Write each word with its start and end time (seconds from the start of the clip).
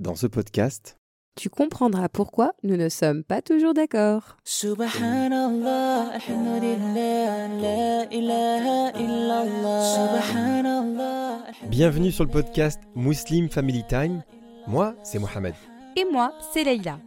Dans 0.00 0.14
ce 0.14 0.26
podcast, 0.26 0.96
Tu 1.38 1.50
comprendras 1.50 2.08
pourquoi 2.08 2.52
nous 2.62 2.78
ne 2.78 2.88
sommes 2.88 3.22
pas 3.22 3.42
toujours 3.42 3.74
d'accord. 3.74 4.38
Subhanallah, 4.44 6.12
alhamdulillah, 6.14 7.48
la 7.60 8.04
ilaha 8.10 8.98
illallah. 8.98 10.22
Subhanallah. 10.24 11.38
bienvenue 11.68 12.10
sur 12.12 12.24
le 12.24 12.30
podcast 12.30 12.80
Muslim 12.94 13.50
Family 13.50 13.84
Time. 13.90 14.22
Moi, 14.66 14.94
c'est 15.02 15.18
Mohamed. 15.18 15.52
Et 15.96 16.06
moi, 16.10 16.32
c'est 16.54 16.64
Leïla. 16.64 16.98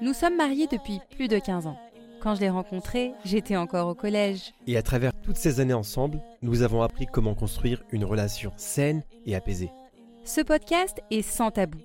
Nous 0.00 0.14
sommes 0.14 0.36
mariés 0.36 0.68
depuis 0.72 1.00
plus 1.14 1.28
de 1.28 1.38
15 1.38 1.66
ans. 1.66 1.76
Quand 2.22 2.34
je 2.34 2.40
l'ai 2.40 2.48
rencontré, 2.48 3.12
j'étais 3.26 3.56
encore 3.58 3.88
au 3.88 3.94
collège. 3.94 4.54
Et 4.66 4.78
à 4.78 4.82
travers 4.82 5.12
toutes 5.20 5.36
ces 5.36 5.60
années 5.60 5.74
ensemble, 5.74 6.18
nous 6.40 6.62
avons 6.62 6.80
appris 6.80 7.04
comment 7.04 7.34
construire 7.34 7.82
une 7.92 8.06
relation 8.06 8.52
saine 8.56 9.02
et 9.26 9.36
apaisée. 9.36 9.70
Ce 10.24 10.40
podcast 10.40 11.02
est 11.10 11.20
sans 11.20 11.50
tabou. 11.50 11.78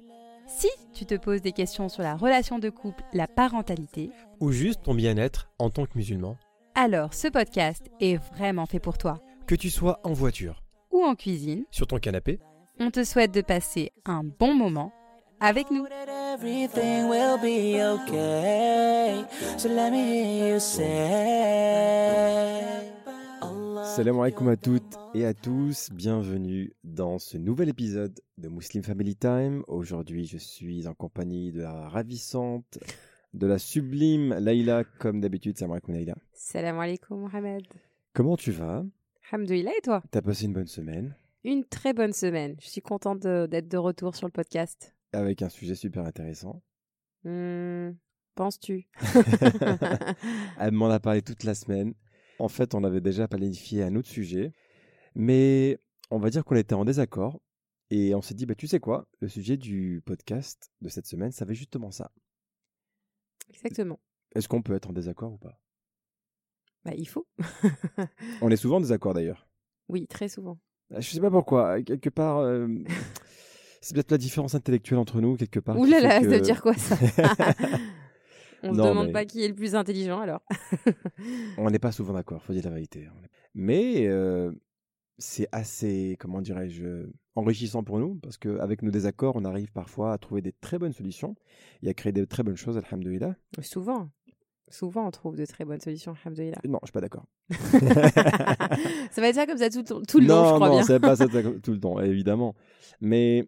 Si 0.47 0.69
tu 0.93 1.05
te 1.05 1.15
poses 1.15 1.41
des 1.41 1.51
questions 1.51 1.89
sur 1.89 2.03
la 2.03 2.15
relation 2.15 2.57
de 2.59 2.69
couple, 2.69 3.03
la 3.13 3.27
parentalité, 3.27 4.11
Ou 4.39 4.51
juste 4.51 4.83
ton 4.83 4.93
bien-être 4.95 5.49
en 5.59 5.69
tant 5.69 5.85
que 5.85 5.91
musulman. 5.95 6.37
alors 6.75 7.13
ce 7.13 7.27
podcast 7.27 7.85
est 7.99 8.17
vraiment 8.33 8.65
fait 8.65 8.79
pour 8.79 8.97
toi. 8.97 9.19
Que 9.45 9.55
tu 9.55 9.69
sois 9.69 9.99
en 10.03 10.13
voiture, 10.13 10.63
Ou 10.91 11.03
en 11.03 11.15
cuisine, 11.15 11.65
sur 11.71 11.87
ton 11.87 11.97
canapé, 11.99 12.39
on 12.79 12.91
te 12.91 13.03
souhaite 13.03 13.33
de 13.33 13.41
passer 13.41 13.91
un 14.05 14.23
bon 14.23 14.53
moment 14.53 14.91
avec 15.39 15.69
nous. 15.71 15.85
Salam 23.95 24.19
alaikum 24.19 24.47
à 24.49 24.57
toutes 24.57 24.97
et 25.13 25.25
à 25.25 25.33
tous, 25.33 25.89
bienvenue 25.91 26.73
dans 26.83 27.19
ce 27.19 27.37
nouvel 27.37 27.69
épisode 27.69 28.19
de 28.37 28.49
Muslim 28.49 28.83
Family 28.83 29.15
Time. 29.15 29.63
Aujourd'hui, 29.67 30.25
je 30.25 30.37
suis 30.37 30.87
en 30.87 30.93
compagnie 30.93 31.51
de 31.51 31.61
la 31.61 31.87
ravissante, 31.89 32.79
de 33.33 33.47
la 33.47 33.57
sublime 33.59 34.33
Laïla, 34.39 34.83
comme 34.99 35.21
d'habitude. 35.21 35.57
Salam 35.57 35.71
alaikum 35.73 35.93
Laïla. 35.93 36.15
Salam 36.33 36.79
alaikum 36.79 37.19
Mohamed. 37.21 37.63
Comment 38.13 38.37
tu 38.37 38.51
vas? 38.51 38.83
Alhamdoulilah 39.31 39.71
et 39.77 39.81
toi? 39.81 40.03
T'as 40.11 40.21
passé 40.21 40.45
une 40.45 40.53
bonne 40.53 40.67
semaine? 40.67 41.15
Une 41.43 41.63
très 41.65 41.93
bonne 41.93 42.13
semaine. 42.13 42.55
Je 42.61 42.67
suis 42.67 42.81
contente 42.81 43.19
d'être 43.21 43.67
de 43.67 43.77
retour 43.77 44.15
sur 44.15 44.27
le 44.27 44.31
podcast. 44.31 44.95
avec 45.13 45.41
un 45.41 45.49
sujet 45.49 45.75
super 45.75 46.03
intéressant. 46.05 46.61
Hmm, 47.23 47.91
Penses-tu? 48.35 48.87
Elle 50.59 50.71
m'en 50.71 50.89
a 50.89 50.99
parlé 50.99 51.21
toute 51.21 51.43
la 51.43 51.55
semaine. 51.55 51.93
En 52.39 52.47
fait, 52.49 52.75
on 52.75 52.83
avait 52.83 53.01
déjà 53.01 53.27
planifié 53.27 53.83
un 53.83 53.95
autre 53.95 54.09
sujet, 54.09 54.53
mais 55.15 55.79
on 56.11 56.19
va 56.19 56.29
dire 56.29 56.45
qu'on 56.45 56.55
était 56.55 56.75
en 56.75 56.85
désaccord. 56.85 57.39
Et 57.89 58.13
on 58.15 58.21
s'est 58.21 58.33
dit, 58.33 58.45
bah, 58.45 58.53
tu 58.55 58.67
sais 58.67 58.81
quoi, 58.81 59.07
le 59.21 59.29
sujet 59.29 59.55
du 59.55 60.01
podcast 60.05 60.71
de 60.81 60.89
cette 60.89 61.07
semaine, 61.07 61.31
ça 61.31 61.45
être 61.45 61.55
justement 61.55 61.89
ça. 61.89 62.11
Exactement. 63.49 63.99
Est-ce 64.35 64.49
qu'on 64.49 64.61
peut 64.61 64.75
être 64.75 64.89
en 64.89 64.93
désaccord 64.93 65.31
ou 65.31 65.37
pas? 65.37 65.57
Bah, 66.83 66.91
il 66.97 67.07
faut. 67.07 67.25
On 68.41 68.49
est 68.49 68.57
souvent 68.57 68.77
en 68.77 68.81
désaccord 68.81 69.13
d'ailleurs. 69.13 69.47
oui, 69.87 70.05
très 70.07 70.27
souvent. 70.27 70.59
Je 70.91 71.01
sais 71.09 71.19
pas 71.21 71.31
pourquoi. 71.31 71.81
Quelque 71.81 72.09
part, 72.09 72.39
euh, 72.39 72.67
c'est 73.81 73.93
peut-être 73.93 74.11
la 74.11 74.17
différence 74.17 74.53
intellectuelle 74.53 74.99
entre 74.99 75.21
nous, 75.21 75.37
quelque 75.37 75.59
part. 75.61 75.77
Ouh 75.79 75.85
là 75.85 75.97
fait 75.97 76.03
là, 76.03 76.19
que- 76.19 76.25
ça 76.25 76.31
veut 76.31 76.41
dire 76.41 76.61
quoi 76.61 76.73
ça? 76.75 76.97
On 78.63 78.73
se 78.73 78.77
Non, 78.77 78.89
demande 78.89 79.07
mais- 79.07 79.13
pas 79.13 79.25
qui 79.25 79.43
est 79.43 79.47
le 79.47 79.53
plus 79.55 79.75
intelligent 79.75 80.19
alors. 80.19 80.41
On 81.57 81.69
n'est 81.69 81.79
pas 81.79 81.91
souvent 81.91 82.13
d'accord, 82.13 82.41
faut 82.43 82.53
dire 82.53 82.63
la 82.65 82.71
vérité. 82.71 83.07
Mais 83.53 84.07
euh, 84.07 84.51
c'est 85.17 85.47
assez, 85.51 86.15
comment 86.19 86.41
dirais-je, 86.41 87.07
enrichissant 87.35 87.83
pour 87.83 87.99
nous, 87.99 88.15
parce 88.15 88.37
qu'avec 88.37 88.81
nos 88.81 88.91
désaccords, 88.91 89.35
on 89.35 89.45
arrive 89.45 89.71
parfois 89.71 90.13
à 90.13 90.17
trouver 90.17 90.41
des 90.41 90.53
très 90.53 90.79
bonnes 90.79 90.93
solutions 90.93 91.35
et 91.83 91.89
à 91.89 91.93
créer 91.93 92.11
des 92.11 92.25
très 92.25 92.43
bonnes 92.43 92.57
choses, 92.57 92.77
alhamdoulilah. 92.77 93.35
Souvent. 93.61 94.09
Souvent, 94.69 95.07
on 95.07 95.11
trouve 95.11 95.35
de 95.37 95.45
très 95.45 95.63
bonnes 95.63 95.79
solutions, 95.79 96.13
alhamdoulilah. 96.23 96.57
Non, 96.67 96.79
je 96.83 96.87
suis 96.87 96.91
pas 96.91 97.01
d'accord. 97.01 97.25
ça 97.49 99.21
va 99.21 99.29
être 99.29 99.35
ça 99.35 99.45
comme 99.45 99.57
ça 99.57 99.69
tout, 99.69 99.83
tout 99.83 100.19
le 100.19 100.25
non, 100.27 100.35
long, 100.43 100.49
je 100.49 100.53
crois 100.55 100.67
non, 100.69 100.75
bien. 100.75 100.83
c'est 100.83 100.99
pas 100.99 101.15
ça 101.15 101.27
tout 101.63 101.71
le 101.71 101.79
temps, 101.79 101.99
évidemment. 101.99 102.53
Mais 102.99 103.47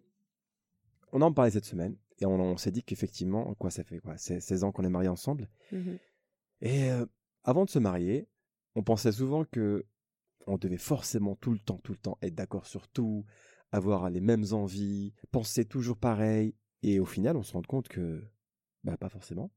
on 1.11 1.21
en 1.21 1.33
parlait 1.33 1.51
cette 1.51 1.65
semaine 1.65 1.95
et 2.19 2.25
on, 2.25 2.39
on 2.39 2.57
s'est 2.57 2.71
dit 2.71 2.83
qu'effectivement, 2.83 3.53
quoi, 3.55 3.69
ça 3.71 3.83
fait 3.83 3.99
quoi, 3.99 4.17
c'est 4.17 4.39
16 4.39 4.63
ans 4.63 4.71
qu'on 4.71 4.83
est 4.83 4.89
mariés 4.89 5.09
ensemble. 5.09 5.49
Mhm. 5.71 5.97
Et 6.61 6.91
euh, 6.91 7.05
avant 7.43 7.65
de 7.65 7.69
se 7.69 7.79
marier, 7.79 8.27
on 8.75 8.83
pensait 8.83 9.11
souvent 9.11 9.45
que 9.45 9.85
on 10.47 10.57
devait 10.57 10.77
forcément 10.77 11.35
tout 11.35 11.51
le 11.51 11.59
temps, 11.59 11.79
tout 11.83 11.91
le 11.91 11.97
temps 11.97 12.17
être 12.21 12.35
d'accord 12.35 12.65
sur 12.65 12.87
tout, 12.87 13.25
avoir 13.71 14.09
les 14.09 14.21
mêmes 14.21 14.45
envies, 14.51 15.13
penser 15.31 15.65
toujours 15.65 15.97
pareil. 15.97 16.55
Et 16.81 16.99
au 16.99 17.05
final, 17.05 17.37
on 17.37 17.43
se 17.43 17.53
rend 17.53 17.61
compte 17.61 17.87
que, 17.87 18.23
bah, 18.83 18.97
pas 18.97 19.09
forcément. 19.09 19.51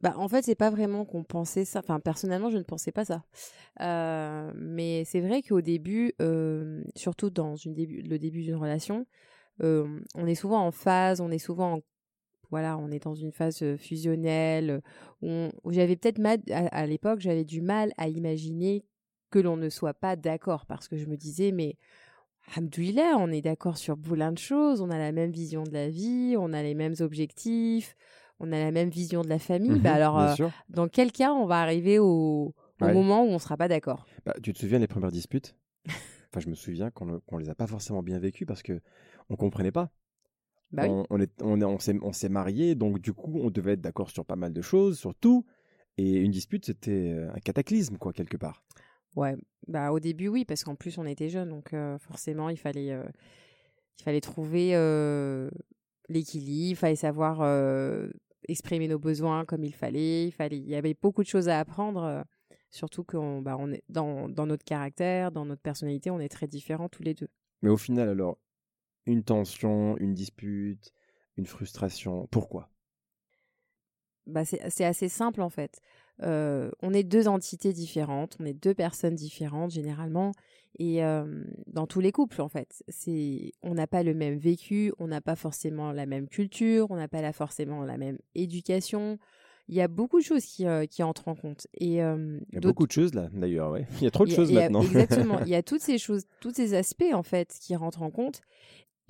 Bah, 0.00 0.14
en 0.16 0.28
fait, 0.28 0.42
c'est 0.42 0.54
pas 0.54 0.70
vraiment 0.70 1.04
qu'on 1.04 1.24
pensait 1.24 1.64
ça. 1.64 1.80
Enfin, 1.80 2.00
personnellement, 2.00 2.50
je 2.50 2.58
ne 2.58 2.62
pensais 2.62 2.92
pas 2.92 3.04
ça. 3.04 3.24
Euh, 3.80 4.52
mais 4.54 5.04
c'est 5.04 5.20
vrai 5.20 5.42
qu'au 5.42 5.60
début, 5.60 6.14
euh, 6.22 6.82
surtout 6.94 7.30
dans 7.30 7.56
une 7.56 7.74
début, 7.74 8.02
le 8.02 8.18
début 8.18 8.42
d'une 8.42 8.56
relation, 8.56 9.06
euh, 9.62 10.00
on 10.14 10.26
est 10.26 10.34
souvent 10.34 10.64
en 10.66 10.70
phase, 10.70 11.20
on 11.20 11.30
est 11.30 11.38
souvent 11.38 11.74
en- 11.76 11.80
voilà, 12.50 12.76
on 12.78 12.90
est 12.90 13.04
dans 13.04 13.14
une 13.14 13.32
phase 13.32 13.62
fusionnelle. 13.76 14.82
où 15.22 15.72
j'avais 15.72 15.96
peut-être 15.96 16.18
mal, 16.18 16.40
à, 16.50 16.66
à 16.68 16.86
l'époque, 16.86 17.20
j'avais 17.20 17.44
du 17.44 17.60
mal 17.60 17.92
à 17.96 18.08
imaginer 18.08 18.84
que 19.30 19.38
l'on 19.38 19.56
ne 19.56 19.68
soit 19.68 19.94
pas 19.94 20.16
d'accord 20.16 20.66
parce 20.66 20.88
que 20.88 20.96
je 20.96 21.06
me 21.06 21.16
disais, 21.16 21.52
mais 21.52 21.76
Alhamdoulilah, 22.48 23.16
on 23.18 23.28
est 23.30 23.42
d'accord 23.42 23.76
sur 23.78 23.96
plein 23.96 24.32
de 24.32 24.38
choses, 24.38 24.80
on 24.80 24.90
a 24.90 24.98
la 24.98 25.12
même 25.12 25.30
vision 25.30 25.62
de 25.62 25.70
la 25.70 25.88
vie, 25.88 26.34
on 26.38 26.52
a 26.52 26.62
les 26.62 26.74
mêmes 26.74 26.94
objectifs, 27.00 27.94
on 28.40 28.50
a 28.52 28.58
la 28.58 28.72
même 28.72 28.88
vision 28.90 29.22
de 29.22 29.28
la 29.28 29.38
famille. 29.38 29.78
bah 29.78 29.90
Mhm, 29.90 29.96
alors, 29.96 30.18
euh, 30.18 30.34
dans 30.68 30.88
quel 30.88 31.12
cas 31.12 31.32
on 31.32 31.46
va 31.46 31.60
arriver 31.60 31.98
au, 31.98 32.54
au 32.80 32.84
Ouais. 32.84 32.92
moment 32.92 33.22
où 33.24 33.28
on 33.28 33.38
sera 33.38 33.56
pas 33.56 33.68
d'accord? 33.68 34.06
Bah, 34.24 34.34
tu 34.42 34.52
te 34.52 34.58
souviens 34.58 34.80
des 34.80 34.88
premières 34.88 35.12
disputes? 35.12 35.54
Enfin, 35.86 36.40
je 36.40 36.48
me 36.48 36.54
souviens 36.54 36.90
qu'on 36.90 37.06
ne- 37.06 37.38
les 37.38 37.50
a 37.50 37.54
pas 37.54 37.66
forcément 37.66 38.02
bien 38.02 38.18
vécues 38.18 38.46
parce 38.46 38.62
que 38.62 38.80
on 39.30 39.36
comprenait 39.36 39.72
pas. 39.72 39.90
Bah 40.72 40.84
oui. 40.84 40.90
on, 40.90 41.06
on, 41.10 41.20
est, 41.20 41.42
on, 41.42 41.60
est- 41.60 41.64
on 41.64 41.78
s'est, 41.78 41.98
on 42.02 42.12
s'est 42.12 42.28
mariés, 42.28 42.74
donc 42.74 43.00
du 43.00 43.12
coup, 43.12 43.40
on 43.40 43.50
devait 43.50 43.72
être 43.72 43.80
d'accord 43.80 44.10
sur 44.10 44.24
pas 44.24 44.36
mal 44.36 44.52
de 44.52 44.62
choses, 44.62 44.98
sur 44.98 45.14
tout. 45.14 45.44
Et 45.98 46.12
une 46.18 46.30
dispute, 46.30 46.64
c'était 46.66 47.12
euh, 47.12 47.30
un 47.34 47.40
cataclysme, 47.40 47.96
quoi, 47.98 48.12
quelque 48.12 48.36
part. 48.36 48.62
Ouais, 49.16 49.36
bah 49.66 49.90
au 49.90 49.98
début 49.98 50.28
oui, 50.28 50.44
parce 50.44 50.62
qu'en 50.62 50.76
plus 50.76 50.96
on 50.96 51.04
était 51.04 51.28
jeunes, 51.28 51.48
donc 51.48 51.72
euh, 51.74 51.98
forcément 51.98 52.48
il 52.48 52.56
fallait, 52.56 52.92
euh, 52.92 53.02
il 53.98 54.04
fallait 54.04 54.20
trouver 54.20 54.76
euh, 54.76 55.50
l'équilibre, 56.08 56.70
il 56.70 56.76
fallait 56.76 56.94
savoir 56.96 57.42
exprimer 58.48 58.86
nos 58.86 59.00
besoins 59.00 59.44
comme 59.44 59.64
il 59.64 59.74
fallait, 59.74 60.26
il 60.26 60.30
fallait, 60.32 60.58
il 60.58 60.68
y 60.68 60.76
avait 60.76 60.94
beaucoup 60.94 61.22
de 61.22 61.28
choses 61.28 61.48
à 61.48 61.58
apprendre, 61.58 62.24
surtout 62.70 63.02
qu'on, 63.02 63.42
bah, 63.42 63.56
on 63.58 63.72
est 63.72 63.82
dans, 63.88 64.28
dans 64.28 64.46
notre 64.46 64.64
caractère, 64.64 65.32
dans 65.32 65.44
notre 65.44 65.62
personnalité, 65.62 66.10
on 66.10 66.20
est 66.20 66.28
très 66.28 66.46
différents 66.46 66.88
tous 66.88 67.02
les 67.02 67.14
deux. 67.14 67.28
Mais 67.62 67.68
au 67.70 67.76
final, 67.76 68.08
alors, 68.08 68.38
une 69.06 69.22
tension, 69.24 69.96
une 69.98 70.14
dispute, 70.14 70.92
une 71.36 71.46
frustration, 71.46 72.26
pourquoi? 72.30 72.70
Bah, 74.26 74.44
c'est 74.44 74.84
assez 74.84 75.08
simple 75.08 75.40
en 75.40 75.48
fait. 75.50 75.80
Euh, 76.22 76.70
on 76.82 76.92
est 76.92 77.02
deux 77.02 77.26
entités 77.26 77.72
différentes, 77.72 78.36
on 78.38 78.44
est 78.44 78.52
deux 78.52 78.74
personnes 78.74 79.14
différentes 79.14 79.70
généralement, 79.70 80.32
et 80.78 81.02
euh, 81.02 81.42
dans 81.66 81.86
tous 81.86 82.00
les 82.00 82.12
couples 82.12 82.42
en 82.42 82.48
fait, 82.48 82.84
c'est 82.88 83.52
on 83.62 83.74
n'a 83.74 83.86
pas 83.86 84.02
le 84.02 84.12
même 84.14 84.36
vécu, 84.38 84.92
on 84.98 85.08
n'a 85.08 85.22
pas 85.22 85.34
forcément 85.34 85.90
la 85.92 86.04
même 86.06 86.28
culture, 86.28 86.86
on 86.90 86.96
n'a 86.96 87.08
pas 87.08 87.22
la, 87.22 87.32
forcément 87.32 87.82
la 87.84 87.96
même 87.96 88.18
éducation. 88.34 89.18
Il 89.68 89.74
y 89.76 89.80
a 89.80 89.88
beaucoup 89.88 90.18
de 90.18 90.24
choses 90.24 90.44
qui, 90.44 90.66
euh, 90.66 90.84
qui 90.84 91.02
entrent 91.02 91.28
en 91.28 91.34
compte. 91.36 91.66
Et 91.74 91.86
Il 91.86 91.94
y 91.94 92.00
a 92.56 92.60
beaucoup 92.60 92.86
de 92.86 92.92
choses 92.92 93.14
là, 93.14 93.28
d'ailleurs, 93.32 93.70
ouais. 93.70 93.86
Il 94.00 94.04
y 94.04 94.06
a 94.06 94.10
trop 94.10 94.26
de 94.26 94.30
a- 94.30 94.34
choses 94.34 94.50
a- 94.50 94.54
maintenant. 94.62 94.82
Exactement. 94.82 95.40
Il 95.40 95.48
y 95.48 95.54
a 95.54 95.62
toutes 95.62 95.80
ces 95.80 95.96
choses, 95.96 96.24
tous 96.40 96.52
ces 96.52 96.74
aspects 96.74 97.12
en 97.14 97.22
fait 97.22 97.56
qui 97.60 97.74
rentrent 97.74 98.02
en 98.02 98.10
compte, 98.10 98.42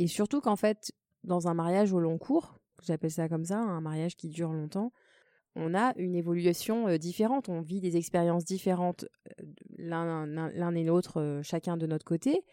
et 0.01 0.07
surtout 0.07 0.41
qu'en 0.41 0.57
fait, 0.57 0.93
dans 1.25 1.47
un 1.47 1.53
mariage 1.53 1.93
au 1.93 2.01
long 2.01 2.17
cours, 2.17 2.59
j'appelle 2.83 3.11
ça 3.11 3.29
comme 3.29 3.45
ça, 3.45 3.59
un 3.59 3.83
mariage 3.83 4.17
qui 4.17 4.31
dure 4.31 4.51
longtemps, 4.51 4.93
on 5.57 5.75
a 5.75 5.93
une 5.97 6.15
évolution 6.15 6.89
euh, 6.89 6.97
différente, 6.97 7.51
on 7.51 7.61
vit 7.61 7.81
des 7.81 7.99
expériences 7.99 8.47
différentes 8.47 9.05
euh, 9.41 9.45
l'un 9.77 10.75
et 10.75 10.85
l'autre, 10.85 11.21
euh, 11.21 11.43
chacun 11.43 11.77
de 11.77 11.87
notre 11.87 12.07
côté. 12.07 12.45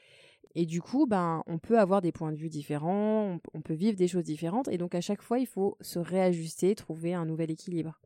Et 0.56 0.66
du 0.66 0.82
coup, 0.82 1.06
ben, 1.08 1.42
on 1.48 1.58
peut 1.58 1.80
avoir 1.80 2.02
des 2.02 2.12
points 2.12 2.34
de 2.34 2.38
vue 2.38 2.50
différents, 2.50 3.36
on, 3.36 3.40
on 3.54 3.62
peut 3.62 3.76
vivre 3.76 3.96
des 3.96 4.10
choses 4.10 4.26
différentes, 4.26 4.68
et 4.68 4.78
donc 4.78 4.94
à 4.94 5.02
chaque 5.02 5.22
fois, 5.22 5.40
il 5.40 5.48
faut 5.48 5.78
se 5.80 6.00
réajuster, 6.00 6.76
trouver 6.76 7.14
un 7.14 7.26
nouvel 7.26 7.50
équilibre. 7.50 8.02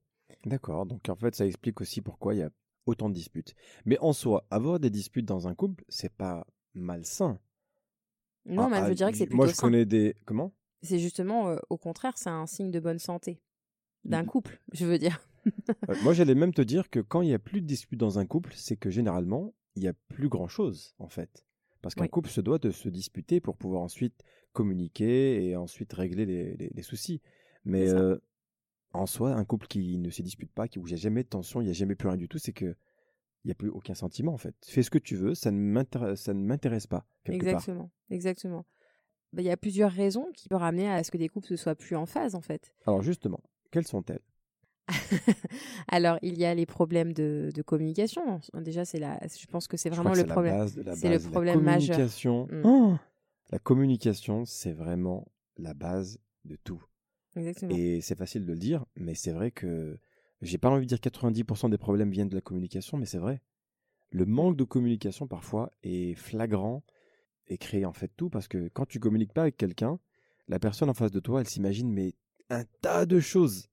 D'accord, 0.45 0.85
donc 0.85 1.09
en 1.09 1.15
fait, 1.15 1.33
ça 1.33 1.47
explique 1.47 1.81
aussi 1.81 2.01
pourquoi 2.01 2.35
il 2.35 2.41
y 2.41 2.43
a 2.43 2.51
autant 2.85 3.09
de 3.09 3.15
disputes. 3.15 3.55
Mais 3.85 3.97
en 4.01 4.13
soi, 4.13 4.45
avoir 4.51 4.79
des 4.79 4.91
disputes 4.91 5.25
dans 5.25 5.47
un 5.47 5.55
couple, 5.55 5.83
c'est 5.89 6.13
pas 6.13 6.45
malsain. 6.75 7.39
Non, 8.45 8.63
Ah, 8.65 8.69
mais 8.69 8.77
ah, 8.77 8.89
je 8.89 8.93
dirais 8.93 9.11
que 9.11 9.17
c'est 9.17 9.25
plutôt 9.25 9.37
Moi, 9.37 9.47
je 9.47 9.53
sain. 9.53 9.67
connais 9.67 9.85
des. 9.85 10.15
Comment? 10.25 10.51
C'est 10.83 10.99
justement, 10.99 11.49
euh, 11.49 11.57
au 11.69 11.77
contraire, 11.77 12.17
c'est 12.17 12.29
un 12.29 12.47
signe 12.47 12.71
de 12.71 12.79
bonne 12.79 12.99
santé 12.99 13.39
d'un 14.03 14.21
Mhm. 14.23 14.27
couple, 14.29 14.59
je 14.73 14.85
veux 14.85 14.97
dire. 14.97 15.21
Euh, 15.89 15.95
Moi, 16.03 16.13
j'allais 16.13 16.35
même 16.35 16.53
te 16.53 16.61
dire 16.61 16.89
que 16.91 16.99
quand 16.99 17.21
il 17.21 17.29
y 17.29 17.33
a 17.33 17.39
plus 17.39 17.61
de 17.61 17.65
disputes 17.65 17.99
dans 17.99 18.19
un 18.19 18.25
couple, 18.27 18.53
c'est 18.55 18.77
que 18.77 18.89
généralement, 18.91 19.53
il 19.75 19.83
y 19.83 19.87
a 19.87 19.93
plus 20.09 20.29
grand 20.29 20.47
chose, 20.47 20.93
en 20.99 21.07
fait. 21.09 21.43
Parce 21.81 21.95
qu'un 21.95 22.03
Oui. 22.03 22.09
couple 22.09 22.29
se 22.29 22.39
doit 22.41 22.59
de 22.59 22.69
se 22.69 22.87
disputer 22.89 23.39
pour 23.41 23.57
pouvoir 23.57 23.81
ensuite 23.81 24.23
communiquer 24.53 25.43
et 25.43 25.55
ensuite 25.55 25.91
régler 25.93 26.25
les, 26.27 26.55
les- 26.57 26.69
les 26.69 26.81
soucis. 26.83 27.21
Mais 27.65 27.89
euh, 27.89 28.17
en 28.93 29.07
soi, 29.07 29.33
un 29.33 29.45
couple 29.45 29.65
qui 29.67 29.97
ne 29.97 30.09
se 30.11 30.21
dispute 30.21 30.51
pas, 30.51 30.67
qui, 30.67 30.77
où 30.77 30.85
il 30.87 30.91
n'y 30.91 30.93
a 30.93 30.97
jamais 31.01 31.23
de 31.23 31.29
tension, 31.29 31.61
il 31.61 31.65
n'y 31.65 31.71
a 31.71 31.73
jamais 31.73 31.95
plus 31.95 32.07
rien 32.09 32.17
du 32.17 32.27
tout, 32.27 32.37
c'est 32.37 32.53
que 32.53 32.75
il 33.43 33.47
n'y 33.47 33.51
a 33.51 33.55
plus 33.55 33.69
aucun 33.69 33.93
sentiment 33.93 34.33
en 34.33 34.37
fait. 34.37 34.55
Fais 34.65 34.83
ce 34.83 34.89
que 34.89 34.97
tu 34.97 35.15
veux, 35.15 35.35
ça 35.35 35.51
ne 35.51 35.57
m'intéresse, 35.59 36.87
pas 36.87 37.05
quelque 37.23 37.43
part. 37.43 37.53
Exactement, 37.53 37.91
exactement. 38.09 38.65
Bah, 39.33 39.41
Il 39.41 39.45
y 39.45 39.51
a 39.51 39.57
plusieurs 39.57 39.91
raisons 39.91 40.27
qui 40.35 40.49
peuvent 40.49 40.59
ramener 40.59 40.89
à 40.89 41.03
ce 41.03 41.11
que 41.11 41.17
des 41.17 41.29
couples 41.29 41.47
ne 41.51 41.57
soient 41.57 41.75
plus 41.75 41.95
en 41.95 42.05
phase, 42.05 42.35
en 42.35 42.41
fait. 42.41 42.73
Alors 42.85 43.01
justement, 43.01 43.41
quelles 43.71 43.87
sont-elles? 43.87 44.21
Alors, 45.87 46.17
il 46.21 46.37
y 46.37 46.43
a 46.43 46.53
les 46.53 46.65
problèmes 46.65 47.13
de, 47.13 47.49
de 47.53 47.61
communication. 47.61 48.41
Déjà, 48.55 48.83
c'est 48.83 48.99
la, 48.99 49.19
je 49.25 49.45
pense 49.45 49.67
que 49.67 49.77
c'est 49.77 49.89
vraiment 49.89 50.13
le 50.13 50.25
problème. 50.25 50.67
C'est 50.67 51.09
le. 51.09 51.17
La 51.17 51.29
problème 51.29 51.61
majeur. 51.61 51.95
communication. 51.95 52.47
Mm. 52.51 52.61
Oh 52.65 52.97
la 53.51 53.59
communication, 53.59 54.45
c'est 54.45 54.71
vraiment 54.71 55.27
la 55.57 55.73
base 55.73 56.19
de 56.45 56.55
tout. 56.55 56.83
Exactement. 57.35 57.75
Et 57.75 58.01
c'est 58.01 58.17
facile 58.17 58.45
de 58.45 58.53
le 58.53 58.59
dire, 58.59 58.85
mais 58.95 59.13
c'est 59.13 59.31
vrai 59.31 59.51
que 59.51 59.99
j'ai 60.41 60.57
pas 60.57 60.69
envie 60.69 60.85
de 60.85 60.95
dire 60.95 60.99
90% 60.99 61.69
des 61.69 61.77
problèmes 61.77 62.11
viennent 62.11 62.29
de 62.29 62.35
la 62.35 62.41
communication, 62.41 62.97
mais 62.97 63.05
c'est 63.05 63.17
vrai. 63.19 63.41
Le 64.11 64.25
manque 64.25 64.57
de 64.57 64.63
communication 64.63 65.27
parfois 65.27 65.71
est 65.83 66.15
flagrant 66.15 66.83
et 67.47 67.57
crée 67.57 67.85
en 67.85 67.93
fait 67.93 68.11
tout 68.17 68.29
parce 68.29 68.47
que 68.47 68.69
quand 68.73 68.85
tu 68.85 68.99
communiques 68.99 69.33
pas 69.33 69.43
avec 69.43 69.57
quelqu'un, 69.57 69.99
la 70.47 70.59
personne 70.59 70.89
en 70.89 70.93
face 70.93 71.11
de 71.11 71.19
toi, 71.19 71.41
elle 71.41 71.47
s'imagine 71.47 71.91
mais 71.91 72.13
un 72.49 72.63
tas 72.81 73.05
de 73.05 73.19
choses. 73.19 73.67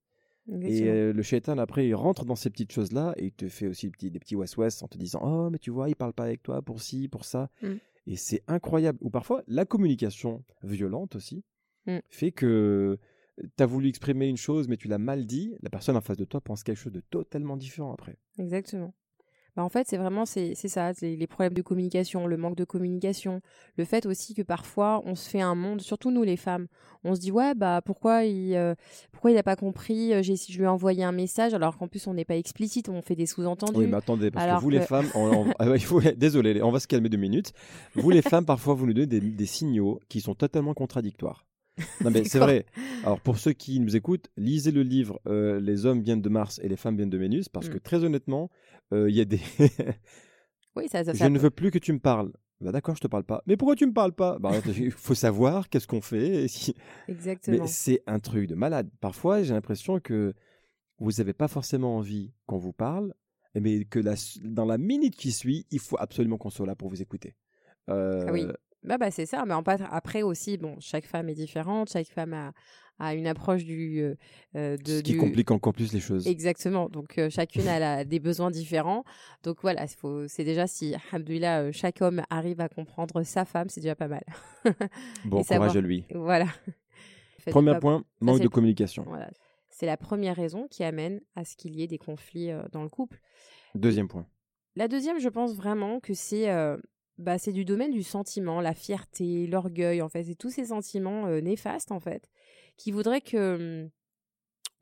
Et 0.63 0.89
euh, 0.89 1.13
le 1.13 1.23
shaitan 1.23 1.59
après 1.59 1.87
il 1.89 1.95
rentre 1.95 2.25
dans 2.25 2.37
ces 2.37 2.49
petites 2.49 2.73
choses 2.73 2.93
là 2.93 3.13
et 3.19 3.27
il 3.27 3.33
te 3.33 3.49
fait 3.49 3.67
aussi 3.67 3.87
des 3.87 3.91
petits, 3.93 4.11
des 4.11 4.19
petits 4.19 4.37
was-was 4.37 4.83
en 4.83 4.89
te 4.89 4.97
disant 4.97 5.21
oh 5.23 5.51
mais 5.51 5.59
tu 5.59 5.71
vois 5.71 5.91
il 5.91 5.97
parle 5.97 6.15
pas 6.15 6.25
avec 6.25 6.43
toi 6.43 6.63
pour 6.63 6.81
ci 6.81 7.07
pour 7.09 7.25
ça 7.27 7.51
Mm. 7.61 7.75
et 8.07 8.17
c'est 8.17 8.43
incroyable 8.47 8.99
ou 9.03 9.11
parfois 9.11 9.43
la 9.47 9.65
communication 9.67 10.43
violente 10.63 11.17
aussi 11.17 11.45
Mm. 11.87 11.99
fait 12.09 12.33
que 12.33 12.99
tu 13.57 13.63
as 13.63 13.67
voulu 13.67 13.89
exprimer 13.89 14.27
une 14.29 14.37
chose 14.37 14.69
mais 14.69 14.77
tu 14.77 14.89
l'as 14.89 14.99
mal 14.99 15.27
dit 15.27 15.55
la 15.63 15.71
personne 15.71 15.97
en 15.97 16.01
face 16.01 16.17
de 16.17 16.25
toi 16.25 16.41
pense 16.41 16.63
quelque 16.63 16.79
chose 16.79 16.93
de 16.93 17.01
totalement 17.01 17.57
différent 17.57 17.93
après 17.93 18.17
Exactement. 18.39 18.95
Bah, 19.57 19.65
en 19.65 19.71
fait, 19.71 19.89
c'est 19.89 19.97
vraiment 19.97 20.25
c'est 20.25 20.55
c'est 20.55 20.69
ça, 20.69 20.93
c'est 20.95 21.17
les 21.17 21.27
problèmes 21.27 21.55
de 21.55 21.63
communication, 21.63 22.29
le 22.29 22.37
manque 22.37 22.55
de 22.55 22.63
communication, 22.65 23.41
le 23.77 23.85
fait 23.85 24.07
aussi 24.07 24.33
que 24.35 24.43
parfois 24.43 25.03
on 25.05 25.17
se 25.17 25.29
fait 25.29 25.41
un 25.41 25.57
monde, 25.57 25.81
surtout 25.81 26.13
nous 26.13 26.23
les 26.23 26.37
femmes, 26.37 26.69
on 27.03 27.17
se 27.17 27.21
dit 27.21 27.33
ouais 27.33 27.55
bah 27.57 27.81
pourquoi 27.85 28.23
il 28.25 28.55
euh, 28.55 28.77
pourquoi 29.11 29.33
il 29.33 29.37
a 29.39 29.43
pas 29.43 29.57
compris, 29.57 30.13
euh, 30.15 30.23
j'ai 30.23 30.37
je 30.37 30.57
lui 30.59 30.63
ai 30.65 30.69
envoyé 30.69 31.03
un 31.03 31.11
message 31.11 31.55
alors 31.55 31.77
qu'en 31.77 31.89
plus 31.89 32.07
on 32.07 32.15
n'est 32.15 32.27
pas 32.27 32.37
explicite, 32.37 32.89
on 32.89 33.03
fait 33.03 33.17
des 33.17 33.27
sous-entendus. 33.27 33.77
oui 33.77 33.89
mais 33.89 33.97
attendez 33.97 34.31
parce 34.31 34.45
Alors 34.45 34.59
que 34.59 34.63
vous 34.63 34.71
les 34.71 34.83
femmes 34.83 35.07
on- 35.17 35.49
on- 35.49 35.53
ah 35.59 35.75
il 35.75 35.81
faut- 35.85 36.01
désolé 36.17 36.63
on 36.63 36.71
va 36.71 36.79
se 36.79 36.87
calmer 36.87 37.09
deux 37.09 37.19
minutes 37.19 37.53
vous 37.97 38.11
les 38.11 38.23
femmes 38.23 38.45
parfois 38.45 38.75
vous 38.75 38.87
nous 38.87 38.93
donnez 38.95 39.07
des, 39.09 39.21
des 39.21 39.47
signaux 39.47 39.99
qui 40.09 40.21
sont 40.21 40.37
totalement 40.37 40.75
contradictoires 40.75 41.48
non 42.03 42.11
mais 42.11 42.25
c'est 42.25 42.39
vrai 42.39 42.67
Alors 43.05 43.21
pour 43.21 43.39
ceux 43.39 43.53
qui 43.53 43.81
nous 43.81 43.97
écoutent, 43.97 44.29
lisez 44.37 44.71
le 44.73 44.83
livre 44.83 45.21
euh, 45.27 45.61
Les 45.61 45.87
hommes 45.87 46.03
viennent 46.03 46.23
de 46.23 46.29
Mars 46.29 46.61
et 46.63 46.69
les 46.69 46.77
femmes 46.77 46.97
viennent 46.97 47.11
de 47.11 47.19
Vénus 47.19 47.49
parce 47.49 47.69
Mm. 47.69 47.73
que 47.73 47.79
très 47.79 48.05
honnêtement, 48.05 48.51
euh, 48.93 49.09
il 49.11 49.17
y 49.17 49.21
a 49.21 49.25
des 49.25 49.41
Oui, 50.77 50.89
ça, 50.89 51.05
ça, 51.05 51.13
je 51.13 51.19
ça 51.19 51.29
ne 51.29 51.37
peut- 51.37 51.43
veux 51.45 51.51
plus 51.51 51.71
que 51.71 51.79
tu 51.79 51.93
me 51.93 51.99
parles. 51.99 52.33
Bah 52.61 52.73
d'accord, 52.73 52.97
je 52.97 53.01
te 53.01 53.07
parle 53.07 53.23
pas. 53.25 53.43
Mais 53.47 53.57
pourquoi 53.57 53.77
tu 53.77 53.87
me 53.87 53.93
parles 53.93 54.13
pas? 54.13 54.39
Bah 54.41 54.51
il 54.77 54.91
faut 54.91 55.15
savoir 55.15 55.69
qu'est-ce 55.69 55.87
qu'on 55.87 56.01
fait. 56.01 56.45
et 56.45 56.49
si- 56.49 56.75
Exactement. 57.09 57.57
Mais 57.61 57.67
c'est 57.69 58.03
un 58.07 58.19
truc 58.19 58.49
de 58.49 58.55
malade. 58.55 58.89
Parfois, 59.01 59.43
j'ai 59.43 59.55
l'impression 59.55 60.01
que 60.01 60.35
vous 60.99 61.13
n'avez 61.13 61.33
pas 61.33 61.47
forcément 61.49 61.97
envie 61.97 62.33
qu'on 62.47 62.59
vous 62.59 62.73
parle, 62.73 63.15
mais 63.55 63.85
que 63.85 64.01
la- 64.01 64.15
dans 64.43 64.65
la 64.65 64.77
minute 64.79 65.15
qui 65.17 65.31
suit, 65.33 65.67
il 65.71 65.79
faut 65.79 65.97
absolument 66.01 66.37
qu'on 66.37 66.51
soit 66.51 66.67
là 66.67 66.75
pour 66.75 66.89
vous 66.89 67.01
écouter. 67.03 67.37
Euh, 67.91 68.25
Ah 68.27 68.33
oui. 68.33 68.47
Bah, 68.85 68.97
bah 68.99 69.11
c'est 69.11 69.27
ça, 69.27 69.45
mais 69.47 69.55
en 69.55 69.63
pas- 69.63 69.77
après 69.91 70.23
aussi, 70.23 70.57
bon, 70.57 70.77
chaque 70.81 71.05
femme 71.07 71.29
est 71.29 71.35
différente, 71.35 71.91
chaque 71.91 72.07
femme 72.09 72.33
a, 73.01 73.15
une 73.15 73.27
approche 73.29 73.65
du, 73.65 74.01
euh, 74.57 74.77
de, 74.77 74.97
Ce 74.99 75.03
qui 75.03 75.13
du- 75.13 75.19
complique 75.19 75.51
encore 75.53 75.73
plus 75.73 75.93
les 75.93 76.01
choses. 76.01 76.27
Exactement. 76.27 76.89
Donc 76.89 77.17
euh, 77.19 77.31
chacune 77.31 77.69
a 77.69 77.79
la- 77.79 78.05
des 78.05 78.19
besoins 78.19 78.51
différents. 78.51 79.05
Donc 79.45 79.59
voilà, 79.63 79.87
c'est 80.27 80.43
déjà 80.45 80.67
si, 80.67 80.95
alhamdoulilah, 81.13 81.61
euh, 81.63 81.73
chaque 81.73 82.01
homme 82.03 82.23
arrive 82.31 82.61
à 82.61 82.69
comprendre 82.69 83.23
sa 83.23 83.45
femme, 83.45 83.69
c'est 83.69 83.81
déjà 83.81 83.95
pas 83.95 84.09
mal. 84.09 84.25
Bon 85.25 85.43
savoir- 85.45 85.69
courage 85.69 85.77
à 85.77 85.81
lui. 85.81 86.05
Voilà. 86.13 86.47
Premier 87.47 87.73
pas- 87.73 87.81
point, 87.81 88.05
manque 88.21 88.39
de 88.39 88.43
le- 88.45 88.49
communication. 88.49 89.05
Voilà. 89.07 89.31
C'est 89.71 89.87
la 89.87 89.97
première 89.97 90.35
raison 90.35 90.67
qui 90.69 90.83
amène 90.83 91.21
à 91.37 91.45
ce 91.45 91.57
qu'il 91.57 91.77
y 91.77 91.83
ait 91.83 91.87
des 91.87 91.99
conflits 91.99 92.51
dans 92.73 92.83
le 92.83 92.89
couple. 92.89 93.21
Deuxième 93.77 94.09
point. 94.09 94.27
La 94.75 94.89
deuxième, 94.89 95.21
je 95.21 95.29
pense 95.29 95.55
vraiment 95.55 96.01
que 96.01 96.15
c'est 96.15 96.49
bah, 97.19 97.39
c'est 97.39 97.53
du 97.53 97.65
domaine 97.65 97.91
du 97.93 98.03
sentiment, 98.03 98.61
la 98.61 98.75
fierté, 98.75 99.47
l'orgueil, 99.47 100.01
en 100.03 100.09
fait. 100.09 100.25
C'est 100.25 100.35
tous 100.37 100.51
ces 100.51 100.67
sentiments 100.67 101.27
euh, 101.27 101.41
néfastes, 101.41 101.93
en 101.93 102.01
fait, 102.01 102.29
qui 102.77 102.91
voudraient 102.93 103.21
que. 103.21 103.83
hum, 103.85 103.91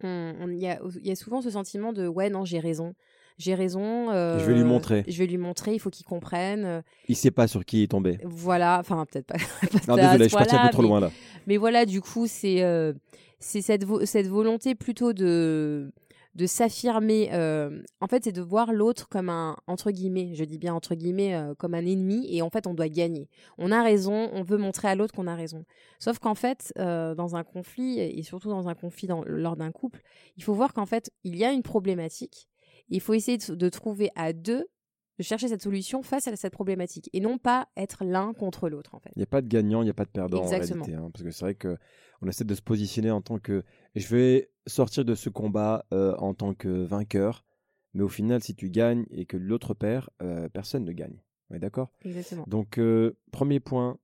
on- 0.02 0.34
on- 0.42 0.48
Il 0.50 0.58
y, 0.58 0.68
a, 0.68 0.78
il 1.00 1.06
y 1.06 1.10
a 1.10 1.16
souvent 1.16 1.40
ce 1.40 1.50
sentiment 1.50 1.92
de 1.92 2.06
ouais, 2.06 2.28
non, 2.30 2.44
j'ai 2.44 2.58
raison. 2.60 2.94
J'ai 3.38 3.54
raison. 3.54 4.06
Je 4.12 4.44
vais 4.46 4.54
lui 4.54 4.60
euh, 4.62 4.64
montrer. 4.64 5.04
Je 5.08 5.18
vais 5.18 5.26
lui 5.26 5.36
montrer, 5.36 5.74
il 5.74 5.78
faut 5.78 5.90
qu'il 5.90 6.06
comprenne. 6.06 6.82
Il 7.08 7.16
sait 7.16 7.30
pas 7.30 7.46
sur 7.46 7.64
qui 7.66 7.80
il 7.80 7.82
est 7.84 7.88
tombé. 7.90 8.18
Voilà, 8.24 8.78
enfin, 8.80 9.04
peut-être 9.04 9.26
pas. 9.26 9.34
pas 9.86 9.86
Non, 9.88 9.96
désolé, 9.96 10.24
je 10.24 10.28
suis 10.28 10.36
parti 10.36 10.54
un 10.56 10.66
peu 10.66 10.72
trop 10.72 10.82
mais- 10.82 10.88
loin 10.88 11.00
là. 11.00 11.10
mais 11.46 11.56
voilà, 11.58 11.84
du 11.84 12.00
coup, 12.00 12.26
c'est 12.26 12.62
euh, 12.62 12.94
c'est 13.38 13.60
cette, 13.60 13.84
vo- 13.84 14.06
cette 14.06 14.26
volonté 14.28 14.74
plutôt 14.74 15.12
de, 15.12 15.92
de 16.36 16.46
s'affirmer. 16.46 17.30
euh, 17.32 17.82
en 18.00 18.06
fait, 18.06 18.24
c'est 18.24 18.32
de 18.32 18.42
voir 18.42 18.72
l'autre 18.72 19.08
comme 19.08 19.30
un, 19.30 19.56
entre 19.66 19.90
guillemets, 19.90 20.34
je 20.34 20.44
dis 20.44 20.58
bien 20.58 20.74
entre 20.74 20.94
guillemets, 20.94 21.34
euh, 21.34 21.54
comme 21.54 21.74
un 21.74 21.84
ennemi. 21.84 22.26
Et 22.30 22.42
en 22.42 22.50
fait, 22.50 22.66
on 22.66 22.74
doit 22.74 22.88
gagner. 22.90 23.28
On 23.56 23.72
a 23.72 23.82
raison, 23.82 24.30
on 24.32 24.42
veut 24.42 24.58
montrer 24.58 24.88
à 24.88 24.94
l'autre 24.94 25.14
qu'on 25.14 25.26
a 25.26 25.34
raison. 25.34 25.64
Sauf 25.98 26.18
qu'en 26.18 26.34
fait, 26.34 26.72
euh, 26.78 27.14
dans 27.14 27.36
un 27.36 27.42
conflit, 27.42 28.00
et 28.00 28.22
surtout 28.22 28.50
dans 28.50 28.68
un 28.68 28.74
conflit 28.74 29.08
lors 29.26 29.56
d'un 29.56 29.72
couple, 29.72 30.02
il 30.36 30.44
faut 30.44 30.54
voir 30.54 30.74
qu'en 30.74 30.86
fait, 30.86 31.10
il 31.24 31.36
y 31.36 31.44
a 31.44 31.52
une 31.52 31.62
problématique. 31.62 32.48
Il 32.90 33.00
faut 33.00 33.14
essayer 33.14 33.38
de 33.38 33.68
trouver 33.70 34.10
à 34.14 34.32
deux, 34.32 34.66
de 35.18 35.22
chercher 35.22 35.48
cette 35.48 35.62
solution 35.62 36.02
face 36.02 36.28
à 36.28 36.36
cette 36.36 36.52
problématique. 36.52 37.08
Et 37.12 37.20
non 37.20 37.38
pas 37.38 37.68
être 37.76 38.04
l'un 38.04 38.32
contre 38.34 38.68
l'autre, 38.68 38.94
en 38.94 38.98
fait. 39.00 39.10
Il 39.16 39.18
n'y 39.20 39.22
a 39.24 39.26
pas 39.26 39.40
de 39.42 39.48
gagnant, 39.48 39.80
il 39.82 39.84
n'y 39.84 39.90
a 39.90 39.94
pas 39.94 40.04
de 40.04 40.10
perdant 40.10 40.42
Exactement. 40.42 40.82
en 40.82 40.84
réalité. 40.84 41.04
hein, 41.04 41.10
parce 41.12 41.24
que 41.24 41.30
c'est 41.30 41.44
vrai 41.44 41.54
que 41.54 41.78
on 42.22 42.28
essaie 42.28 42.44
de 42.44 42.54
se 42.54 42.62
positionner 42.62 43.10
en 43.10 43.20
tant 43.20 43.38
que 43.38 43.62
je 43.94 44.06
vais 44.14 44.50
sortir 44.66 45.04
de 45.04 45.14
ce 45.14 45.28
combat 45.28 45.84
euh, 45.92 46.14
en 46.16 46.34
tant 46.34 46.54
que 46.54 46.68
vainqueur. 46.84 47.44
Mais 47.94 48.02
au 48.02 48.08
final, 48.08 48.42
si 48.42 48.54
tu 48.54 48.68
gagnes 48.70 49.06
et 49.10 49.24
que 49.26 49.36
l'autre 49.36 49.72
perd, 49.74 50.08
euh, 50.22 50.48
personne 50.48 50.84
ne 50.84 50.92
gagne. 50.92 51.22
On 51.50 51.54
est 51.54 51.58
d'accord? 51.58 51.90
Exactement. 52.04 52.44
Donc, 52.46 52.78
euh, 52.78 53.16
premier 53.32 53.60
point 53.60 53.98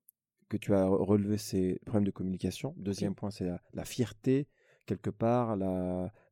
que 0.49 0.57
tu 0.57 0.75
as 0.75 0.87
relevé, 0.87 1.37
c'est 1.39 1.73
le 1.73 1.85
problème 1.85 2.05
de 2.05 2.11
communication. 2.11 2.75
Deuxième 2.79 3.15
point, 3.15 3.31
c'est 3.31 3.45
la, 3.45 3.61
la 3.75 3.85
fierté, 3.85 4.49
quelque 4.87 5.11
part, 5.11 5.57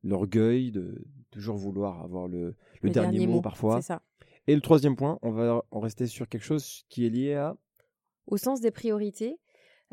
l'orgueil 0.03 0.71
de 0.71 1.03
toujours 1.31 1.57
vouloir 1.57 2.01
avoir 2.01 2.27
le, 2.27 2.55
le 2.81 2.89
dernier, 2.89 3.27
mot, 3.27 3.41
parfois. 3.41 3.81
C'est 3.81 3.87
ça. 3.87 4.01
Et 4.47 4.55
le 4.55 4.61
troisième 4.61 4.95
point, 4.95 5.19
on 5.21 5.31
va 5.31 5.63
en 5.71 5.79
rester 5.79 6.07
sur 6.07 6.27
quelque 6.27 6.43
chose 6.43 6.83
qui 6.89 7.05
est 7.05 7.09
lié 7.09 7.35
à 7.35 7.55
au 8.27 8.37
sens 8.37 8.61
des 8.61 8.71
priorités. 8.71 9.37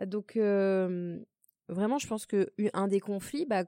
Donc, 0.07 0.37
euh, 0.37 1.19
vraiment, 1.69 1.99
je 1.99 2.07
pense 2.07 2.27
que 2.27 2.49
un 2.73 2.89
des 2.89 3.01
conflits, 3.01 3.47
bah, 3.47 3.65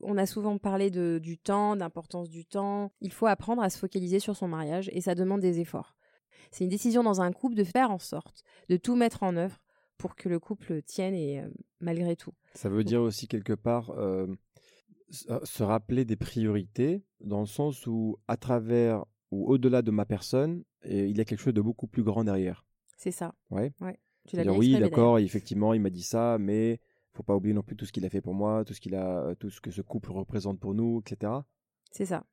on 0.00 0.16
a 0.16 0.26
souvent 0.26 0.58
parlé 0.58 0.90
de, 0.90 1.18
du 1.22 1.38
temps, 1.38 1.76
d'importance 1.76 2.28
du 2.28 2.44
temps. 2.44 2.92
Il 3.00 3.12
faut 3.12 3.26
apprendre 3.26 3.62
à 3.62 3.70
se 3.70 3.78
focaliser 3.78 4.18
sur 4.18 4.36
son 4.36 4.48
mariage 4.48 4.90
et 4.92 5.00
ça 5.00 5.14
demande 5.14 5.40
des 5.40 5.60
efforts. 5.60 5.96
C'est 6.50 6.64
une 6.64 6.70
décision 6.70 7.02
dans 7.02 7.20
un 7.20 7.32
couple 7.32 7.56
de 7.56 7.64
faire 7.64 7.90
en 7.90 7.98
sorte 7.98 8.42
de 8.68 8.76
tout 8.76 8.96
mettre 8.96 9.22
en 9.22 9.36
œuvre 9.36 9.58
pour 9.98 10.14
que 10.14 10.28
le 10.28 10.38
couple 10.38 10.82
tienne 10.82 11.14
et 11.14 11.40
euh, 11.40 11.48
malgré 11.80 12.16
tout. 12.16 12.32
Ça 12.54 12.68
veut 12.68 12.84
dire 12.84 13.02
aussi 13.02 13.26
quelque 13.28 13.54
part 13.54 13.90
euh, 13.90 14.26
se 15.10 15.62
rappeler 15.62 16.04
des 16.04 16.16
priorités, 16.16 17.02
dans 17.20 17.40
le 17.40 17.46
sens 17.46 17.86
où 17.86 18.18
à 18.28 18.36
travers 18.36 19.04
ou 19.36 19.46
au-delà 19.48 19.82
de 19.82 19.90
ma 19.90 20.04
personne, 20.04 20.62
et 20.82 21.06
il 21.06 21.16
y 21.16 21.20
a 21.20 21.24
quelque 21.24 21.40
chose 21.40 21.54
de 21.54 21.60
beaucoup 21.60 21.86
plus 21.86 22.02
grand 22.02 22.24
derrière. 22.24 22.64
C'est 22.96 23.10
ça. 23.10 23.34
Ouais. 23.50 23.72
Tu 24.26 24.36
l'as 24.36 24.42
bien 24.42 24.52
oui, 24.52 24.78
d'accord, 24.78 25.18
effectivement, 25.18 25.74
il 25.74 25.80
m'a 25.80 25.90
dit 25.90 26.02
ça, 26.02 26.38
mais 26.38 26.80
faut 27.12 27.22
pas 27.22 27.34
oublier 27.34 27.54
non 27.54 27.62
plus 27.62 27.76
tout 27.76 27.86
ce 27.86 27.92
qu'il 27.92 28.04
a 28.04 28.10
fait 28.10 28.20
pour 28.20 28.34
moi, 28.34 28.64
tout 28.64 28.74
ce 28.74 28.80
qu'il 28.80 28.94
a, 28.94 29.34
tout 29.38 29.50
ce 29.50 29.60
que 29.60 29.70
ce 29.70 29.82
couple 29.82 30.10
représente 30.12 30.58
pour 30.58 30.74
nous, 30.74 31.00
etc. 31.00 31.32
C'est 31.90 32.06
ça. 32.06 32.24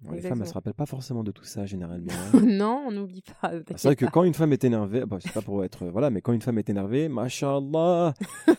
Bon, 0.00 0.12
les 0.12 0.20
femmes, 0.20 0.40
elles 0.40 0.48
se 0.48 0.54
rappellent 0.54 0.74
pas 0.74 0.86
forcément 0.86 1.24
de 1.24 1.32
tout 1.32 1.44
ça 1.44 1.66
généralement. 1.66 2.12
hein. 2.32 2.40
non, 2.46 2.84
on 2.86 2.92
n'oublie 2.92 3.22
pas. 3.22 3.52
C'est 3.70 3.82
vrai 3.88 3.96
que 3.96 4.06
quand 4.06 4.22
une 4.22 4.34
femme 4.34 4.52
est 4.52 4.62
énervée, 4.62 5.04
bah, 5.04 5.18
c'est 5.20 5.32
pas 5.32 5.42
pour 5.42 5.64
être 5.64 5.86
voilà, 5.86 6.10
mais 6.10 6.20
quand 6.20 6.32
une 6.32 6.42
femme 6.42 6.58
est 6.58 6.70
énervée, 6.70 7.08
machallah, 7.08 8.14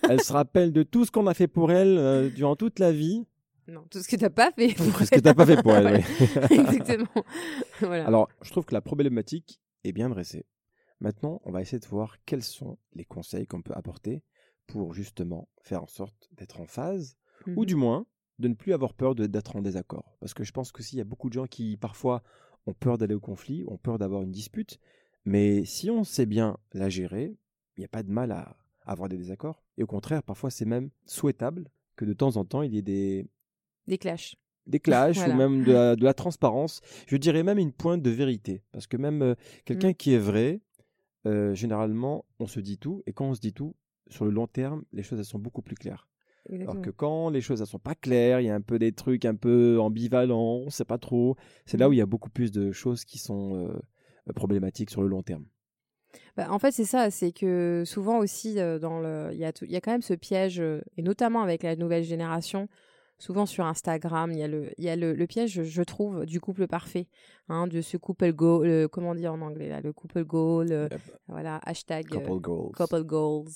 elle 0.09 0.21
se 0.21 0.33
rappelle 0.33 0.73
de 0.73 0.83
tout 0.83 1.05
ce 1.05 1.11
qu'on 1.11 1.27
a 1.27 1.33
fait 1.33 1.47
pour 1.47 1.71
elle 1.71 1.97
euh, 1.97 2.29
durant 2.29 2.57
toute 2.57 2.79
la 2.79 2.91
vie. 2.91 3.25
Non, 3.69 3.85
tout 3.89 4.01
ce 4.01 4.07
que 4.07 4.15
t'as 4.15 4.29
pas 4.29 4.51
fait. 4.51 4.73
pour 4.75 4.85
Ce 4.85 5.11
que 5.11 5.19
t'as 5.19 5.33
pas 5.33 5.45
fait 5.45 5.61
pour 5.61 5.75
elle. 5.75 6.03
Exactement. 6.51 7.23
voilà. 7.79 8.05
Alors, 8.07 8.29
je 8.41 8.51
trouve 8.51 8.65
que 8.65 8.73
la 8.73 8.81
problématique 8.81 9.59
est 9.83 9.91
bien 9.91 10.09
dressée. 10.09 10.45
Maintenant, 10.99 11.41
on 11.45 11.51
va 11.51 11.61
essayer 11.61 11.79
de 11.79 11.85
voir 11.87 12.17
quels 12.25 12.43
sont 12.43 12.77
les 12.93 13.05
conseils 13.05 13.47
qu'on 13.47 13.61
peut 13.61 13.73
apporter 13.73 14.23
pour 14.67 14.93
justement 14.93 15.47
faire 15.61 15.83
en 15.83 15.87
sorte 15.87 16.29
d'être 16.33 16.59
en 16.59 16.65
phase, 16.65 17.15
ou 17.47 17.61
Mhm. 17.61 17.65
du 17.65 17.75
moins 17.75 18.05
de 18.39 18.47
ne 18.47 18.53
plus 18.53 18.73
avoir 18.73 18.93
peur 18.93 19.15
d'être 19.15 19.55
en 19.55 19.61
désaccord. 19.61 20.17
Parce 20.19 20.33
que 20.33 20.43
je 20.43 20.51
pense 20.51 20.71
qu'aussi, 20.71 20.95
il 20.95 20.99
y 20.99 21.01
a 21.01 21.05
beaucoup 21.05 21.29
de 21.29 21.33
gens 21.33 21.47
qui 21.47 21.77
parfois 21.77 22.23
ont 22.67 22.73
peur 22.73 22.97
d'aller 22.97 23.13
au 23.13 23.19
conflit, 23.19 23.63
ont 23.67 23.77
peur 23.77 23.97
d'avoir 23.97 24.21
une 24.21 24.31
dispute, 24.31 24.79
mais 25.25 25.65
si 25.65 25.89
on 25.89 26.03
sait 26.03 26.25
bien 26.25 26.57
la 26.73 26.89
gérer, 26.89 27.37
il 27.77 27.79
n'y 27.81 27.85
a 27.85 27.89
pas 27.89 28.03
de 28.03 28.11
mal 28.11 28.31
à, 28.31 28.57
avoir 28.85 29.07
des 29.07 29.17
désaccords. 29.17 29.63
Et 29.77 29.83
au 29.83 29.87
contraire, 29.87 30.23
parfois, 30.23 30.49
c'est 30.49 30.65
même 30.65 30.89
souhaitable 31.05 31.69
que 31.95 32.05
de 32.05 32.13
temps 32.13 32.37
en 32.37 32.45
temps, 32.45 32.63
il 32.63 32.73
y 32.73 32.77
ait 32.77 32.81
des, 32.81 33.27
Des 33.89 33.97
clashs. 33.97 34.35
des 34.67 34.79
clashs 34.79 35.17
Voilà. 35.17 35.33
ou 35.33 35.37
même 35.37 35.63
de 35.63 35.71
la, 35.73 35.95
de 35.95 36.03
la 36.03 36.13
transparence. 36.13 36.79
Je 37.07 37.17
dirais 37.17 37.43
même 37.43 37.57
une 37.57 37.73
pointe 37.73 38.01
de 38.01 38.09
vérité. 38.09 38.63
Parce 38.71 38.87
que 38.87 38.95
même 38.97 39.21
euh, 39.21 39.35
quelqu'un 39.65 39.89
Mm. 39.89 39.95
qui 39.95 40.13
est 40.13 40.17
vrai, 40.19 40.61
euh, 41.25 41.53
généralement, 41.55 42.25
on 42.39 42.47
se 42.47 42.59
dit 42.59 42.77
tout. 42.77 43.03
Et 43.07 43.13
quand 43.13 43.25
on 43.29 43.33
se 43.33 43.41
dit 43.41 43.53
tout, 43.53 43.75
sur 44.07 44.25
le 44.25 44.31
long 44.31 44.47
terme, 44.47 44.83
les 44.93 45.03
choses 45.03 45.19
elles 45.19 45.25
sont 45.25 45.39
beaucoup 45.39 45.61
plus 45.61 45.75
claires. 45.75 46.07
Alors 46.51 46.81
que 46.81 46.89
quand 46.89 47.29
les 47.29 47.41
choses 47.41 47.61
elles 47.61 47.67
sont 47.67 47.77
pas 47.79 47.93
claires, 47.95 48.39
il 48.39 48.45
y 48.47 48.49
a 48.49 48.55
un 48.55 48.61
peu 48.61 48.79
des 48.79 48.91
trucs 48.91 49.25
un 49.25 49.35
peu 49.35 49.79
ambivalents, 49.79 50.61
on 50.65 50.69
sait 50.71 50.85
pas 50.85 50.97
trop. 50.97 51.35
C'est 51.67 51.77
là 51.77 51.85
Mm. 51.87 51.89
où 51.89 51.93
il 51.93 51.97
y 51.97 52.01
a 52.01 52.05
beaucoup 52.07 52.29
plus 52.31 52.51
de 52.51 52.71
choses 52.71 53.05
qui 53.05 53.19
sont 53.19 53.67
euh, 53.67 54.33
problématiques 54.33 54.89
sur 54.89 55.01
le 55.03 55.07
long 55.09 55.21
terme. 55.23 55.45
Bah, 56.37 56.47
en 56.51 56.57
fait, 56.57 56.71
c'est 56.71 56.85
ça, 56.85 57.11
c'est 57.11 57.31
que 57.31 57.83
souvent 57.85 58.17
aussi, 58.17 58.55
dans 58.55 58.99
le, 58.99 59.29
il 59.31 59.37
y 59.39 59.45
a, 59.45 59.51
tout- 59.53 59.65
il 59.65 59.71
y 59.71 59.75
a 59.75 59.81
quand 59.81 59.91
même 59.91 60.01
ce 60.01 60.15
piège, 60.15 60.59
et 60.97 61.01
notamment 61.03 61.41
avec 61.43 61.61
la 61.61 61.75
nouvelle 61.75 62.03
génération, 62.03 62.67
souvent 63.19 63.45
sur 63.45 63.65
Instagram, 63.65 64.31
il 64.31 64.39
y 64.39 64.43
a 64.43 64.47
le, 64.47 64.71
il 64.79 64.83
y 64.85 64.89
a 64.89 64.95
le, 64.95 65.13
le 65.13 65.27
piège, 65.27 65.61
je- 65.61 65.81
trouve, 65.83 66.25
du 66.25 66.39
couple 66.41 66.65
parfait, 66.67 67.07
hein, 67.49 67.67
de 67.67 67.81
ce 67.81 67.97
couple 67.97 68.31
goal, 68.33 68.65
euh, 68.67 68.87
comment 68.87 69.13
dire 69.13 69.33
en 69.33 69.41
anglais 69.41 69.69
là, 69.69 69.81
le 69.81 69.93
couple 69.93 70.23
goal, 70.23 70.71
euh, 70.71 70.87
Yep. 70.89 71.01
voilà, 71.27 71.59
hashtag 71.65 72.05
euh, 72.15 72.19
Couple 72.19 72.39
goals. 72.39 72.71
couple 72.75 73.03
goals. 73.03 73.51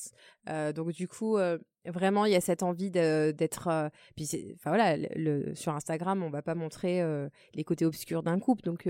Euh, 0.50 0.72
donc 0.74 0.92
du 0.92 1.08
coup, 1.08 1.38
euh, 1.38 1.58
vraiment, 1.86 2.26
il 2.26 2.34
y 2.34 2.36
a 2.36 2.42
cette 2.42 2.62
envie 2.62 2.92
d'être. 2.92 3.90
puis, 4.16 4.30
enfin 4.56 4.70
voilà, 4.70 4.98
le, 5.16 5.56
sur 5.56 5.74
Instagram, 5.74 6.22
on 6.24 6.30
va 6.30 6.42
pas 6.42 6.56
montrer 6.56 7.02
les 7.56 7.64
côtés 7.64 7.86
obscurs 7.86 8.22
d'un 8.24 8.40
couple, 8.40 8.64
donc 8.64 8.88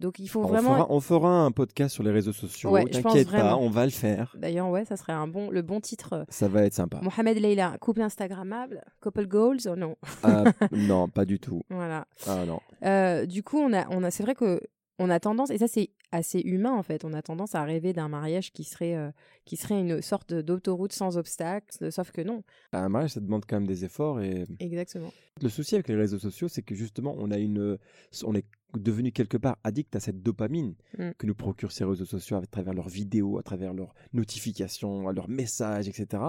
donc 0.00 0.18
il 0.18 0.26
faut 0.28 0.40
On, 0.42 0.46
vraiment. 0.48 0.74
fera, 0.74 0.86
on 0.90 1.00
fera 1.00 1.28
un 1.44 1.50
podcast 1.52 1.94
sur 1.94 2.02
les 2.02 2.10
réseaux 2.10 2.32
sociaux. 2.32 2.70
Ouais, 2.70 2.84
T'inquiète 2.86 3.30
pas, 3.30 3.56
on 3.56 3.70
va 3.70 3.84
le 3.84 3.90
faire. 3.92 4.34
D'ailleurs, 4.38 4.68
ouais, 4.70 4.84
ça 4.84 4.96
serait 4.96 5.12
un 5.12 5.28
bon, 5.28 5.50
le 5.50 5.62
bon 5.62 5.80
titre. 5.80 6.14
euh, 6.14 6.24
Ça 6.30 6.48
va 6.48 6.64
être 6.64 6.74
sympa. 6.74 7.00
Mohamed 7.02 7.38
Leila, 7.38 7.76
couple 7.80 8.02
Instagrammable, 8.02 8.82
couple 9.00 9.26
goals, 9.26 9.58
oh 9.68 9.76
non, 9.76 9.96
Ah, 10.22 10.44
non, 10.72 11.08
pas 11.08 11.24
du 11.24 11.38
tout. 11.38 11.62
voilà. 11.70 12.06
Ah 12.26 12.44
non. 12.46 12.60
Euh, 12.84 13.26
du 13.26 13.42
coup, 13.42 13.58
on 13.58 13.72
a, 13.72 13.86
on 13.90 14.02
a, 14.02 14.10
c'est 14.10 14.22
vrai 14.24 14.34
que 14.34 14.60
on 14.98 15.08
a 15.08 15.18
tendance, 15.20 15.50
et 15.50 15.56
ça 15.56 15.66
c'est 15.66 15.90
assez 16.12 16.40
humain 16.40 16.72
en 16.72 16.82
fait, 16.82 17.04
on 17.06 17.14
a 17.14 17.22
tendance 17.22 17.54
à 17.54 17.62
rêver 17.62 17.92
d'un 17.94 18.08
mariage 18.08 18.52
qui 18.52 18.64
serait, 18.64 18.96
euh, 18.96 19.10
qui 19.46 19.56
serait 19.56 19.80
une 19.80 20.02
sorte 20.02 20.34
d'autoroute 20.34 20.92
sans 20.92 21.16
obstacles, 21.16 21.90
sauf 21.92 22.10
que 22.10 22.20
non. 22.20 22.42
Un 22.72 22.88
mariage, 22.90 23.12
ça 23.12 23.20
demande 23.20 23.44
quand 23.48 23.56
même 23.56 23.66
des 23.66 23.84
efforts. 23.86 24.20
Et 24.20 24.44
Exactement. 24.58 25.10
le 25.40 25.48
souci 25.48 25.74
avec 25.76 25.88
les 25.88 25.94
réseaux 25.94 26.18
sociaux, 26.18 26.48
c'est 26.48 26.60
que 26.62 26.74
justement, 26.74 27.14
on 27.18 27.30
a 27.30 27.38
une, 27.38 27.78
on 28.24 28.34
est 28.34 28.44
devenu 28.78 29.12
quelque 29.12 29.36
part 29.36 29.58
addict 29.64 29.94
à 29.96 30.00
cette 30.00 30.22
dopamine 30.22 30.74
Mm. 30.98 31.10
que 31.18 31.26
nous 31.26 31.34
procurent 31.34 31.72
ces 31.72 31.84
réseaux 31.84 32.04
sociaux 32.04 32.36
à 32.36 32.46
travers 32.46 32.74
leurs 32.74 32.88
vidéos, 32.88 33.38
à 33.38 33.42
travers 33.42 33.72
leurs 33.74 33.94
notifications, 34.12 35.08
à 35.08 35.12
leurs 35.12 35.28
messages, 35.28 35.88
etc. 35.88 36.22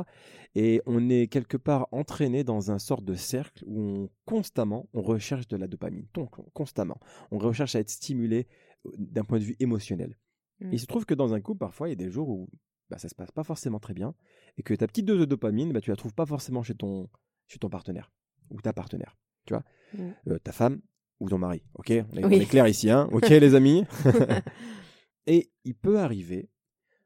Et 0.56 0.82
on 0.86 1.10
est 1.10 1.28
quelque 1.28 1.58
part 1.58 1.88
entraîné 1.92 2.44
dans 2.44 2.72
un 2.72 2.80
sort 2.80 3.02
de 3.02 3.14
cercle 3.16 3.64
où 3.68 3.80
on 3.82 4.10
constamment 4.26 4.88
on 4.94 5.02
recherche 5.02 5.48
de 5.48 5.58
la 5.58 5.68
dopamine, 5.68 6.08
donc 6.14 6.36
constamment, 6.54 7.00
on 7.32 7.38
recherche 7.38 7.76
à 7.76 7.80
être 7.80 7.90
stimulé 7.90 8.48
euh, 8.86 8.92
d'un 8.98 9.24
point 9.24 9.40
de 9.40 9.44
vue 9.44 9.56
émotionnel. 9.60 10.18
Mm. 10.60 10.74
Il 10.74 10.80
se 10.80 10.86
trouve 10.86 11.06
que 11.06 11.14
dans 11.14 11.34
un 11.34 11.42
couple, 11.42 11.60
parfois, 11.60 11.88
il 11.88 11.92
y 11.92 11.94
a 11.94 11.96
des 11.96 12.10
jours 12.10 12.30
où 12.30 12.50
bah, 12.90 12.98
ça 12.98 13.10
se 13.10 13.16
passe 13.16 13.32
pas 13.32 13.44
forcément 13.44 13.80
très 13.80 13.94
bien 13.94 14.14
et 14.58 14.64
que 14.64 14.74
ta 14.74 14.88
petite 14.88 15.06
dose 15.06 15.20
de 15.20 15.26
dopamine, 15.26 15.72
bah, 15.72 15.82
tu 15.82 15.90
la 15.90 15.96
trouves 15.96 16.14
pas 16.14 16.26
forcément 16.26 16.64
chez 16.64 16.76
ton, 16.76 17.10
chez 17.48 17.60
ton 17.60 17.70
partenaire 17.70 18.12
ou 18.50 18.62
ta 18.62 18.74
partenaire, 18.74 19.18
tu 19.46 19.54
vois, 19.54 19.64
Mm. 19.94 20.12
Euh, 20.28 20.40
ta 20.40 20.54
femme 20.54 20.80
ou 21.22 21.30
ton 21.30 21.38
mari. 21.38 21.64
Ok, 21.76 21.92
on 21.92 22.18
est, 22.18 22.26
on 22.26 22.28
Oui. 22.28 22.36
est 22.42 22.46
clair 22.46 22.68
ici, 22.68 22.90
hein? 22.90 23.08
Ok, 23.14 23.30
les 23.30 23.56
amis. 23.56 23.86
et 25.28 25.52
il 25.64 25.76
peut 25.76 26.00
arriver 26.00 26.50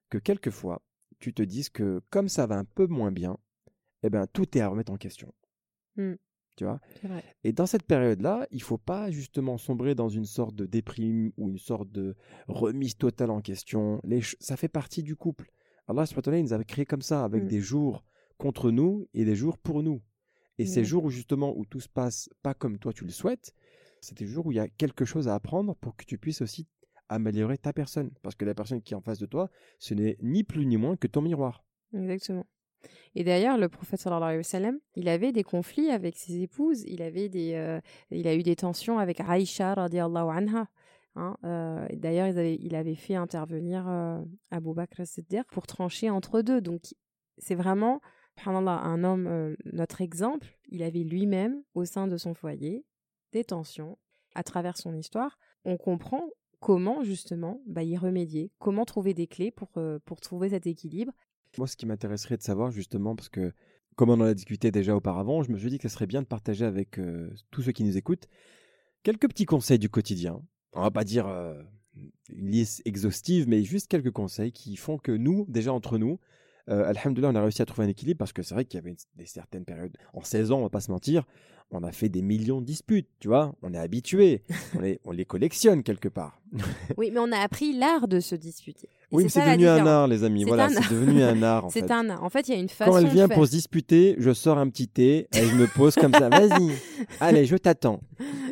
que 0.09 0.17
quelquefois, 0.17 0.81
tu 1.19 1.33
te 1.33 1.43
dises 1.43 1.69
que 1.69 2.01
comme 2.09 2.29
ça 2.29 2.45
va 2.47 2.57
un 2.57 2.65
peu 2.65 2.87
moins 2.87 3.11
bien, 3.11 3.37
eh 4.03 4.09
ben 4.09 4.25
tout 4.27 4.57
est 4.57 4.61
à 4.61 4.67
remettre 4.69 4.91
en 4.91 4.97
question. 4.97 5.33
Mm. 5.97 6.13
Tu 6.57 6.63
vois? 6.63 6.79
Vrai. 7.03 7.21
et 7.43 7.51
dans 7.51 7.65
cette 7.65 7.83
période-là, 7.83 8.47
il 8.49 8.61
faut 8.61 8.77
pas 8.77 9.11
justement 9.11 9.57
sombrer 9.57 9.93
dans 9.93 10.07
une 10.07 10.23
sorte 10.23 10.55
de 10.55 10.65
déprime 10.65 11.33
ou 11.35 11.49
une 11.49 11.57
sorte 11.57 11.91
de 11.91 12.15
remise 12.47 12.95
totale 12.95 13.29
en 13.31 13.41
question. 13.41 13.99
Les 14.05 14.21
ça 14.39 14.55
fait 14.55 14.69
partie 14.69 15.03
du 15.03 15.17
couple. 15.17 15.51
Allah 15.87 16.05
subhanahu 16.05 16.41
nous 16.43 16.53
avait 16.53 16.63
créé 16.63 16.85
comme 16.85 17.01
ça, 17.01 17.25
avec 17.25 17.43
Mm. 17.43 17.47
des 17.47 17.59
jours 17.59 18.05
contre 18.37 18.71
nous 18.71 19.07
et 19.13 19.25
des 19.25 19.35
jours 19.35 19.57
pour 19.57 19.83
nous. 19.83 20.01
Et 20.57 20.65
ces 20.65 20.81
Mm. 20.81 20.85
jours 20.85 21.03
où 21.03 21.09
justement 21.09 21.53
où 21.57 21.65
tout 21.65 21.81
se 21.81 21.89
passe 21.89 22.29
pas 22.41 22.53
comme 22.53 22.79
toi 22.79 22.93
tu 22.93 23.03
le 23.03 23.11
souhaites, 23.11 23.53
c'est 24.05 24.17
des 24.17 24.27
jours 24.27 24.45
où 24.45 24.51
il 24.51 24.55
y 24.55 24.59
a 24.59 24.67
quelque 24.67 25.05
chose 25.05 25.27
à 25.27 25.35
apprendre 25.35 25.75
pour 25.75 25.95
que 25.95 26.05
tu 26.05 26.17
puisses 26.17 26.41
aussi 26.41 26.67
améliorer 27.09 27.57
ta 27.57 27.73
personne. 27.73 28.11
Parce 28.21 28.35
que 28.35 28.45
la 28.45 28.53
personne 28.53 28.81
qui 28.81 28.93
est 28.93 28.97
en 28.97 29.01
face 29.01 29.19
de 29.19 29.25
toi, 29.25 29.49
ce 29.79 29.93
n'est 29.93 30.17
ni 30.21 30.43
plus 30.43 30.65
ni 30.65 30.77
moins 30.77 30.95
que 30.95 31.07
ton 31.07 31.21
miroir. 31.21 31.65
Exactement. 31.93 32.45
Et 33.15 33.23
d'ailleurs, 33.23 33.57
le 33.57 33.67
prophète 33.67 33.99
sallallahu 33.99 34.41
alayhi 34.53 34.65
wa 34.65 34.79
il 34.95 35.09
avait 35.09 35.31
des 35.31 35.43
conflits 35.43 35.89
avec 35.89 36.17
ses 36.17 36.41
épouses, 36.41 36.83
il 36.83 37.01
avait 37.01 37.29
des, 37.29 37.53
euh, 37.55 37.79
il 38.11 38.27
a 38.27 38.35
eu 38.35 38.43
des 38.43 38.55
tensions 38.55 38.99
avec 38.99 39.21
Aïcha 39.21 39.73
radiallahu 39.73 40.29
anha. 40.29 40.67
Hein, 41.15 41.37
euh, 41.45 41.87
d'ailleurs, 41.93 42.27
il 42.27 42.37
avait, 42.37 42.57
il 42.61 42.75
avait 42.75 42.95
fait 42.95 43.15
intervenir 43.15 43.87
euh, 43.87 44.21
Abu 44.51 44.73
Bakr 44.73 45.01
as-Siddiq 45.01 45.45
pour 45.49 45.65
trancher 45.65 46.09
entre 46.09 46.41
deux. 46.41 46.61
Donc, 46.61 46.81
c'est 47.37 47.55
vraiment, 47.55 48.01
un 48.45 49.03
homme, 49.03 49.27
euh, 49.27 49.55
notre 49.71 50.01
exemple, 50.01 50.57
il 50.67 50.83
avait 50.83 51.03
lui-même, 51.03 51.63
au 51.73 51.85
sein 51.85 52.07
de 52.07 52.17
son 52.17 52.33
foyer, 52.33 52.85
tensions. 53.43 53.97
À 54.33 54.43
travers 54.43 54.77
son 54.77 54.93
histoire, 54.95 55.37
on 55.63 55.77
comprend 55.77 56.29
comment, 56.59 57.03
justement, 57.03 57.61
bah, 57.67 57.83
y 57.83 57.97
remédier, 57.97 58.51
comment 58.59 58.85
trouver 58.85 59.13
des 59.13 59.27
clés 59.27 59.51
pour, 59.51 59.69
euh, 59.77 59.99
pour 60.05 60.19
trouver 60.19 60.49
cet 60.49 60.67
équilibre. 60.67 61.13
Moi, 61.57 61.67
ce 61.67 61.77
qui 61.77 61.85
m'intéresserait 61.85 62.37
de 62.37 62.43
savoir, 62.43 62.71
justement, 62.71 63.15
parce 63.15 63.29
que 63.29 63.53
comme 63.95 64.09
on 64.09 64.15
en 64.15 64.21
a 64.21 64.33
discuté 64.33 64.71
déjà 64.71 64.95
auparavant, 64.95 65.41
je 65.43 65.51
me 65.51 65.57
suis 65.57 65.69
dit 65.69 65.77
que 65.77 65.87
ce 65.87 65.93
serait 65.93 66.07
bien 66.07 66.21
de 66.21 66.27
partager 66.27 66.65
avec 66.65 66.99
euh, 66.99 67.29
tous 67.51 67.61
ceux 67.61 67.71
qui 67.71 67.83
nous 67.83 67.97
écoutent 67.97 68.27
quelques 69.03 69.29
petits 69.29 69.45
conseils 69.45 69.79
du 69.79 69.89
quotidien. 69.89 70.41
On 70.73 70.81
va 70.81 70.91
pas 70.91 71.05
dire 71.05 71.27
euh, 71.27 71.61
une 72.29 72.49
liste 72.49 72.81
exhaustive, 72.85 73.47
mais 73.47 73.63
juste 73.63 73.87
quelques 73.87 74.11
conseils 74.11 74.51
qui 74.51 74.75
font 74.75 74.97
que 74.97 75.11
nous, 75.11 75.45
déjà 75.47 75.71
entre 75.71 75.97
nous, 75.97 76.19
euh, 76.67 76.83
Alhamdoulilah, 76.85 77.29
on 77.29 77.35
a 77.35 77.41
réussi 77.41 77.61
à 77.61 77.65
trouver 77.65 77.85
un 77.85 77.89
équilibre 77.89 78.17
parce 78.17 78.33
que 78.33 78.41
c'est 78.41 78.55
vrai 78.55 78.65
qu'il 78.65 78.77
y 78.77 78.83
avait 78.83 78.95
des 79.15 79.25
certaines 79.25 79.65
périodes. 79.65 79.95
En 80.13 80.23
16 80.23 80.51
ans, 80.51 80.59
on 80.59 80.63
va 80.63 80.69
pas 80.69 80.81
se 80.81 80.91
mentir, 80.91 81.25
on 81.71 81.83
a 81.83 81.91
fait 81.91 82.09
des 82.09 82.21
millions 82.21 82.61
de 82.61 82.65
disputes, 82.65 83.09
tu 83.19 83.27
vois. 83.27 83.53
On 83.61 83.73
est 83.73 83.77
habitué, 83.77 84.43
on, 84.75 84.81
les, 84.81 84.99
on 85.03 85.11
les 85.11 85.25
collectionne 85.25 85.83
quelque 85.83 86.07
part. 86.09 86.39
Oui, 86.97 87.11
mais 87.11 87.19
on 87.19 87.31
a 87.31 87.39
appris 87.39 87.77
l'art 87.77 88.07
de 88.07 88.19
se 88.19 88.35
disputer. 88.35 88.87
Et 88.87 89.15
oui, 89.15 89.23
mais 89.23 89.29
c'est 89.29 89.41
devenu 89.45 89.67
un 89.67 89.85
art, 89.85 90.07
les 90.07 90.23
amis. 90.23 90.45
Voilà, 90.45 90.69
c'est 90.69 90.89
devenu 90.89 91.21
un 91.23 91.41
art. 91.43 91.65
En 91.65 91.69
C'est 91.71 91.81
fait. 91.81 91.91
un 91.91 92.09
art. 92.09 92.23
En 92.23 92.29
fait, 92.29 92.47
il 92.47 92.53
y 92.53 92.57
a 92.57 92.59
une 92.61 92.69
façon 92.69 92.91
Quand 92.91 92.97
elle 92.99 93.07
vient 93.07 93.23
de 93.25 93.27
faire. 93.29 93.37
pour 93.37 93.45
se 93.47 93.51
disputer, 93.51 94.15
je 94.19 94.33
sors 94.33 94.57
un 94.57 94.69
petit 94.69 94.87
thé 94.87 95.27
et 95.35 95.45
je 95.45 95.55
me 95.55 95.67
pose 95.67 95.95
comme 95.95 96.13
ça. 96.13 96.29
Vas-y, 96.29 96.71
allez, 97.19 97.45
je 97.45 97.57
t'attends. 97.57 97.99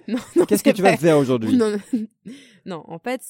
Non, 0.08 0.18
non, 0.36 0.46
Qu'est-ce 0.46 0.64
que 0.64 0.72
tu 0.72 0.82
vas 0.82 0.98
faire 0.98 1.18
aujourd'hui? 1.18 1.56
Non, 1.56 1.72
non. 1.72 2.08
Non, 2.66 2.84
en 2.88 3.00
fait, 3.00 3.22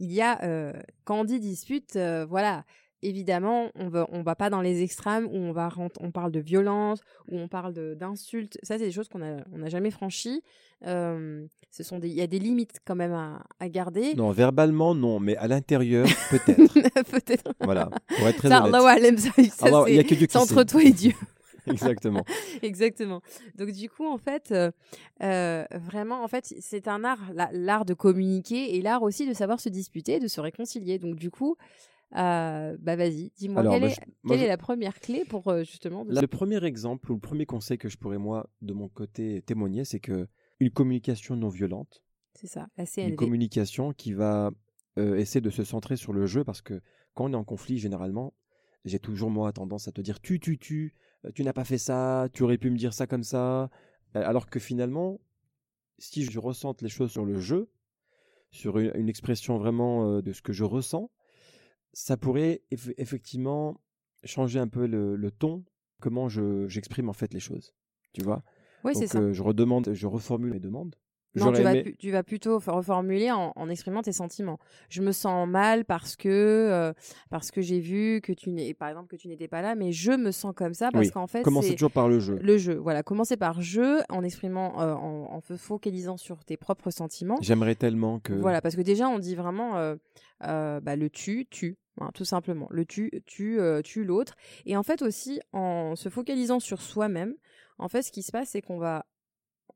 il 0.00 0.12
y 0.12 0.20
a 0.20 0.42
euh, 0.42 0.72
quand 1.04 1.20
on 1.20 1.24
dit 1.24 1.40
dispute, 1.40 1.96
euh, 1.96 2.26
voilà. 2.28 2.64
Évidemment, 3.02 3.70
on 3.76 3.88
va 3.88 4.06
on 4.12 4.22
va 4.22 4.34
pas 4.34 4.50
dans 4.50 4.60
les 4.60 4.82
extrêmes 4.82 5.26
où 5.26 5.36
on 5.36 5.52
va 5.52 5.68
rent- 5.70 5.88
on 6.00 6.10
parle 6.10 6.30
de 6.32 6.40
violence, 6.40 7.00
où 7.30 7.38
on 7.38 7.48
parle 7.48 7.72
d'insultes. 7.96 8.58
Ça, 8.62 8.76
c'est 8.78 8.84
des 8.84 8.92
choses 8.92 9.08
qu'on 9.08 9.22
a 9.22 9.38
on 9.52 9.58
n'a 9.58 9.68
jamais 9.70 9.90
franchies. 9.90 10.42
Euh, 10.86 11.46
ce 11.70 11.82
sont 11.82 11.98
il 12.00 12.12
y 12.12 12.20
a 12.20 12.26
des 12.26 12.38
limites 12.38 12.80
quand 12.84 12.94
même 12.96 13.12
à, 13.12 13.42
à 13.58 13.68
garder. 13.68 14.14
Non, 14.14 14.30
verbalement, 14.32 14.94
non, 14.94 15.18
mais 15.20 15.36
à 15.36 15.46
l'intérieur, 15.48 16.06
peut-être. 16.30 16.74
Peut-être. 17.10 17.52
voilà, 17.60 17.88
pour 18.18 18.28
être 18.28 18.36
très 18.36 18.48
Ça, 18.48 18.60
honnête. 18.64 18.74
Allah 18.74 18.82
ça. 19.50 19.68
il 19.88 19.94
y 19.94 19.98
a 19.98 20.02
c'est 20.02 20.08
que 20.08 20.14
Dieu 20.14 20.26
qui 20.26 20.36
entre 20.36 20.62
toi 20.64 20.82
et 20.82 20.92
Dieu. 20.92 21.12
Exactement. 21.66 22.24
Exactement. 22.62 23.20
Donc 23.56 23.70
du 23.72 23.88
coup, 23.90 24.06
en 24.06 24.18
fait, 24.18 24.50
euh, 24.52 24.70
euh, 25.22 25.64
vraiment, 25.72 26.22
en 26.24 26.28
fait, 26.28 26.54
c'est 26.60 26.88
un 26.88 27.04
art, 27.04 27.20
la- 27.34 27.50
l'art 27.52 27.84
de 27.84 27.94
communiquer 27.94 28.76
et 28.76 28.82
l'art 28.82 29.02
aussi 29.02 29.26
de 29.28 29.34
savoir 29.34 29.60
se 29.60 29.68
disputer, 29.68 30.18
de 30.18 30.28
se 30.28 30.40
réconcilier. 30.40 30.98
Donc 30.98 31.16
du 31.16 31.30
coup, 31.30 31.56
euh, 32.16 32.76
bah 32.80 32.96
vas-y, 32.96 33.30
dis-moi 33.36 33.62
quelle, 33.64 33.82
bah, 33.82 33.88
est, 33.88 33.94
je- 33.94 34.00
moi, 34.22 34.36
quelle 34.36 34.40
je- 34.40 34.44
est 34.44 34.48
la 34.48 34.56
première 34.56 34.98
clé 35.00 35.24
pour 35.24 35.48
euh, 35.48 35.64
justement. 35.64 36.04
de- 36.04 36.12
le 36.20 36.26
premier 36.26 36.64
exemple 36.64 37.10
ou 37.12 37.14
le 37.14 37.20
premier 37.20 37.46
conseil 37.46 37.78
que 37.78 37.88
je 37.88 37.96
pourrais, 37.96 38.18
moi, 38.18 38.48
de 38.62 38.72
mon 38.72 38.88
côté, 38.88 39.42
témoigner, 39.42 39.84
c'est 39.84 40.00
que 40.00 40.28
une 40.58 40.70
communication 40.70 41.36
non 41.36 41.48
violente, 41.48 42.02
C'est 42.34 42.46
ça, 42.48 42.68
la 42.76 42.84
une 42.84 42.86
CNV. 42.86 43.16
communication 43.16 43.92
qui 43.92 44.12
va 44.12 44.50
euh, 44.98 45.16
essayer 45.16 45.40
de 45.40 45.50
se 45.50 45.64
centrer 45.64 45.96
sur 45.96 46.12
le 46.12 46.26
jeu 46.26 46.44
parce 46.44 46.62
que 46.62 46.80
quand 47.14 47.24
on 47.26 47.32
est 47.32 47.36
en 47.36 47.44
conflit, 47.44 47.78
généralement, 47.78 48.34
j'ai 48.84 48.98
toujours 48.98 49.30
moi 49.30 49.52
tendance 49.52 49.88
à 49.88 49.92
te 49.92 50.00
dire 50.00 50.20
tu, 50.20 50.40
tu, 50.40 50.58
tu, 50.58 50.94
tu 51.34 51.44
n'as 51.44 51.52
pas 51.52 51.64
fait 51.64 51.78
ça, 51.78 52.28
tu 52.32 52.42
aurais 52.42 52.58
pu 52.58 52.70
me 52.70 52.76
dire 52.76 52.92
ça 52.94 53.06
comme 53.06 53.22
ça. 53.24 53.70
Alors 54.14 54.48
que 54.50 54.58
finalement, 54.58 55.20
si 55.98 56.24
je 56.24 56.38
ressente 56.38 56.82
les 56.82 56.88
choses 56.88 57.10
sur 57.12 57.24
le 57.24 57.38
jeu, 57.40 57.70
sur 58.50 58.78
une, 58.78 58.92
une 58.94 59.08
expression 59.08 59.58
vraiment 59.58 60.20
de 60.22 60.32
ce 60.32 60.42
que 60.42 60.52
je 60.52 60.64
ressens, 60.64 61.10
ça 61.92 62.16
pourrait 62.16 62.62
eff- 62.70 62.94
effectivement 62.98 63.80
changer 64.24 64.58
un 64.58 64.68
peu 64.68 64.86
le, 64.86 65.16
le 65.16 65.30
ton, 65.30 65.64
comment 66.00 66.28
je, 66.28 66.66
j'exprime 66.68 67.08
en 67.08 67.12
fait 67.12 67.32
les 67.34 67.40
choses. 67.40 67.74
Tu 68.12 68.22
vois? 68.22 68.42
Oui, 68.84 68.92
c'est 68.94 69.00
Donc 69.00 69.08
ça. 69.10 69.18
euh, 69.20 69.32
je 69.32 69.42
redemande, 69.42 69.92
je 69.92 70.06
reformule 70.06 70.52
mes 70.52 70.60
demandes 70.60 70.96
Non, 71.36 71.52
tu 71.52 71.62
vas, 71.62 71.72
aimé- 71.74 71.82
pu- 71.84 71.96
tu 71.96 72.10
vas 72.10 72.22
plutôt 72.22 72.58
reformuler 72.58 73.30
en, 73.30 73.52
en 73.54 73.68
exprimant 73.68 74.02
tes 74.02 74.12
sentiments. 74.12 74.58
Je 74.88 75.00
me 75.02 75.12
sens 75.12 75.46
mal 75.48 75.84
parce 75.84 76.16
que 76.16 76.28
euh, 76.28 76.92
parce 77.30 77.50
que 77.50 77.60
j'ai 77.60 77.78
vu 77.78 78.20
que 78.20 78.32
tu 78.32 78.50
n'es 78.50 78.74
par 78.74 78.88
exemple 78.88 79.08
que 79.08 79.16
tu 79.16 79.28
n'étais 79.28 79.46
pas 79.46 79.62
là, 79.62 79.74
mais 79.76 79.92
je 79.92 80.12
me 80.12 80.32
sens 80.32 80.52
comme 80.56 80.74
ça 80.74 80.90
parce 80.90 81.06
Oui, 81.06 81.12
qu'en 81.12 81.26
fait 81.28 81.42
Commencez 81.42 81.74
toujours 81.74 81.92
par 81.92 82.08
le 82.08 82.18
jeu. 82.18 82.36
le 82.42 82.58
jeu. 82.58 82.74
Voilà, 82.74 83.02
commencer 83.02 83.36
par 83.36 83.62
jeu 83.62 84.00
en 84.08 84.24
exprimant 84.24 84.80
euh, 84.80 84.94
en, 84.94 85.40
focalisant 85.56 86.16
sur 86.16 86.44
tes 86.44 86.56
propres 86.56 86.90
sentiments. 86.90 87.38
J'aimerais 87.40 87.74
tellement 87.76 88.18
que. 88.18 88.32
Voilà, 88.32 88.60
parce 88.60 88.74
que 88.76 88.82
déjà 88.82 89.08
on 89.08 89.18
dit 89.18 89.34
vraiment 89.36 89.76
euh, 89.76 90.80
bah, 90.80 90.96
le 90.96 91.10
tu, 91.10 91.46
tu, 91.50 91.78
hein, 92.00 92.10
tout 92.14 92.24
simplement. 92.24 92.66
Le 92.70 92.84
tu, 92.84 93.10
tu, 93.26 93.58
tu 93.84 94.04
l'autre. 94.04 94.34
Et 94.66 94.76
en 94.76 94.82
fait 94.82 95.02
aussi, 95.02 95.40
en 95.52 95.94
se 95.96 96.08
focalisant 96.08 96.60
sur 96.60 96.80
soi-même, 96.82 97.34
en 97.78 97.88
fait, 97.88 98.02
ce 98.02 98.12
qui 98.12 98.22
se 98.22 98.30
passe, 98.32 98.50
c'est 98.50 98.60
qu'on 98.62 98.78
va, 98.78 99.06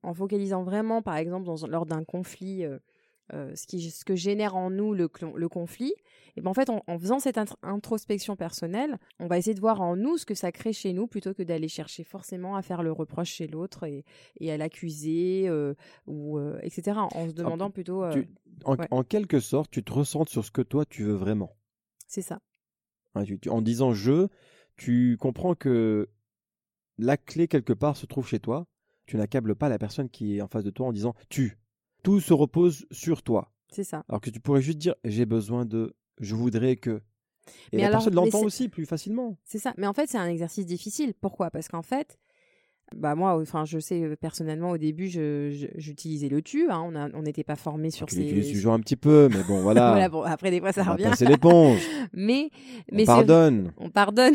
en 0.04 0.14
focalisant 0.14 0.62
vraiment, 0.62 1.02
par 1.02 1.16
exemple, 1.16 1.46
dans, 1.46 1.66
lors 1.66 1.86
d'un 1.86 2.04
conflit, 2.04 2.64
euh, 2.64 2.78
euh, 3.32 3.54
ce, 3.56 3.66
qui, 3.66 3.90
ce 3.90 4.04
que 4.04 4.14
génère 4.14 4.54
en 4.54 4.68
nous 4.70 4.92
le, 4.92 5.08
conflit, 5.48 5.94
et 6.36 6.42
ben 6.42 6.50
en 6.50 6.54
fait, 6.54 6.68
en, 6.68 6.82
en 6.86 6.98
faisant 6.98 7.18
cette 7.20 7.36
int- 7.38 7.56
introspection 7.62 8.36
personnelle, 8.36 8.98
on 9.18 9.26
va 9.28 9.38
essayer 9.38 9.54
de 9.54 9.60
voir 9.60 9.80
en 9.80 9.96
nous 9.96 10.18
ce 10.18 10.26
que 10.26 10.34
ça 10.34 10.52
crée 10.52 10.74
chez 10.74 10.92
nous 10.92 11.06
plutôt 11.06 11.32
que 11.32 11.42
d'aller 11.42 11.68
chercher 11.68 12.04
forcément 12.04 12.54
à 12.54 12.60
faire 12.62 12.82
le 12.82 12.92
reproche 12.92 13.30
chez 13.30 13.46
l'autre 13.46 13.84
et, 13.84 14.04
et 14.40 14.52
à 14.52 14.58
l'accuser, 14.58 15.44
euh, 15.48 15.74
ou 16.06 16.38
etc. 16.60 16.98
En 17.14 17.28
se 17.28 17.32
demandant 17.32 17.70
plutôt. 17.70 18.08
tu- 18.10 18.28
En, 18.64 18.76
ouais. 18.76 18.86
en 18.90 19.02
quelque 19.04 19.40
sorte, 19.40 19.70
tu 19.70 19.82
te 19.82 19.92
ressentes 19.92 20.28
sur 20.28 20.44
ce 20.44 20.50
que 20.50 20.62
toi 20.62 20.84
tu 20.84 21.02
veux 21.04 21.14
vraiment. 21.14 21.56
c'est 22.06 22.22
ça. 22.22 22.40
Hein, 23.14 23.24
en 23.48 23.62
disant 23.62 23.94
je, 23.94 24.28
tu 24.76 25.16
comprends 25.18 25.54
que 25.54 26.08
la 26.98 27.16
clé 27.16 27.48
quelque 27.48 27.72
part 27.72 27.96
se 27.96 28.06
trouve 28.06 28.26
chez 28.28 28.38
toi. 28.40 28.66
Tu 29.06 29.16
n'accables 29.16 29.54
pas 29.54 29.68
la 29.68 29.78
personne 29.78 30.08
qui 30.08 30.36
est 30.36 30.40
en 30.40 30.48
face 30.48 30.64
de 30.64 30.70
toi 30.70 30.86
en 30.86 30.92
disant 30.92 31.14
tu. 31.28 31.58
Tout 32.02 32.20
se 32.20 32.32
repose 32.32 32.86
sur 32.90 33.22
toi. 33.22 33.50
C'est 33.70 33.84
ça. 33.84 34.04
Alors 34.08 34.20
que 34.20 34.30
tu 34.30 34.40
pourrais 34.40 34.62
juste 34.62 34.78
dire 34.78 34.94
j'ai 35.04 35.26
besoin 35.26 35.64
de, 35.64 35.94
je 36.20 36.34
voudrais 36.34 36.76
que. 36.76 37.00
Et 37.72 37.76
Mais 37.76 37.82
la 37.82 37.88
alors, 37.88 37.98
personne 38.00 38.14
l'entend 38.14 38.38
c'est- 38.40 38.44
aussi 38.46 38.68
plus 38.68 38.86
facilement. 38.86 39.36
C'est 39.44 39.58
ça. 39.58 39.74
Mais 39.76 39.86
en 39.86 39.92
fait, 39.92 40.08
c'est 40.08 40.16
un 40.18 40.28
exercice 40.28 40.64
difficile. 40.64 41.12
Pourquoi? 41.20 41.50
Parce 41.50 41.68
qu'en 41.68 41.82
fait, 41.82 42.18
bah 42.96 43.14
moi, 43.14 43.38
enfin, 43.40 43.64
je 43.66 43.78
sais 43.78 44.02
euh, 44.02 44.16
personnellement 44.16 44.70
au 44.70 44.78
début, 44.78 45.08
j'utilisais 45.08 46.28
le 46.28 46.40
tu. 46.42 46.70
hein. 46.70 47.10
on 47.14 47.22
n'était 47.22 47.44
pas 47.44 47.56
formé 47.56 47.90
sur 47.90 48.06
Tu 48.06 48.14
ces. 48.16 48.22
l'utilises 48.22 48.52
toujours 48.52 48.72
un 48.74 48.80
petit 48.80 48.96
peu, 48.96 49.28
mais 49.30 49.42
bon 49.42 49.60
voilà. 49.60 49.90
Voilà, 49.92 50.08
bon, 50.08 50.22
après 50.22 50.50
des 50.50 50.60
fois 50.60 50.72
ça 50.72 50.84
on 50.88 50.92
revient. 50.92 51.04
passer 51.04 51.26
l'éponge. 51.26 51.80
mais 52.14 52.50
on 52.92 52.96
mais 52.96 53.02
c'est- 53.02 53.06
pardonne. 53.06 53.72
on 53.78 53.90
pardonne. 53.90 54.34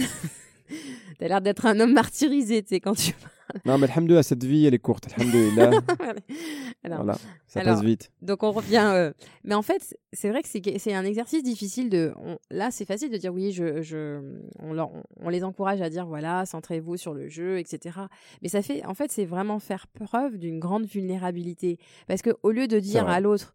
T'as 1.20 1.28
l'air 1.28 1.42
d'être 1.42 1.66
un 1.66 1.80
homme 1.80 1.94
martyrisé, 1.94 2.62
tu 2.64 2.70
sais, 2.70 2.80
quand 2.80 2.96
tu. 2.96 3.14
Non 3.65 3.77
mais 3.77 3.89
alhamdoulilah, 3.89 4.24
cette 4.24 4.44
vie 4.44 4.65
elle 4.65 4.74
est 4.74 4.79
courte. 4.79 5.08
Alhamdoulilah. 5.18 5.72
Alors, 6.84 6.98
voilà, 7.03 7.18
ça 7.48 7.60
alors, 7.62 7.75
passe 7.75 7.84
vite. 7.84 8.12
Donc 8.22 8.44
on 8.44 8.51
revient. 8.51 8.84
euh, 8.94 9.12
Mais 9.44 9.56
en 9.56 9.62
fait, 9.62 9.96
c'est 10.13 10.29
vrai 10.29 10.41
que 10.41 10.48
c'est 10.48 10.94
un 10.94 11.06
exercice 11.06 11.44
difficile 11.44 11.89
de. 11.89 12.13
on- 12.18 12.38
Là, 12.51 12.72
c'est 12.72 12.86
facile 12.86 13.10
de 13.12 13.18
dire 13.18 13.34
oui. 13.34 13.51
Je, 13.51 13.82
je, 13.82 14.22
on, 14.60 14.74
leur- 14.74 14.91
on 15.20 15.29
les 15.29 15.44
encourage 15.44 15.82
à 15.82 15.89
dire 15.89 16.06
voilà, 16.06 16.46
centrez-vous 16.46 16.98
sur 16.98 17.13
le 17.13 17.27
jeu, 17.27 17.60
etc. 17.60 18.00
Mais 18.41 18.50
ça 18.50 18.62
fait, 18.62 18.86
en 18.86 18.94
fait, 18.94 19.12
c'est 19.12 19.25
vraiment 19.25 19.60
faire 19.60 19.88
preuve 19.88 20.38
d'une 20.38 20.60
grande 20.60 20.86
vulnérabilité, 20.86 21.77
parce 22.08 22.22
que 22.22 22.32
au 22.44 22.51
lieu 22.51 22.68
de 22.68 22.79
dire 22.79 23.08
à 23.10 23.20
l'autre. 23.20 23.53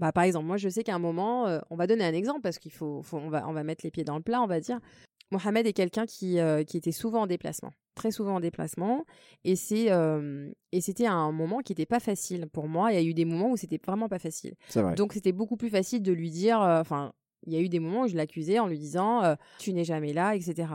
Bah, 0.00 0.10
par 0.10 0.24
exemple, 0.24 0.46
moi 0.46 0.56
je 0.56 0.68
sais 0.68 0.82
qu'à 0.82 0.92
un 0.96 0.98
moment, 0.98 1.46
euh, 1.46 1.60
on 1.70 1.76
va 1.76 1.86
donner 1.86 2.04
un 2.04 2.14
exemple 2.14 2.40
parce 2.40 2.58
qu'il 2.58 2.72
faut, 2.72 3.00
faut- 3.04 3.18
on, 3.18 3.28
va, 3.30 3.46
on 3.48 3.52
va 3.52 3.62
mettre 3.62 3.84
les 3.84 3.92
pieds 3.92 4.02
dans 4.02 4.16
le 4.16 4.22
plat, 4.24 4.42
on 4.42 4.48
va 4.48 4.58
dire. 4.58 4.80
Mohamed 5.34 5.66
est 5.66 5.72
quelqu'un 5.72 6.06
qui, 6.06 6.38
euh, 6.38 6.64
qui 6.64 6.76
était 6.76 6.92
souvent 6.92 7.22
en 7.22 7.26
déplacement, 7.26 7.72
très 7.94 8.10
souvent 8.10 8.36
en 8.36 8.40
déplacement, 8.40 9.04
et 9.44 9.56
c'est 9.56 9.90
euh, 9.90 10.50
et 10.72 10.80
c'était 10.80 11.06
un 11.06 11.30
moment 11.32 11.58
qui 11.58 11.72
n'était 11.72 11.86
pas 11.86 12.00
facile 12.00 12.46
pour 12.52 12.68
moi. 12.68 12.92
Il 12.92 12.94
y 12.94 12.98
a 12.98 13.02
eu 13.02 13.14
des 13.14 13.24
moments 13.24 13.50
où 13.50 13.56
c'était 13.56 13.80
vraiment 13.84 14.08
pas 14.08 14.18
facile. 14.18 14.54
Vrai. 14.74 14.94
Donc 14.94 15.12
c'était 15.12 15.32
beaucoup 15.32 15.56
plus 15.56 15.70
facile 15.70 16.02
de 16.02 16.12
lui 16.12 16.30
dire, 16.30 16.60
euh, 16.62 16.80
enfin, 16.80 17.12
il 17.46 17.52
y 17.52 17.56
a 17.56 17.60
eu 17.60 17.68
des 17.68 17.80
moments 17.80 18.02
où 18.04 18.08
je 18.08 18.16
l'accusais 18.16 18.58
en 18.58 18.66
lui 18.68 18.78
disant, 18.78 19.36
tu 19.58 19.74
n'es 19.74 19.84
jamais 19.84 20.12
là, 20.14 20.34
etc. 20.34 20.66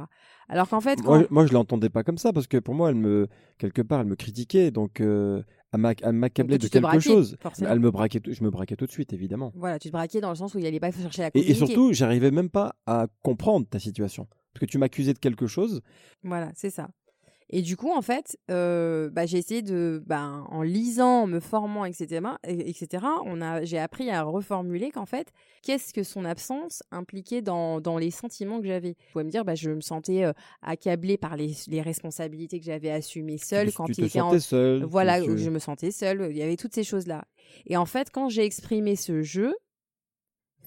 Alors 0.49 0.69
qu'en 0.69 0.81
fait, 0.81 1.01
quand... 1.01 1.17
Moi, 1.17 1.27
moi, 1.31 1.45
je 1.47 1.53
l'entendais 1.53 1.89
pas 1.89 2.03
comme 2.03 2.19
ça 2.19 2.31
parce 2.31 2.45
que 2.47 2.57
pour 2.57 2.75
moi, 2.75 2.89
elle 2.89 2.95
me 2.95 3.27
quelque 3.57 3.81
part, 3.81 4.01
elle 4.01 4.07
me 4.07 4.15
critiquait, 4.15 4.69
donc 4.69 4.99
elle 4.99 5.43
m'a- 5.75 5.93
elle 6.03 6.11
m'accablait 6.13 6.57
Donc, 6.59 6.63
de 6.63 6.67
quelque 6.67 6.83
braquais, 6.83 6.99
chose. 7.01 7.37
forcément. 7.41 7.71
Elle 7.71 7.79
me 7.79 7.89
braquait, 7.89 8.21
je 8.23 8.43
me 8.43 8.51
braquais 8.51 8.75
tout 8.75 8.85
de 8.85 8.91
suite, 8.91 9.13
évidemment. 9.13 9.51
voilà, 9.55 9.79
tu 9.79 9.87
te 9.87 9.93
braquais 9.93 10.21
dans 10.21 10.29
le 10.29 10.35
sens 10.35 10.53
où 10.53 10.59
il 10.59 10.65
allait 10.67 10.79
pas 10.79 10.91
chercher 10.91 11.23
à 11.23 11.31
Et, 11.33 11.49
et 11.49 11.53
surtout, 11.55 11.91
j'arrivais 11.93 12.29
même 12.29 12.49
pas 12.51 12.75
à 12.85 13.07
comprendre 13.23 13.65
ta 13.67 13.79
situation 13.79 14.27
parce 14.53 14.61
que 14.61 14.65
tu 14.71 14.77
m'accusais 14.77 15.13
de 15.13 15.19
quelque 15.19 15.47
chose. 15.47 15.81
Voilà, 16.23 16.51
c'est 16.55 16.69
ça. 16.69 16.89
Et 17.51 17.63
du 17.63 17.75
coup, 17.77 17.89
en 17.91 18.03
fait, 18.03 18.37
euh, 18.51 19.09
bah, 19.09 19.25
j'ai 19.25 19.39
essayé 19.39 19.63
de, 19.63 20.03
ben, 20.05 20.45
en 20.49 20.61
lisant, 20.61 21.23
en 21.23 21.25
me 21.27 21.39
formant, 21.39 21.83
etc., 21.83 22.21
et- 22.47 22.69
etc., 22.69 23.03
on 23.25 23.41
a, 23.41 23.63
j'ai 23.63 23.79
appris 23.79 24.11
à 24.11 24.21
reformuler 24.21 24.91
qu'en 24.91 25.07
fait, 25.07 25.31
qu'est-ce 25.63 25.91
que 25.91 26.03
son 26.03 26.25
absence 26.25 26.83
impliquait 26.91 27.41
dans, 27.41 27.81
dans 27.81 27.97
les 27.97 28.11
sentiments 28.11 28.61
que 28.61 28.67
j'avais. 28.67 28.95
Je 29.07 29.11
pouvais 29.13 29.23
me 29.23 29.31
dire, 29.31 29.45
bah, 29.45 29.55
je 29.55 29.71
me 29.71 29.81
sentais 29.81 30.25
euh, 30.25 30.33
accablée 30.61 31.17
par 31.17 31.37
les, 31.37 31.55
les 31.69 31.81
responsabilités 31.81 32.59
que 32.59 32.65
j'avais 32.65 32.91
assumées 32.91 33.39
seule 33.39 33.69
tu, 33.71 33.73
quand 33.77 33.85
tu 33.85 33.91
il 33.93 33.95
te 33.95 34.05
était 34.05 34.21
en, 34.21 34.29
sentais 34.29 34.41
seul. 34.41 34.79
tu- 34.81 34.85
Voilà, 34.85 35.19
tu- 35.19 35.35
je 35.39 35.49
me 35.49 35.57
sentais 35.57 35.89
seule. 35.89 36.27
Il 36.29 36.37
y 36.37 36.43
avait 36.43 36.55
toutes 36.55 36.75
ces 36.75 36.83
choses-là. 36.83 37.25
Et 37.65 37.77
en 37.77 37.85
fait, 37.87 38.11
quand 38.11 38.29
j'ai 38.29 38.45
exprimé 38.45 38.95
ce 38.95 39.23
jeu, 39.23 39.55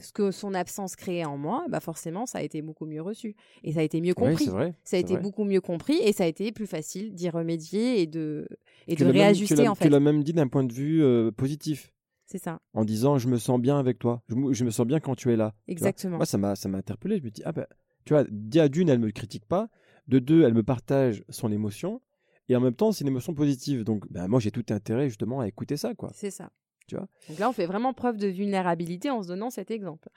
ce 0.00 0.12
que 0.12 0.30
son 0.30 0.54
absence 0.54 0.96
créait 0.96 1.24
en 1.24 1.36
moi, 1.38 1.64
bah 1.68 1.80
forcément, 1.80 2.26
ça 2.26 2.38
a 2.38 2.42
été 2.42 2.60
beaucoup 2.62 2.86
mieux 2.86 3.02
reçu. 3.02 3.36
Et 3.62 3.72
ça 3.72 3.80
a 3.80 3.82
été 3.82 4.00
mieux 4.00 4.14
compris. 4.14 4.46
vrai. 4.46 4.74
ça 4.84 4.96
a 4.96 5.00
été 5.00 5.14
vrai. 5.14 5.22
beaucoup 5.22 5.44
mieux 5.44 5.60
compris 5.60 5.96
et 6.02 6.12
ça 6.12 6.24
a 6.24 6.26
été 6.26 6.50
plus 6.52 6.66
facile 6.66 7.14
d'y 7.14 7.28
remédier 7.30 8.00
et 8.00 8.06
de, 8.06 8.48
et 8.88 8.96
Tu 8.96 9.02
de 9.02 9.06
l'as 9.08 9.12
même- 9.12 9.14
tu 9.14 9.22
réajuster, 9.22 9.54
l'as- 9.56 9.70
en 9.70 9.74
Tu 9.74 9.84
fait. 9.84 9.90
l'as 9.90 10.00
même 10.00 10.22
dit 10.24 10.32
d'un 10.32 10.48
point 10.48 10.64
de 10.64 10.72
vue 10.72 11.02
euh, 11.04 11.30
positif, 11.30 11.92
C'est 12.26 12.38
ça, 12.38 12.60
en 12.74 12.84
disant 12.84 13.18
je 13.18 13.28
me 13.28 13.36
sens 13.38 13.60
bien 13.60 13.78
avec 13.78 13.98
toi. 13.98 14.22
Je, 14.28 14.34
me- 14.34 14.52
je 14.52 14.64
me 14.64 14.70
sens 14.70 14.86
bien 14.86 14.98
quand 15.00 15.14
tu 15.14 15.30
es 15.32 15.36
là. 15.36 15.54
tu 15.66 15.72
exactement. 15.72 16.16
Moi, 16.16 16.26
ça 16.26 16.38
m'a 16.38 16.54
interpellé. 16.76 17.18
Je 17.18 17.22
me 17.24 17.30
dis 17.30 17.42
ah 17.44 17.52
ben, 17.52 17.66
tu 18.04 18.14
vois, 18.14 18.24
d'une, 18.28 18.88
elle 18.88 18.98
me 18.98 19.10
critique 19.10 19.44
pas. 19.46 19.68
De 20.08 20.18
deux, 20.18 20.42
elle 20.42 20.54
me 20.54 20.64
partage 20.64 21.22
son 21.28 21.52
émotion. 21.52 22.00
Et 22.48 22.56
en 22.56 22.60
même 22.60 22.74
temps, 22.74 22.90
c'est 22.90 23.02
une 23.02 23.08
émotion 23.08 23.34
positive. 23.34 23.84
Donc, 23.84 24.04
ben, 24.10 24.26
moi, 24.26 24.40
j'ai 24.40 24.50
tout 24.50 24.64
intérêt 24.70 25.08
justement 25.08 25.38
à 25.40 25.46
écouter 25.46 25.76
ça, 25.76 25.94
quoi. 25.94 26.10
C'est 26.12 26.32
ça. 26.32 26.50
Tu 26.92 26.98
vois 26.98 27.08
Donc 27.28 27.38
là, 27.38 27.48
on 27.48 27.52
fait 27.52 27.66
vraiment 27.66 27.94
preuve 27.94 28.18
de 28.18 28.26
vulnérabilité 28.26 29.10
en 29.10 29.22
se 29.22 29.28
donnant 29.28 29.48
cet 29.48 29.70
exemple. 29.70 30.10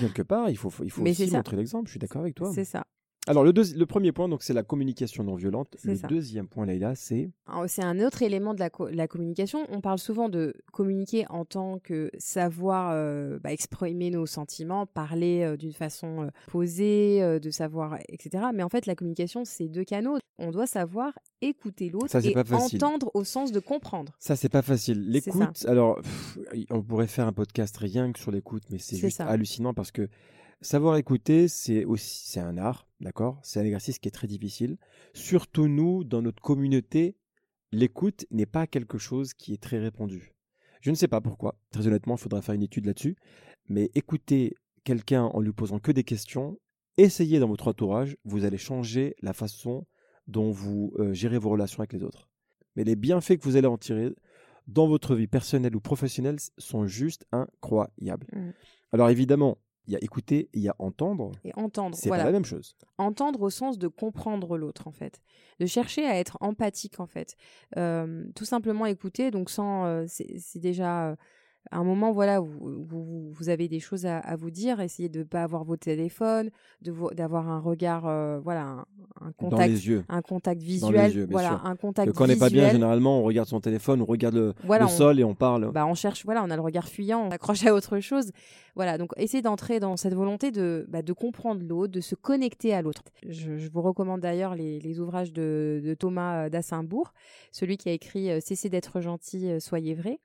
Quelque 0.00 0.22
part, 0.22 0.50
il 0.50 0.56
faut, 0.56 0.72
il 0.82 0.90
faut 0.90 1.02
Mais 1.02 1.10
aussi 1.10 1.30
montrer 1.30 1.56
l'exemple. 1.56 1.86
Je 1.86 1.92
suis 1.92 2.00
d'accord 2.00 2.22
avec 2.22 2.34
toi. 2.34 2.50
C'est 2.52 2.64
ça. 2.64 2.86
Alors, 3.28 3.44
le, 3.44 3.52
le 3.52 3.86
premier 3.86 4.10
point, 4.10 4.28
donc, 4.28 4.42
c'est 4.42 4.52
la 4.52 4.64
communication 4.64 5.22
non 5.22 5.36
violente. 5.36 5.76
Le 5.84 5.94
ça. 5.94 6.08
deuxième 6.08 6.48
point, 6.48 6.66
Leïla, 6.66 6.96
c'est 6.96 7.30
Alors, 7.46 7.68
C'est 7.68 7.84
un 7.84 8.00
autre 8.00 8.22
élément 8.22 8.52
de 8.52 8.58
la, 8.58 8.68
co- 8.68 8.88
la 8.88 9.06
communication. 9.06 9.60
On 9.70 9.80
parle 9.80 9.98
souvent 10.00 10.28
de 10.28 10.54
communiquer 10.72 11.24
en 11.30 11.44
tant 11.44 11.78
que 11.78 12.10
savoir 12.18 12.90
euh, 12.92 13.38
bah, 13.38 13.52
exprimer 13.52 14.10
nos 14.10 14.26
sentiments, 14.26 14.86
parler 14.86 15.42
euh, 15.44 15.56
d'une 15.56 15.72
façon 15.72 16.22
euh, 16.22 16.30
posée, 16.50 17.38
de 17.40 17.50
savoir, 17.50 17.96
etc. 18.08 18.44
Mais 18.52 18.62
en 18.64 18.68
fait, 18.68 18.86
la 18.86 18.94
communication, 18.96 19.44
c'est 19.44 19.68
deux 19.68 19.84
canaux. 19.84 20.18
On 20.38 20.50
doit 20.50 20.66
savoir 20.66 21.12
écouter 21.42 21.90
l'autre 21.90 22.06
et 22.24 22.32
pas 22.32 22.56
entendre 22.56 23.10
au 23.14 23.22
sens 23.22 23.52
de 23.52 23.60
comprendre. 23.60 24.12
ça, 24.18 24.34
c'est 24.34 24.48
pas 24.48 24.62
facile. 24.62 25.08
L'écoute, 25.08 25.64
alors, 25.68 26.00
pff, 26.00 26.38
on 26.70 26.82
pourrait 26.82 27.06
faire 27.06 27.26
un 27.28 27.32
podcast 27.32 27.76
rien 27.76 28.10
que 28.10 28.18
sur 28.18 28.32
l'écoute, 28.32 28.64
mais 28.70 28.78
c'est 28.78 28.96
C'est 28.96 29.02
juste 29.02 29.18
ça. 29.18 29.26
hallucinant 29.26 29.74
parce 29.74 29.92
que 29.92 30.08
savoir 30.62 30.96
écouter, 30.96 31.48
c'est 31.48 31.84
aussi, 31.84 32.28
c'est 32.28 32.40
un 32.40 32.56
art, 32.58 32.88
d'accord? 33.00 33.38
C'est 33.42 33.60
un 33.60 33.64
exercice 33.64 33.98
qui 33.98 34.08
est 34.08 34.12
très 34.12 34.26
difficile. 34.26 34.78
Surtout 35.14 35.68
nous, 35.68 36.04
dans 36.04 36.22
notre 36.22 36.42
communauté, 36.42 37.16
l'écoute 37.72 38.26
n'est 38.30 38.46
pas 38.46 38.66
quelque 38.66 38.98
chose 38.98 39.34
qui 39.34 39.52
est 39.52 39.62
très 39.62 39.78
répandu. 39.78 40.32
Je 40.80 40.90
ne 40.90 40.96
sais 40.96 41.08
pas 41.08 41.20
pourquoi. 41.20 41.56
Très 41.70 41.86
honnêtement, 41.86 42.16
il 42.16 42.20
faudra 42.20 42.42
faire 42.42 42.54
une 42.54 42.62
étude 42.62 42.86
là-dessus. 42.86 43.16
Mais 43.68 43.90
écouter 43.94 44.54
quelqu'un 44.84 45.24
en 45.24 45.40
lui 45.40 45.52
posant 45.52 45.78
que 45.78 45.92
des 45.92 46.04
questions, 46.04 46.58
essayez 46.96 47.38
dans 47.38 47.48
votre 47.48 47.68
entourage, 47.68 48.16
vous 48.24 48.44
allez 48.44 48.58
changer 48.58 49.14
la 49.22 49.32
façon 49.32 49.86
dont 50.26 50.50
vous 50.50 50.92
euh, 50.98 51.12
gérez 51.12 51.38
vos 51.38 51.50
relations 51.50 51.80
avec 51.80 51.92
les 51.92 52.02
autres. 52.02 52.28
Mais 52.76 52.84
les 52.84 52.96
bienfaits 52.96 53.36
que 53.36 53.44
vous 53.44 53.56
allez 53.56 53.66
en 53.66 53.78
tirer 53.78 54.14
dans 54.66 54.86
votre 54.86 55.14
vie 55.14 55.26
personnelle 55.26 55.74
ou 55.76 55.80
professionnelle 55.80 56.38
sont 56.58 56.86
juste 56.86 57.26
incroyables. 57.32 58.26
Mm. 58.32 58.50
Alors 58.92 59.08
évidemment, 59.10 59.58
il 59.86 59.92
y 59.94 59.96
a 59.96 59.98
écouter 60.02 60.48
et 60.52 60.58
il 60.58 60.62
y 60.62 60.68
a 60.68 60.76
entendre. 60.78 61.32
Et 61.44 61.52
entendre. 61.54 61.96
C'est 61.96 62.08
voilà. 62.08 62.24
pas 62.24 62.28
la 62.30 62.32
même 62.32 62.44
chose. 62.44 62.76
entendre 62.98 63.40
au 63.42 63.50
sens 63.50 63.78
de 63.78 63.88
comprendre 63.88 64.56
l'autre 64.56 64.86
en 64.88 64.92
fait 64.92 65.20
de 65.60 65.66
chercher 65.66 66.06
à 66.06 66.18
être 66.18 66.38
empathique 66.40 67.00
en 67.00 67.06
fait 67.06 67.36
Euh, 67.76 68.24
tout 68.34 68.44
simplement 68.44 68.86
écouter 68.86 69.30
donc 69.30 69.50
sans 69.50 69.84
euh, 69.86 70.04
c'est 70.06 70.38
c'est 70.38 70.58
déjà 70.58 71.16
euh, 71.72 71.76
un 71.76 71.84
moment 71.84 72.12
voilà 72.12 72.40
vous, 72.40 73.30
vous 73.30 73.48
avez 73.48 73.68
des 73.68 73.80
choses 73.80 74.06
à, 74.06 74.18
à 74.18 74.36
vous 74.36 74.50
dire 74.50 74.80
essayez 74.80 75.08
de 75.08 75.22
pas 75.22 75.42
avoir 75.42 75.64
vos 75.64 75.76
téléphones 75.76 76.50
d'avoir 77.14 77.48
un 77.48 77.58
regard 77.60 78.06
euh, 78.06 78.38
voilà 78.40 78.62
un, 78.62 78.84
un 79.20 79.26
Dans 79.26 79.32
contact 79.50 79.68
les 79.70 79.88
yeux. 79.88 80.04
un 80.08 80.22
contact 80.22 80.60
Dans 80.60 80.66
visuel 80.66 81.06
les 81.10 81.16
yeux, 81.16 81.26
voilà 81.30 81.48
sûr. 81.50 81.66
un 81.66 81.76
contact 81.76 82.10
Que 82.12 82.16
quand 82.16 82.24
on 82.24 82.28
n'est 82.28 82.36
pas 82.36 82.50
bien, 82.50 82.70
généralement, 82.70 83.20
on 83.20 83.22
regarde 83.22 83.48
son 83.48 83.60
téléphone, 83.60 84.02
on 84.02 84.04
regarde 84.04 84.34
le, 84.34 84.54
Voilà, 84.64 84.84
le 84.86 84.90
on- 84.90 84.94
sol 84.94 85.20
et 85.20 85.24
on 85.24 85.34
parle. 85.34 85.70
bah, 85.72 85.86
on 85.86 85.94
cherche, 85.94 86.24
voilà, 86.24 86.42
on 86.42 86.50
a 86.50 86.56
le 86.56 86.62
regard 86.62 86.88
fuyant, 86.88 87.26
on 87.26 87.30
s'accroche 87.30 87.64
à 87.66 87.74
autre 87.74 88.00
chose. 88.00 88.32
Voilà, 88.74 88.98
donc 88.98 89.12
essayez 89.16 89.42
d'entrer 89.42 89.80
dans 89.80 89.96
cette 89.96 90.14
volonté 90.14 90.50
de, 90.50 90.86
bah, 90.88 91.02
de 91.02 91.12
comprendre 91.12 91.62
l'autre, 91.62 91.92
de 91.92 92.00
se 92.00 92.14
connecter 92.14 92.74
à 92.74 92.82
l'autre. 92.82 93.02
Je, 93.28 93.56
je 93.58 93.68
vous 93.70 93.82
recommande 93.82 94.20
d'ailleurs 94.20 94.54
les, 94.54 94.80
les 94.80 94.98
ouvrages 94.98 95.32
de, 95.32 95.80
de 95.84 95.94
Thomas 95.94 96.46
euh, 96.46 96.48
d'Assimbourg, 96.48 97.12
celui 97.52 97.76
qui 97.76 97.88
a 97.88 97.92
écrit 97.92 98.30
euh, 98.30 98.40
Cessez 98.40 98.68
d'être 98.70 99.00
gentil, 99.00 99.60
soyez 99.60 99.94
vrai. 99.94 100.18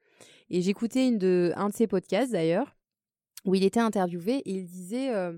Et 0.50 0.62
j'écoutais 0.62 1.12
de, 1.12 1.54
un 1.56 1.70
de 1.70 1.74
ses 1.74 1.88
podcasts 1.88 2.32
d'ailleurs, 2.32 2.76
où 3.46 3.56
il 3.56 3.64
était 3.64 3.80
interviewé 3.80 4.38
et 4.38 4.52
il 4.52 4.66
disait 4.66 5.14
euh, 5.14 5.38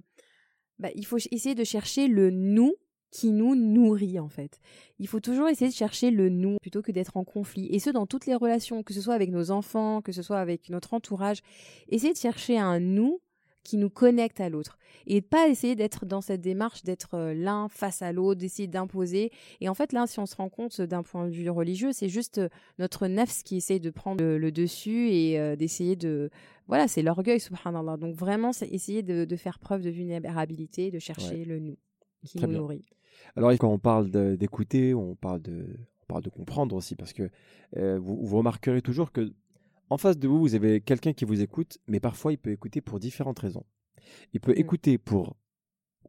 bah, 0.80 0.90
il 0.96 1.06
faut 1.06 1.18
essayer 1.32 1.56
de 1.56 1.64
chercher 1.64 2.08
le 2.08 2.32
nous 2.32 2.76
qui 3.12 3.32
nous 3.32 3.56
nourrit 3.56 4.20
en 4.20 4.30
fait. 4.30 4.60
Il 5.00 5.08
faut 5.08 5.20
toujours 5.20 5.48
essayer 5.50 5.70
de 5.70 5.76
chercher 5.76 6.12
le 6.12 6.30
nous 6.30 6.58
plutôt 6.62 6.82
que 6.82 6.92
d'être 6.92 7.18
en 7.18 7.24
conflit. 7.24 7.68
Et 7.68 7.80
ce, 7.80 7.90
dans 7.90 8.06
toutes 8.06 8.26
les 8.28 8.36
relations, 8.36 8.84
que 8.84 8.94
ce 8.94 9.02
soit 9.02 9.16
avec 9.16 9.32
nos 9.32 9.52
enfants, 9.52 10.02
que 10.02 10.12
ce 10.12 10.22
soit 10.22 10.40
avec 10.40 10.70
notre 10.70 10.94
entourage. 10.94 11.42
Essayer 11.88 12.14
de 12.14 12.20
chercher 12.20 12.60
un 12.60 12.80
nous 12.80 13.20
qui 13.70 13.78
nous 13.78 13.92
connecte 13.92 14.42
à 14.42 14.50
l'autre. 14.50 14.78
Et 15.06 15.22
pas 15.22 15.48
essayer 15.48 15.76
d'être 15.76 16.06
dans 16.08 16.22
cette 16.22 16.42
démarche 16.42 16.82
d'être 16.84 17.14
euh, 17.14 17.34
l'un 17.36 17.68
face 17.70 18.02
à 18.02 18.12
l'autre, 18.12 18.40
d'essayer 18.40 18.68
d'imposer. 18.68 19.32
Et 19.62 19.70
en 19.70 19.76
fait, 19.76 19.94
là, 19.94 20.08
si 20.08 20.18
on 20.20 20.26
se 20.26 20.36
rend 20.36 20.50
compte 20.50 20.82
d'un 20.82 21.04
point 21.04 21.28
de 21.28 21.32
vue 21.32 21.50
religieux, 21.52 21.92
c'est 21.94 22.10
juste 22.10 22.40
euh, 22.40 22.50
notre 22.80 23.06
nefs 23.08 23.44
qui 23.44 23.58
essaye 23.58 23.80
de 23.80 23.92
prendre 23.92 24.24
le, 24.24 24.40
le 24.40 24.52
dessus 24.52 25.10
et 25.12 25.40
euh, 25.40 25.56
d'essayer 25.56 25.96
de... 25.96 26.32
Voilà, 26.68 26.88
c'est 26.88 27.04
l'orgueil, 27.04 27.40
subhanallah. 27.40 27.98
Donc 27.98 28.16
vraiment, 28.16 28.54
c'est 28.54 28.68
essayer 28.70 29.04
de, 29.04 29.26
de 29.26 29.36
faire 29.36 29.60
preuve 29.60 29.84
de 29.84 29.92
vulnérabilité, 29.92 30.90
de 30.90 31.00
chercher 31.00 31.46
le 31.46 31.60
nous 31.60 31.78
qui 32.26 32.38
Très 32.38 32.48
nous 32.48 32.54
bien. 32.54 32.62
nourrit. 32.62 32.86
Alors, 33.36 33.52
quand 33.52 33.72
on 33.72 33.80
parle 33.80 34.10
d'écouter, 34.38 34.96
on 34.96 35.16
parle 35.16 35.42
de, 35.42 35.66
on 36.04 36.06
parle 36.08 36.24
de 36.24 36.30
comprendre 36.30 36.76
aussi, 36.76 36.96
parce 36.96 37.14
que 37.14 37.30
euh, 37.78 38.00
vous, 38.00 38.18
vous 38.26 38.38
remarquerez 38.38 38.82
toujours 38.82 39.12
que 39.12 39.32
en 39.90 39.98
face 39.98 40.18
de 40.18 40.28
vous, 40.28 40.40
vous 40.40 40.56
avez 40.56 40.82
quelqu'un 40.82 41.14
qui 41.14 41.26
vous 41.26 41.42
écoute, 41.42 41.80
mais 41.88 42.00
parfois 42.00 42.32
il 42.32 42.38
peut 42.38 42.52
écouter 42.52 42.82
pour 42.82 43.00
différentes 43.00 43.40
raisons. 43.40 43.66
Il 44.34 44.40
peut 44.40 44.54
Mm. 44.54 44.60
écouter 44.60 44.98
pour 44.98 45.36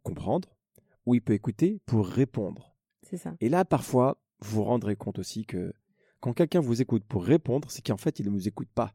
comprendre, 0.03 0.57
ou 1.07 1.15
il 1.15 1.21
peut 1.23 1.33
écouter 1.35 1.81
pour 1.87 2.07
répondre. 2.07 2.75
C'est 3.03 3.17
ça. 3.17 3.35
Et 3.41 3.49
là, 3.49 3.65
parfois, 3.65 4.21
vous 4.41 4.57
vous 4.57 4.65
rendrez 4.65 4.97
compte 4.97 5.19
aussi 5.19 5.45
que 5.45 5.73
quand 6.21 6.33
quelqu'un 6.33 6.61
vous 6.61 6.81
écoute 6.83 7.05
pour 7.05 7.25
répondre, 7.25 7.71
c'est 7.71 7.85
qu'en 7.85 7.97
fait, 7.97 8.19
il 8.21 8.27
ne 8.27 8.31
vous 8.31 8.47
écoute 8.49 8.69
pas. 8.75 8.93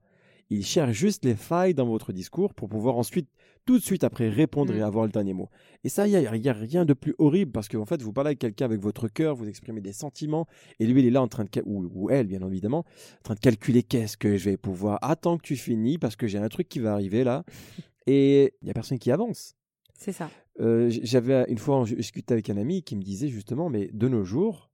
Il 0.50 0.64
cherche 0.64 0.92
juste 0.96 1.26
les 1.26 1.36
failles 1.36 1.74
dans 1.74 1.88
votre 1.88 2.14
discours 2.14 2.54
pour 2.54 2.70
pouvoir 2.70 2.98
ensuite, 2.98 3.30
tout 3.66 3.78
de 3.80 3.84
suite 3.84 4.04
après, 4.04 4.30
répondre 4.30 4.74
Mm. 4.74 4.78
et 4.78 4.82
avoir 4.82 5.06
le 5.06 5.12
dernier 5.12 5.34
mot. 5.34 5.50
Et 5.84 5.90
ça, 5.90 6.08
il 6.08 6.12
n'y 6.12 6.16
a, 6.28 6.36
il 6.36 6.46
y 6.46 6.50
a 6.50 6.54
rien 6.54 6.86
de 6.86 6.94
plus 6.94 7.16
horrible 7.18 7.52
parce 7.52 7.68
qu'en 7.68 7.86
fait, 7.86 8.02
vous 8.02 8.14
parlez 8.14 8.30
avec 8.30 8.40
quelqu'un 8.40 8.66
avec 8.66 8.80
votre 8.80 9.08
cœur, 9.08 9.36
vous 9.36 9.48
exprimez 9.48 9.82
des 9.82 9.94
sentiments, 9.94 10.46
et 10.80 10.86
lui, 10.86 11.02
il 11.02 11.08
est 11.08 11.12
là 11.12 11.22
en 11.22 11.28
train 11.28 11.44
de, 11.46 11.50
ou, 11.66 11.90
ou 11.94 12.10
elle, 12.10 12.28
bien 12.28 12.42
évidemment, 12.48 12.80
en 13.20 13.24
train 13.24 13.34
de 13.36 13.40
calculer 13.40 13.84
qu'est-ce 13.84 14.18
que 14.18 14.38
je 14.38 14.50
vais 14.52 14.58
pouvoir. 14.58 15.00
Attends 15.02 15.38
que 15.38 15.44
tu 15.44 15.56
finis 15.56 15.98
parce 15.98 16.16
que 16.16 16.28
j'ai 16.28 16.38
un 16.38 16.50
truc 16.50 16.70
qui 16.70 16.80
va 16.80 16.94
arriver 16.94 17.24
là. 17.24 17.44
Et 18.08 18.54
il 18.62 18.66
n'y 18.66 18.70
a 18.72 18.74
personne 18.74 19.00
qui 19.00 19.10
avance. 19.12 19.56
C'est 19.98 20.12
ça. 20.12 20.30
Euh, 20.60 20.90
J'avais 21.02 21.46
une 21.48 21.58
fois, 21.58 21.84
je 21.86 21.96
discutais 21.96 22.34
avec 22.34 22.50
un 22.52 22.58
ami 22.58 22.84
qui 22.84 22.96
me 22.96 23.02
disait 23.02 23.30
justement, 23.30 23.70
mais 23.70 23.90
de 23.94 24.08
nos 24.08 24.24
jours, 24.24 24.70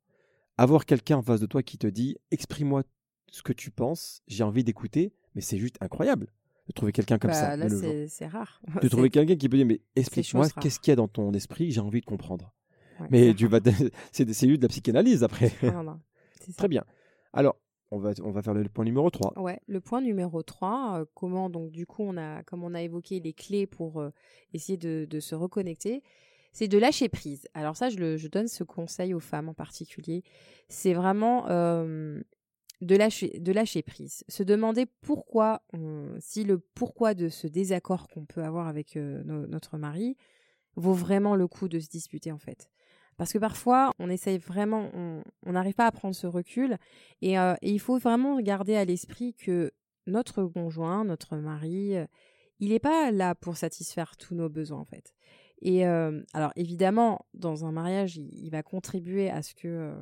avoir 0.57 0.85
quelqu'un 0.85 1.17
en 1.17 1.21
face 1.21 1.39
de 1.39 1.45
toi 1.45 1.63
qui 1.63 1.77
te 1.77 1.87
dit 1.87 2.17
exprime-moi 2.31 2.83
ce 3.31 3.41
que 3.41 3.53
tu 3.53 3.71
penses, 3.71 4.21
j'ai 4.27 4.43
envie 4.43 4.63
d'écouter, 4.65 5.13
mais 5.33 5.41
c'est 5.41 5.57
juste 5.57 5.77
incroyable 5.79 6.27
de 6.71 6.75
trouver 6.75 6.91
quelqu'un 6.91 7.17
comme 7.17 7.31
Bah, 7.31 7.35
ça. 7.35 7.55
là, 7.57 7.67
jours. 7.67 7.81
c'est 8.07 8.27
rare. 8.27 8.61
De 8.81 8.87
trouver 8.89 9.09
quelqu'un 9.09 9.35
qui 9.35 9.47
peut 9.49 9.57
dire 9.57 9.65
mais 9.65 9.81
explique-moi 9.95 10.47
qu'est-ce 10.61 10.79
qu'il 10.79 10.91
y 10.91 10.93
a 10.93 10.95
dans 10.95 11.07
ton 11.07 11.31
esprit, 11.33 11.71
j'ai 11.71 11.81
envie 11.81 12.01
de 12.01 12.05
comprendre. 12.05 12.53
ouais, 12.99 13.07
Mais 13.11 13.33
tu 13.33 13.47
vas, 13.47 13.59
c'est 14.11 14.31
c'est 14.33 14.47
juste 14.47 14.59
de 14.61 14.65
la 14.65 14.69
psychanalyse 14.69 15.23
après. 15.23 15.51
Non, 15.63 15.99
ça. 16.39 16.53
Très 16.57 16.67
bien. 16.67 16.83
Alors, 17.33 17.55
on 17.91 17.99
va, 17.99 18.11
on 18.23 18.31
va 18.31 18.41
faire 18.41 18.53
le 18.53 18.63
point 18.69 18.85
numéro 18.85 19.09
3. 19.09 19.37
Ouais, 19.39 19.59
le 19.67 19.81
point 19.81 20.01
numéro 20.01 20.41
3, 20.43 21.03
comment 21.13 21.49
donc 21.49 21.71
du 21.71 21.85
coup 21.85 22.03
on 22.03 22.15
a 22.17 22.41
comme 22.43 22.63
on 22.63 22.73
a 22.73 22.81
évoqué 22.81 23.19
les 23.19 23.33
clés 23.33 23.67
pour 23.67 23.99
euh, 23.99 24.11
essayer 24.53 24.77
de, 24.77 25.05
de 25.09 25.19
se 25.19 25.35
reconnecter, 25.35 26.01
c'est 26.53 26.67
de 26.69 26.77
lâcher 26.77 27.09
prise. 27.09 27.47
Alors 27.53 27.75
ça 27.75 27.89
je, 27.89 27.97
le, 27.97 28.15
je 28.17 28.27
donne 28.29 28.47
ce 28.47 28.63
conseil 28.63 29.13
aux 29.13 29.19
femmes 29.19 29.49
en 29.49 29.53
particulier, 29.53 30.23
c'est 30.69 30.93
vraiment 30.93 31.47
euh, 31.49 32.21
de 32.81 32.95
lâcher 32.95 33.39
de 33.39 33.51
lâcher 33.51 33.83
prise, 33.83 34.23
se 34.27 34.43
demander 34.43 34.85
pourquoi 35.01 35.61
si 36.19 36.43
le 36.43 36.57
pourquoi 36.57 37.13
de 37.13 37.29
ce 37.29 37.47
désaccord 37.47 38.07
qu'on 38.09 38.25
peut 38.25 38.43
avoir 38.43 38.67
avec 38.67 38.97
euh, 38.97 39.23
no- 39.23 39.47
notre 39.47 39.77
mari 39.77 40.17
vaut 40.75 40.93
vraiment 40.93 41.35
le 41.35 41.47
coup 41.47 41.67
de 41.67 41.79
se 41.79 41.89
disputer 41.89 42.31
en 42.31 42.39
fait. 42.39 42.69
Parce 43.17 43.33
que 43.33 43.37
parfois, 43.37 43.93
on 43.99 44.09
essaye 44.09 44.39
vraiment, 44.39 44.89
on 45.45 45.51
n'arrive 45.51 45.75
pas 45.75 45.85
à 45.85 45.91
prendre 45.91 46.15
ce 46.15 46.25
recul 46.25 46.77
et, 47.21 47.37
euh, 47.37 47.53
il 47.61 47.79
faut 47.79 47.99
vraiment 47.99 48.39
garder 48.39 48.75
à 48.75 48.85
l'esprit 48.85 49.35
que 49.35 49.71
notre 50.07 50.43
conjoint, 50.45 51.03
notre 51.05 51.37
mari, 51.37 51.95
euh, 51.97 52.05
il 52.59 52.69
n'est 52.69 52.79
pas 52.79 53.11
là 53.11 53.35
pour 53.35 53.57
satisfaire 53.57 54.17
tous 54.17 54.33
nos 54.33 54.49
besoins 54.49 54.79
en 54.79 54.85
fait. 54.85 55.13
Et 55.61 55.85
alors 55.85 56.51
évidemment, 56.55 57.27
dans 57.35 57.65
un 57.65 57.71
mariage, 57.71 58.17
il, 58.17 58.49
va 58.49 58.63
contribuer 58.63 59.29
à 59.29 59.43
ce 59.43 59.53
que 59.53 59.93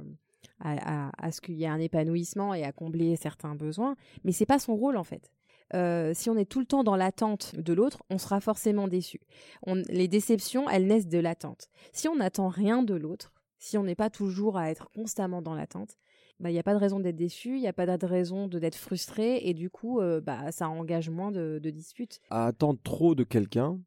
à, 0.60 1.08
à- 1.08 1.12
à 1.18 1.32
ce 1.32 1.42
qu'il 1.42 1.56
y 1.56 1.64
ait 1.64 1.68
un 1.68 1.80
épanouissement 1.80 2.54
et 2.54 2.64
à 2.64 2.72
combler 2.72 3.16
certains 3.16 3.56
besoins, 3.56 3.96
mais 4.24 4.32
c'est 4.32 4.46
pas 4.46 4.60
son 4.60 4.76
rôle 4.76 4.98
en 4.98 5.04
fait. 5.04 5.32
Euh, 5.76 6.14
si 6.16 6.30
on 6.32 6.36
est 6.38 6.50
tout 6.50 6.60
le 6.60 6.66
temps 6.66 6.84
dans 6.84 6.96
l'attente 6.96 7.56
de 7.56 7.74
l'autre, 7.74 8.02
on 8.10 8.18
sera 8.18 8.40
forcément 8.42 8.88
déçu. 8.88 9.20
On- 9.68 9.76
les 9.90 10.08
déceptions, 10.08 10.68
elles 10.70 10.88
naissent 10.88 11.08
de 11.08 11.20
l'attente. 11.20 11.70
Si 11.94 12.08
on 12.08 12.16
n'attend 12.16 12.48
rien 12.48 12.82
de 12.82 12.96
l'autre, 12.96 13.34
si 13.60 13.78
on 13.78 13.84
n'est 13.84 13.94
pas 13.96 14.10
toujours 14.10 14.58
à 14.58 14.72
être 14.72 14.90
constamment 14.92 15.42
dans 15.44 15.54
l'attente, 15.54 15.98
bah, 16.40 16.50
il 16.50 16.54
n'y 16.54 16.60
a 16.60 16.64
pas 16.64 16.74
de 16.74 16.80
raison 16.80 17.00
d'être 17.00 17.18
déçu, 17.18 17.56
il 17.58 17.62
n'y 17.62 17.68
a 17.68 17.74
pas 17.74 17.86
de 17.98 18.06
raison 18.06 18.48
d'être 18.48 18.78
frustré, 18.78 19.42
et 19.48 19.54
du 19.54 19.70
coup, 19.70 20.00
euh, 20.00 20.22
bah, 20.22 20.52
ça 20.52 20.70
engage 20.70 21.10
moins 21.10 21.32
de, 21.32 21.60
de 21.62 21.70
disputes. 21.70 22.20
À 22.32 22.48
attendre 22.48 22.80
trop 22.82 23.14
de 23.14 23.24
quelqu'un, 23.26 23.78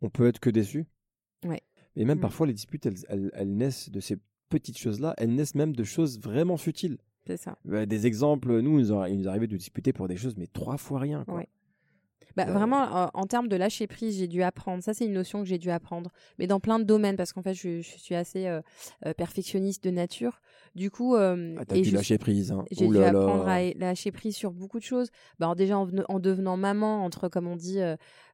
on 0.00 0.08
peut 0.10 0.26
être 0.26 0.40
que 0.40 0.50
déçu. 0.50 0.86
Ouais. 1.44 1.62
Et 1.94 2.04
même 2.06 2.18
Mm. 2.18 2.22
parfois, 2.22 2.46
les 2.46 2.54
disputes, 2.54 2.86
elles, 2.86 2.96
elles- 3.08 3.30
elles 3.34 3.54
naissent 3.54 3.90
de 3.90 4.00
ces 4.00 4.16
petites 4.58 4.78
choses-là, 4.78 5.14
elles 5.18 5.34
naissent 5.34 5.54
même 5.54 5.74
de 5.74 5.84
choses 5.84 6.18
vraiment 6.20 6.56
futiles. 6.56 6.98
C'est 7.26 7.36
ça. 7.38 7.56
Bah, 7.64 7.86
des 7.86 8.06
exemples, 8.06 8.60
nous, 8.60 8.78
il 8.80 9.18
nous 9.18 9.28
arrivait 9.28 9.46
de 9.46 9.56
disputer 9.56 9.92
pour 9.92 10.08
des 10.08 10.16
choses, 10.16 10.36
mais 10.36 10.46
trois 10.46 10.76
fois 10.76 11.00
rien. 11.00 11.24
Quoi. 11.24 11.36
Ouais. 11.36 11.48
Bah, 12.36 12.46
Euh, 12.48 12.52
Vraiment, 12.52 12.96
euh, 12.96 13.06
en 13.14 13.26
termes 13.26 13.46
de 13.48 13.54
lâcher 13.56 13.86
prise, 13.86 14.18
j'ai 14.18 14.26
dû 14.26 14.42
apprendre. 14.42 14.82
Ça, 14.82 14.92
c'est 14.92 15.06
une 15.06 15.12
notion 15.12 15.38
que 15.40 15.44
j'ai 15.46 15.56
dû 15.58 15.70
apprendre. 15.70 16.10
Mais 16.38 16.46
dans 16.48 16.58
plein 16.58 16.78
de 16.80 16.84
domaines, 16.84 17.16
parce 17.16 17.32
qu'en 17.32 17.42
fait, 17.42 17.54
je, 17.54 17.80
je 17.80 17.96
suis 17.96 18.16
assez 18.16 18.46
euh, 18.48 18.60
euh, 19.06 19.14
perfectionniste 19.14 19.84
de 19.84 19.90
nature. 19.90 20.40
Du 20.74 20.90
coup, 20.90 21.14
Ah, 21.14 21.36
et 21.72 21.82
dû 21.82 21.90
je- 21.90 21.94
lâcher 21.94 22.18
prise. 22.18 22.50
Hein. 22.50 22.64
J'ai 22.72 22.88
dû 22.88 22.98
apprendre 22.98 23.46
à 23.46 23.62
lâcher 23.74 24.10
prise 24.10 24.34
sur 24.36 24.50
beaucoup 24.52 24.80
de 24.80 24.84
choses. 24.84 25.10
Bah, 25.38 25.46
alors 25.46 25.54
déjà 25.56 25.78
en, 25.78 25.88
en 26.08 26.18
devenant 26.18 26.56
maman, 26.56 27.04
entre 27.04 27.28
comme 27.28 27.46
on 27.46 27.54
dit, 27.56 27.78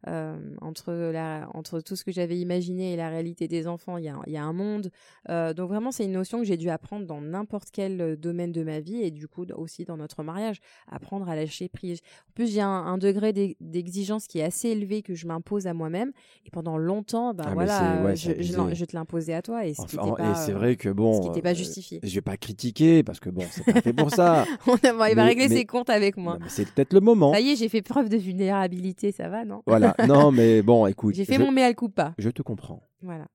euh, 0.08 0.36
entre 0.60 0.92
la, 0.92 1.48
entre 1.54 1.80
tout 1.80 1.96
ce 1.96 2.04
que 2.04 2.12
j'avais 2.12 2.38
imaginé 2.38 2.92
et 2.92 2.96
la 2.96 3.08
réalité 3.08 3.48
des 3.48 3.66
enfants, 3.66 3.96
il 3.98 4.04
y 4.04 4.08
a, 4.08 4.16
y 4.26 4.36
a 4.36 4.42
un 4.44 4.52
monde. 4.52 4.90
Euh, 5.28 5.52
donc 5.52 5.68
vraiment, 5.68 5.92
c'est 5.92 6.04
une 6.04 6.12
notion 6.12 6.38
que 6.38 6.44
j'ai 6.44 6.56
dû 6.56 6.70
apprendre 6.70 7.06
dans 7.06 7.20
n'importe 7.20 7.68
quel 7.72 8.00
euh, 8.00 8.16
domaine 8.16 8.52
de 8.52 8.62
ma 8.62 8.80
vie 8.80 9.02
et 9.02 9.10
du 9.10 9.28
coup 9.28 9.44
aussi 9.56 9.84
dans 9.84 9.96
notre 9.96 10.22
mariage, 10.22 10.60
apprendre 10.90 11.28
à 11.28 11.36
lâcher 11.36 11.68
prise. 11.68 12.00
En 12.28 12.32
plus, 12.34 12.52
j'ai 12.52 12.60
un, 12.62 12.68
un 12.68 12.98
degré 12.98 13.32
d'e- 13.32 13.56
d'exigence 13.60 14.26
qui 14.26 14.38
est 14.38 14.44
assez 14.44 14.68
élevé 14.68 15.02
que 15.02 15.14
je 15.14 15.26
m'impose 15.26 15.66
à 15.66 15.74
moi-même 15.74 16.12
et 16.46 16.50
pendant 16.50 16.78
longtemps, 16.78 17.34
bah 17.34 17.44
Ah, 17.46 17.48
mais 17.50 17.54
voilà, 17.54 18.02
ouais, 18.04 18.16
je, 18.16 18.30
je, 18.40 18.84
te 18.84 18.96
l'imposais 18.96 19.34
à 19.34 19.42
toi 19.42 19.66
et 19.66 19.74
c'est 19.74 20.52
vrai 20.52 20.76
que 20.76 20.88
bon. 20.88 21.22
ce 21.22 21.30
qui 21.32 21.40
pas 21.42 21.54
justifié. 21.54 22.00
je 22.02 22.14
vais 22.14 22.20
pas 22.20 22.36
critiquer 22.36 23.02
parce 23.02 23.20
que 23.20 23.30
bon, 23.30 23.44
c'est 23.50 23.64
pas 23.64 23.80
fait 23.80 23.92
pour 23.92 24.10
ça. 24.10 24.44
on 24.66 24.74
a- 24.74 24.92
bon, 24.92 25.04
il 25.10 25.14
va 25.14 25.24
régler 25.24 25.48
mais- 25.48 25.56
ses 25.56 25.64
comptes 25.64 25.90
avec 25.90 26.16
moi. 26.16 26.38
C'est 26.48 26.68
peut-être 26.70 26.92
le 26.92 27.00
moment. 27.00 27.32
Ça 27.32 27.40
y 27.40 27.50
est, 27.50 27.56
j'ai 27.56 27.68
fait 27.68 27.82
preuve 27.82 28.08
de 28.08 28.16
vulnérabilité, 28.16 29.12
ça 29.12 29.28
va, 29.28 29.44
non? 29.44 29.62
Voilà. 29.66 29.89
Non, 30.08 30.30
mais 30.30 30.62
bon, 30.62 30.86
écoute. 30.86 31.14
J'ai 31.14 31.24
fait 31.24 31.36
je, 31.36 31.40
mon 31.40 31.52
mea 31.52 31.72
culpa. 31.74 32.14
je 32.18 32.30
te 32.30 32.42
comprends. 32.42 32.82
Voilà. 33.02 33.26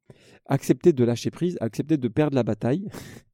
Accepter 0.48 0.94
de 0.94 1.04
lâcher 1.04 1.32
prise, 1.32 1.58
accepter 1.60 1.98
de 1.98 2.08
perdre 2.08 2.36
la 2.36 2.44
bataille. 2.44 2.88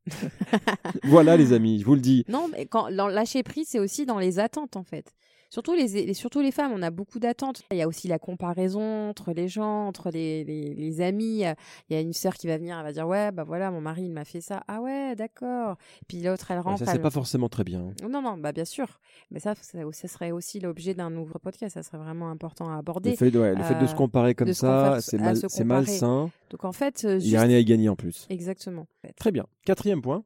voilà, 1.03 1.37
les 1.37 1.53
amis, 1.53 1.79
je 1.79 1.85
vous 1.85 1.95
le 1.95 2.01
dis. 2.01 2.23
Non, 2.27 2.49
mais 2.51 2.65
quand 2.65 2.87
lâcher 2.87 3.43
prise, 3.43 3.67
c'est 3.69 3.79
aussi 3.79 4.05
dans 4.05 4.19
les 4.19 4.39
attentes, 4.39 4.75
en 4.75 4.83
fait. 4.83 5.13
Surtout 5.51 5.73
les, 5.75 5.87
les- 5.87 6.13
surtout 6.13 6.39
les 6.39 6.51
femmes, 6.51 6.71
on 6.73 6.81
a 6.81 6.89
beaucoup 6.91 7.19
d'attentes. 7.19 7.61
Il 7.71 7.77
y 7.77 7.81
a 7.81 7.87
aussi 7.87 8.07
la 8.07 8.17
comparaison 8.17 9.09
entre 9.09 9.33
les 9.33 9.49
gens, 9.49 9.85
entre 9.85 10.09
les, 10.09 10.45
les, 10.45 10.73
les 10.73 11.01
amis. 11.01 11.41
Il 11.89 11.93
y 11.93 11.95
a 11.95 11.99
une 11.99 12.13
sœur 12.13 12.35
qui 12.35 12.47
va 12.47 12.57
venir, 12.57 12.77
elle 12.77 12.85
va 12.85 12.93
dire 12.93 13.05
Ouais, 13.07 13.31
bah 13.33 13.43
voilà, 13.43 13.69
mon 13.69 13.81
mari, 13.81 14.03
il 14.05 14.11
m'a 14.11 14.23
fait 14.23 14.39
ça. 14.39 14.63
Ah 14.69 14.81
ouais, 14.81 15.13
d'accord. 15.15 15.75
Puis 16.07 16.21
l'autre, 16.21 16.49
elle 16.51 16.57
Ouais, 16.59 16.63
rentre. 16.63 16.85
ça, 16.85 16.93
c'est 16.93 16.99
pas 16.99 17.09
forcément 17.09 17.49
très 17.49 17.65
bien. 17.65 17.81
hein. 17.81 18.07
Non, 18.09 18.21
non, 18.21 18.37
bah 18.37 18.53
bien 18.53 18.63
sûr. 18.65 18.99
Mais 19.29 19.39
ça, 19.41 19.53
ça, 19.59 19.79
ça 19.91 20.07
serait 20.07 20.31
aussi 20.31 20.61
l'objet 20.61 20.93
d'un 20.93 21.09
nouveau 21.09 21.37
podcast. 21.37 21.73
Ça 21.73 21.83
serait 21.83 21.97
vraiment 21.97 22.29
important 22.31 22.69
à 22.69 22.73
Le 22.73 22.79
aborder. 22.79 23.15
fait, 23.17 23.35
ouais, 23.35 23.53
le 23.53 23.63
fait 23.63 23.75
de 23.77 23.85
se 23.87 23.91
euh, 23.93 23.95
comparer 23.97 24.33
comme 24.35 24.53
ça, 24.53 24.99
c'est 25.01 25.17
mal, 25.19 25.35
malsain. 25.65 26.31
Donc 26.49 26.63
en 26.63 26.71
fait, 26.71 27.03
euh, 27.03 27.17
Il 27.19 27.27
n'y 27.29 27.35
a 27.35 27.39
juste- 27.39 27.47
rien 27.49 27.57
à 27.57 27.59
y 27.59 27.65
gagner 27.65 27.89
en 27.89 27.95
plus. 27.97 28.25
exactement. 28.29 28.87
Très 29.17 29.31
bien. 29.31 29.45
Quatrième 29.65 30.01
point. 30.01 30.23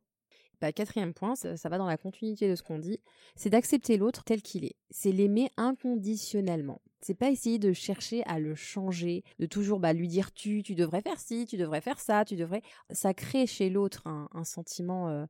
Bah, 0.61 0.71
quatrième 0.71 1.13
point, 1.13 1.35
ça, 1.35 1.57
ça 1.57 1.69
va 1.69 1.77
dans 1.77 1.85
la 1.87 1.97
continuité 1.97 2.49
de 2.49 2.55
ce 2.55 2.63
qu'on 2.63 2.79
dit, 2.79 2.99
c'est 3.35 3.49
d'accepter 3.49 3.97
l'autre 3.97 4.23
tel 4.23 4.41
qu'il 4.41 4.65
est. 4.65 4.75
C'est 4.89 5.11
l'aimer 5.11 5.49
inconditionnellement. 5.57 6.81
C'est 7.01 7.13
pas 7.13 7.29
essayer 7.29 7.59
de 7.59 7.71
chercher 7.71 8.23
à 8.25 8.39
le 8.39 8.55
changer, 8.55 9.23
de 9.37 9.45
toujours 9.45 9.79
bah, 9.79 9.93
lui 9.93 10.07
dire 10.07 10.31
tu, 10.31 10.63
tu 10.63 10.73
devrais 10.73 11.01
faire 11.01 11.19
ci, 11.19 11.45
tu 11.45 11.55
devrais 11.55 11.81
faire 11.81 11.99
ça, 11.99 12.25
tu 12.25 12.35
devrais. 12.35 12.63
Ça 12.89 13.13
crée 13.13 13.45
chez 13.45 13.69
l'autre 13.69 14.07
un, 14.07 14.27
un 14.33 14.43
sentiment 14.43 15.07
euh, 15.09 15.25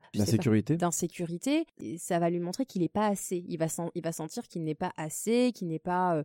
d'insécurité. 0.78 1.66
Ça 1.98 2.20
va 2.20 2.30
lui 2.30 2.40
montrer 2.40 2.66
qu'il 2.66 2.82
n'est 2.82 2.88
pas 2.88 3.08
assez. 3.08 3.44
Il 3.50 3.58
va, 3.58 3.68
sen- 3.68 3.92
il 3.94 4.02
va 4.04 4.14
sentir 4.14 4.48
qu'il 4.48 4.64
n'est 4.64 4.76
pas 4.76 4.94
assez, 4.96 5.52
qu'il 5.54 5.68
n'est 5.68 5.80
pas. 5.80 6.16
euh, 6.16 6.24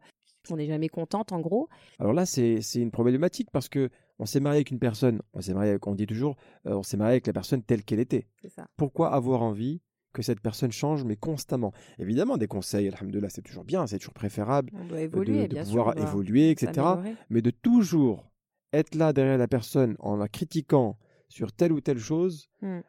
qu'on 0.48 0.56
n'est 0.56 0.66
jamais 0.68 0.88
contente 0.88 1.32
en 1.32 1.40
gros. 1.40 1.68
Alors 1.98 2.14
là, 2.14 2.24
c'est 2.24 2.60
une 2.76 2.90
problématique 2.90 3.50
parce 3.52 3.68
que 3.68 3.90
on 4.20 4.26
s'est 4.26 4.38
marié 4.40 4.58
avec 4.58 4.70
une 4.70 4.78
personne. 4.78 5.20
On 5.32 5.40
s'est 5.40 5.54
marié 5.54 5.70
avec, 5.70 5.86
on 5.86 5.94
dit 5.96 6.06
toujours, 6.06 6.36
euh, 6.66 6.74
on 6.74 6.82
s'est 6.84 6.96
marié 6.96 7.12
avec 7.14 7.26
la 7.26 7.32
personne 7.32 7.62
telle 7.62 7.82
qu'elle 7.82 7.98
était. 8.00 8.26
Ça. 8.54 8.66
Pourquoi 8.76 9.12
avoir 9.12 9.42
envie 9.42 9.80
que 10.12 10.22
cette 10.22 10.40
personne 10.40 10.70
change, 10.72 11.04
mais 11.04 11.16
constamment? 11.16 11.72
Évidemment, 11.98 12.36
des 12.36 12.46
conseils, 12.46 12.88
alhamdoulilah, 12.88 13.30
c'est 13.30 13.42
toujours 13.42 13.64
bien, 13.64 13.86
c'est 13.86 13.98
toujours 13.98 14.14
préférable 14.14 14.70
On 14.74 14.84
doit 14.84 14.98
de- 14.98 15.02
évoluer, 15.02 15.48
de, 15.48 15.54
bien 15.54 15.64
sûr. 15.64 15.74
pouvoir 15.74 15.98
évoluer, 15.98 16.50
etc. 16.50 16.86
Mais 17.30 17.42
de 17.42 17.50
toujours 17.50 18.30
être 18.72 18.94
là 18.94 19.12
derrière 19.12 19.38
la 19.38 19.48
personne 19.48 19.96
en 19.98 20.16
la 20.16 20.28
critiquant 20.28 20.96
sur 21.28 21.52
telle 21.52 21.72
ou 21.72 21.80
telle 21.80 21.98
chose, 21.98 22.48
Mm. 22.62 22.80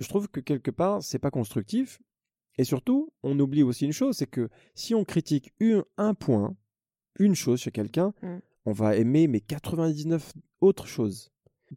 je 0.00 0.08
trouve 0.08 0.28
que 0.28 0.40
quelque 0.40 0.70
part, 0.70 1.02
c'est 1.02 1.18
pas 1.20 1.30
constructif. 1.30 2.00
Et 2.56 2.64
surtout, 2.64 3.12
on 3.22 3.38
oublie 3.38 3.62
aussi 3.62 3.84
une 3.84 3.92
chose, 3.92 4.16
c'est 4.16 4.26
que 4.26 4.48
si 4.74 4.94
on 4.94 5.04
critique 5.04 5.52
une- 5.60 5.84
un 5.96 6.14
point, 6.14 6.56
une 7.20 7.34
chose 7.34 7.60
chez 7.60 7.70
quelqu'un, 7.72 8.14
Mm. 8.22 8.38
on 8.66 8.72
va 8.72 8.96
aimer 8.96 9.26
mais 9.28 9.40
99 9.40 10.32
autres 10.60 10.86
choses. 10.86 11.30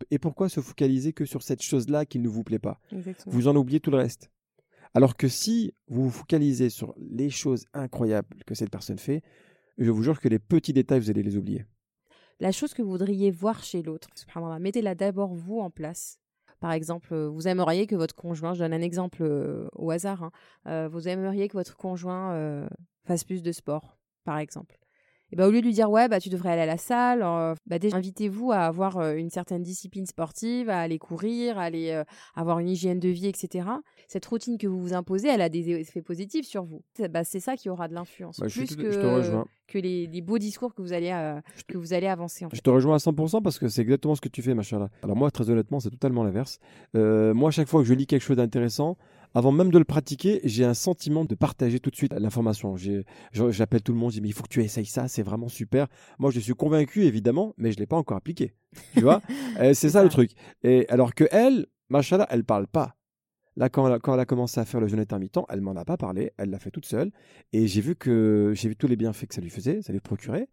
Et 0.10 0.20
pourquoi 0.20 0.48
se 0.50 0.62
focaliser 0.62 1.12
que 1.13 1.26
sur 1.26 1.41
cette 1.44 1.62
chose-là 1.62 2.06
qui 2.06 2.20
ne 2.20 2.30
vous 2.30 2.44
plaît 2.44 2.60
pas? 2.60 2.80
Exactement. 2.91 3.34
Vous 3.34 3.48
en 3.48 3.56
oubliez 3.56 3.80
tout 3.80 3.91
le 3.91 3.98
reste. 3.98 4.32
Alors 4.94 5.15
que 5.17 5.28
si 5.28 5.74
vous 5.88 6.04
vous 6.04 6.10
focalisez 6.12 6.70
sur 6.70 6.94
les 6.98 7.30
choses 7.30 7.65
incroyables 7.74 8.38
que 8.46 8.56
cette 8.56 8.70
personne 8.70 9.00
fait, 9.00 9.22
je 9.78 9.89
vous 9.89 10.04
jure 10.04 10.20
que 10.20 10.28
les 10.30 10.39
petits 10.39 10.74
détails, 10.74 11.00
vous 11.00 11.10
allez 11.10 11.24
les 11.24 11.38
oublier. 11.38 11.65
la 12.39 12.52
chose 12.52 12.74
que 12.74 12.82
vous 12.82 12.89
voudriez 12.91 13.32
voir 13.32 13.63
chez 13.63 13.84
l'autre. 13.84 14.10
Mettez-la 14.60 14.96
d'abord 14.96 15.34
vous 15.34 15.60
en 15.60 15.70
place. 15.70 16.20
Par 16.60 16.72
exemple, 16.74 17.13
euh, 17.13 17.30
vous 17.30 17.48
aimeriez 17.48 17.88
que 17.88 17.96
votre 17.96 18.15
conjoint, 18.15 18.54
je 18.54 18.60
donne 18.60 18.74
un 18.74 18.82
exemple 18.82 19.24
euh, 19.24 19.67
au 19.74 19.89
hasard, 19.91 20.24
hein, 20.24 20.32
euh, 20.67 20.88
vous 20.88 21.08
aimeriez 21.08 21.48
que 21.48 21.54
votre 21.54 21.76
conjoint 21.76 22.34
euh, 22.34 22.67
fasse 23.06 23.24
plus 23.24 23.41
de 23.41 23.52
sport, 23.52 23.98
par 24.26 24.38
exemple. 24.38 24.78
Et 25.32 25.36
ben, 25.38 25.48
au 25.48 25.52
lieu 25.52 25.62
de 25.62 25.65
lui 25.65 25.74
dire 25.74 25.89
ouais 25.89 26.10
bah 26.10 26.20
tu 26.20 26.30
devrais 26.30 26.52
aller 26.52 26.62
à 26.62 26.65
la 26.65 26.78
salle, 26.78 27.22
euh, 27.24 27.56
bah, 27.65 27.80
déjà 27.80 27.98
invitez-vous 27.98 28.52
à 28.52 28.60
avoir 28.60 28.98
euh, 28.98 29.15
une 29.15 29.30
certaine 29.30 29.63
discipline 29.63 30.06
sportive, 30.06 30.70
à 30.70 30.80
aller 30.80 31.00
courir, 31.00 31.58
à 31.58 31.63
aller 31.63 31.91
euh, 31.91 32.04
avoir 32.36 32.60
une 32.60 32.70
hygiène 32.70 33.00
de 33.00 33.10
vie, 33.10 33.28
etc. 33.28 33.67
Cette 34.08 34.26
routine 34.26 34.58
que 34.58 34.67
vous 34.67 34.80
vous 34.82 34.94
imposez, 34.94 35.30
elle 35.30 35.41
a 35.41 35.50
des 35.50 35.70
effets 35.72 36.02
positifs 36.02 36.46
sur 36.46 36.63
vous. 36.63 36.82
C'est 36.96 37.10
bah, 37.10 37.24
c'est 37.24 37.39
ça 37.39 37.56
qui 37.56 37.70
aura 37.70 37.88
de 37.88 37.94
l'influence, 37.94 38.39
Bah, 38.39 38.48
je, 38.50 38.60
plus 38.60 38.76
que, 38.76 38.91
je 38.91 39.00
te 39.00 39.06
rejoins. 39.06 39.46
que 39.67 39.78
les, 39.78 40.08
les 40.08 40.22
beaux 40.22 40.38
discours 40.38 40.74
que 40.74 40.82
vous 40.82 40.94
allez 40.94 41.12
que 41.67 41.78
vous 41.78 41.94
allez 41.94 42.08
avancer 42.08 42.46
en 42.46 42.50
fait. 42.50 42.58
Je 42.58 42.62
te 42.62 42.70
rejoins 42.70 42.96
à 42.96 43.00
100% 43.00 43.41
parce 43.41 43.58
que 43.58 43.70
c'est 43.70 43.82
exactement 43.82 44.15
ce 44.15 44.22
que 44.22 44.30
tu 44.30 44.41
fais, 44.41 44.54
machallah. 44.54 44.89
Alors 45.04 45.15
moi, 45.15 45.32
très 45.32 45.50
honnêtement, 45.50 45.80
c'est 45.80 45.91
totalement 45.91 46.24
l'inverse. 46.24 46.60
Moi, 46.94 47.48
à 47.48 47.52
chaque 47.52 47.67
fois 47.70 47.82
que 47.82 47.88
je 47.88 47.94
lis 47.94 48.06
quelque 48.08 48.22
chose 48.24 48.38
d'intéressant, 48.38 48.98
avant 49.34 49.52
même 49.52 49.72
de 49.72 49.78
le 49.78 49.86
pratiquer, 49.86 50.41
j'ai 50.44 50.65
un 50.65 50.74
sentiment 50.74 51.26
de 51.26 51.36
partager 51.36 51.80
tout 51.80 51.89
de 51.89 51.96
suite 51.96 52.13
l'information. 52.13 52.76
J'appelle 53.32 53.82
tout 53.82 53.94
le 53.94 53.98
monde, 53.98 54.12
je 54.12 54.15
dis 54.15 54.22
mais 54.22 54.30
il 54.30 54.34
faut 54.34 54.44
que 54.44 54.50
tu 54.50 54.62
essayes 54.63 54.86
ça, 54.86 55.08
c'est 55.08 55.24
vraiment 55.24 55.48
super. 55.48 55.88
Moi, 56.20 56.32
je 56.32 56.39
suis 56.39 56.54
convaincu 56.54 57.04
évidemment, 57.04 57.54
mais 57.58 57.72
je 57.72 57.78
l'ai 57.78 57.86
pas 57.86 57.98
encore 57.98 58.17
appliqué. 58.17 58.54
Tu 58.94 59.02
vois, 59.02 59.22
Euh, 59.60 59.74
c'est 59.74 59.89
ça, 59.89 60.00
ça. 60.00 60.04
le 60.04 60.10
truc. 60.10 60.32
Et 60.63 60.88
alors 60.89 61.13
que 61.13 61.26
elle, 61.32 61.67
machallah, 61.89 62.28
elle 62.30 62.44
parle 62.44 62.67
pas. 62.67 62.96
Là, 63.58 63.70
quand 63.70 63.86
elle, 63.88 63.94
a, 63.94 64.00
quand 64.00 64.13
elle 64.13 64.20
a 64.20 64.26
commencé 64.26 64.60
à 64.60 64.65
faire 64.65 64.80
le 64.80 64.88
jeûne 64.88 65.00
intermittent, 65.00 65.39
elle 65.50 65.62
m'en 65.62 65.76
a 65.76 65.84
pas 65.84 65.98
parlé, 65.98 66.32
elle 66.38 66.50
l'a 66.50 66.60
fait 66.60 66.72
toute 66.72 66.86
seule. 66.86 67.12
Et 67.52 67.67
j'ai 67.67 67.82
vu 67.82 67.96
que 67.96 68.54
j'ai 68.56 68.70
vu 68.70 68.76
tous 68.78 68.88
les 68.88 68.96
bienfaits 68.96 69.28
que 69.28 69.36
ça 69.36 69.41
lui 69.41 69.50
faisait, 69.50 69.82
ça 69.82 69.91
lui 69.91 70.00
procurait. 70.00 70.48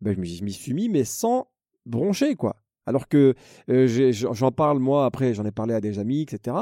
Ben, 0.00 0.14
je 0.14 0.42
m'y 0.42 0.52
suis 0.52 0.72
mis, 0.72 0.88
mais 0.88 1.04
sans 1.04 1.48
broncher, 1.84 2.34
quoi. 2.36 2.56
Alors 2.86 3.08
que 3.08 3.34
euh, 3.68 4.12
j'en 4.12 4.52
parle, 4.52 4.78
moi, 4.78 5.04
après, 5.04 5.34
j'en 5.34 5.44
ai 5.44 5.52
parlé 5.52 5.74
à 5.74 5.80
des 5.82 5.98
amis, 5.98 6.22
etc. 6.22 6.56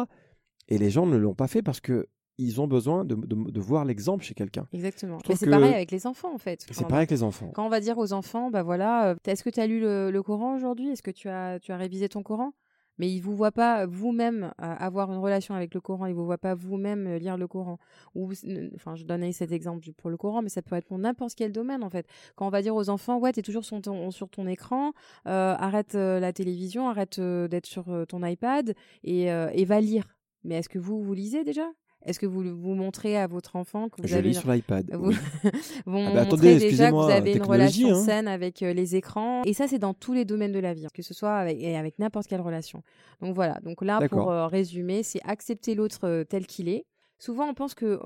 Et 0.68 0.78
les 0.78 0.90
gens 0.90 1.06
ne 1.06 1.16
l'ont 1.16 1.34
pas 1.34 1.48
fait 1.48 1.62
parce 1.62 1.80
que 1.80 2.06
ils 2.40 2.60
ont 2.60 2.68
besoin 2.68 3.04
de, 3.04 3.16
de- 3.16 3.50
de 3.50 3.60
voir 3.60 3.84
l'exemple 3.84 4.22
chez 4.22 4.34
quelqu'un. 4.34 4.68
Exactement. 4.72 5.18
Mais 5.28 5.34
c'est 5.34 5.50
pareil 5.50 5.74
avec 5.74 5.90
les 5.90 6.06
enfants 6.06 6.32
en 6.32 6.38
fait. 6.38 6.64
C'est 6.70 6.82
pareil 6.84 6.98
avec 6.98 7.10
les 7.10 7.24
enfants. 7.24 7.50
Quand 7.52 7.66
on 7.66 7.68
va 7.68 7.80
dire 7.80 7.98
aux 7.98 8.12
enfants, 8.12 8.50
bah 8.50 8.62
voilà, 8.62 9.08
euh, 9.08 9.14
est-ce 9.26 9.42
que 9.42 9.50
tu 9.50 9.58
as 9.58 9.66
lu 9.66 9.80
le, 9.80 10.10
le 10.12 10.22
Coran 10.22 10.54
aujourd'hui? 10.54 10.88
Est-ce 10.90 11.02
que 11.02 11.10
tu 11.10 11.28
as, 11.28 11.58
tu 11.58 11.72
as 11.72 11.76
révisé 11.76 12.08
ton 12.08 12.22
Coran? 12.22 12.52
Mais 13.00 13.08
ils 13.10 13.20
vous 13.20 13.34
voient 13.36 13.52
pas 13.52 13.86
vous-même 13.86 14.52
euh, 14.60 14.74
avoir 14.78 15.12
une 15.12 15.18
relation 15.20 15.54
avec 15.54 15.72
le 15.72 15.80
Coran, 15.80 16.06
ils 16.06 16.14
vous 16.14 16.24
voient 16.24 16.36
pas 16.38 16.54
vous-même 16.56 17.06
euh, 17.06 17.18
lire 17.18 17.36
le 17.36 17.46
Coran. 17.46 17.78
Ou, 18.16 18.30
euh, 18.44 18.70
enfin, 18.74 18.94
je 18.96 19.04
donnais 19.04 19.30
cet 19.32 19.50
exemple 19.52 19.88
pour 19.96 20.10
le 20.10 20.16
Coran, 20.16 20.42
mais 20.42 20.48
ça 20.48 20.62
peut 20.62 20.74
être 20.76 20.86
pour 20.86 20.98
n'importe 20.98 21.34
quel 21.36 21.52
domaine 21.52 21.82
en 21.84 21.90
fait. 21.90 22.06
Quand 22.36 22.46
on 22.46 22.50
va 22.50 22.60
dire 22.62 22.74
aux 22.74 22.88
enfants, 22.88 23.18
ouais, 23.18 23.32
t'es 23.32 23.42
toujours 23.42 23.64
sur 23.64 23.80
ton, 23.80 24.10
sur 24.10 24.28
ton 24.28 24.46
écran, 24.48 24.92
euh, 25.26 25.54
arrête 25.58 25.94
euh, 25.94 26.18
la 26.20 26.32
télévision, 26.32 26.88
arrête 26.88 27.18
euh, 27.20 27.46
d'être 27.48 27.66
sur 27.66 27.88
euh, 27.88 28.04
ton 28.04 28.24
iPad 28.24 28.74
et, 29.04 29.30
euh, 29.32 29.48
et 29.54 29.64
va 29.64 29.80
lire. 29.80 30.04
Mais 30.44 30.56
est-ce 30.56 30.68
que 30.68 30.78
vous, 30.78 31.02
vous 31.02 31.14
lisez 31.14 31.44
déjà? 31.44 31.68
Est-ce 32.04 32.20
que 32.20 32.26
vous 32.26 32.42
vous 32.42 32.74
montrez 32.74 33.16
à 33.16 33.26
votre 33.26 33.56
enfant 33.56 33.88
que 33.88 34.00
vous 34.00 34.08
Je 34.08 34.14
avez 34.14 34.28
lis 34.28 34.34
une 34.34 34.40
sur 34.40 34.50
l'iPad. 34.50 34.88
vous, 34.94 35.08
oui. 35.10 35.16
Ah 35.86 36.12
bah 36.14 36.20
attendez, 36.22 36.58
déjà 36.58 36.90
que 36.90 36.94
vous 36.94 37.10
avez 37.10 37.34
une 37.34 37.42
relation 37.42 37.90
hein. 37.90 38.04
saine 38.04 38.28
avec 38.28 38.62
euh, 38.62 38.72
les 38.72 38.94
écrans. 38.94 39.42
Et 39.44 39.52
ça, 39.52 39.66
c'est 39.66 39.78
dans 39.78 39.94
tous 39.94 40.12
les 40.12 40.24
domaines 40.24 40.52
de 40.52 40.60
la 40.60 40.74
vie, 40.74 40.86
hein, 40.86 40.90
que 40.94 41.02
ce 41.02 41.12
soit 41.12 41.36
avec, 41.36 41.60
et 41.60 41.76
avec 41.76 41.98
n'importe 41.98 42.28
quelle 42.28 42.40
relation. 42.40 42.82
Donc 43.20 43.34
voilà, 43.34 43.58
donc 43.64 43.82
là, 43.82 44.00
pour 44.08 44.30
euh, 44.30 44.46
résumer, 44.46 45.02
c'est 45.02 45.20
accepter 45.24 45.74
l'autre 45.74 46.04
euh, 46.04 46.24
tel 46.24 46.46
qu'il 46.46 46.68
est. 46.68 46.84
Souvent, 47.18 47.48
on 47.48 47.54
pense 47.54 47.74
que 47.74 47.98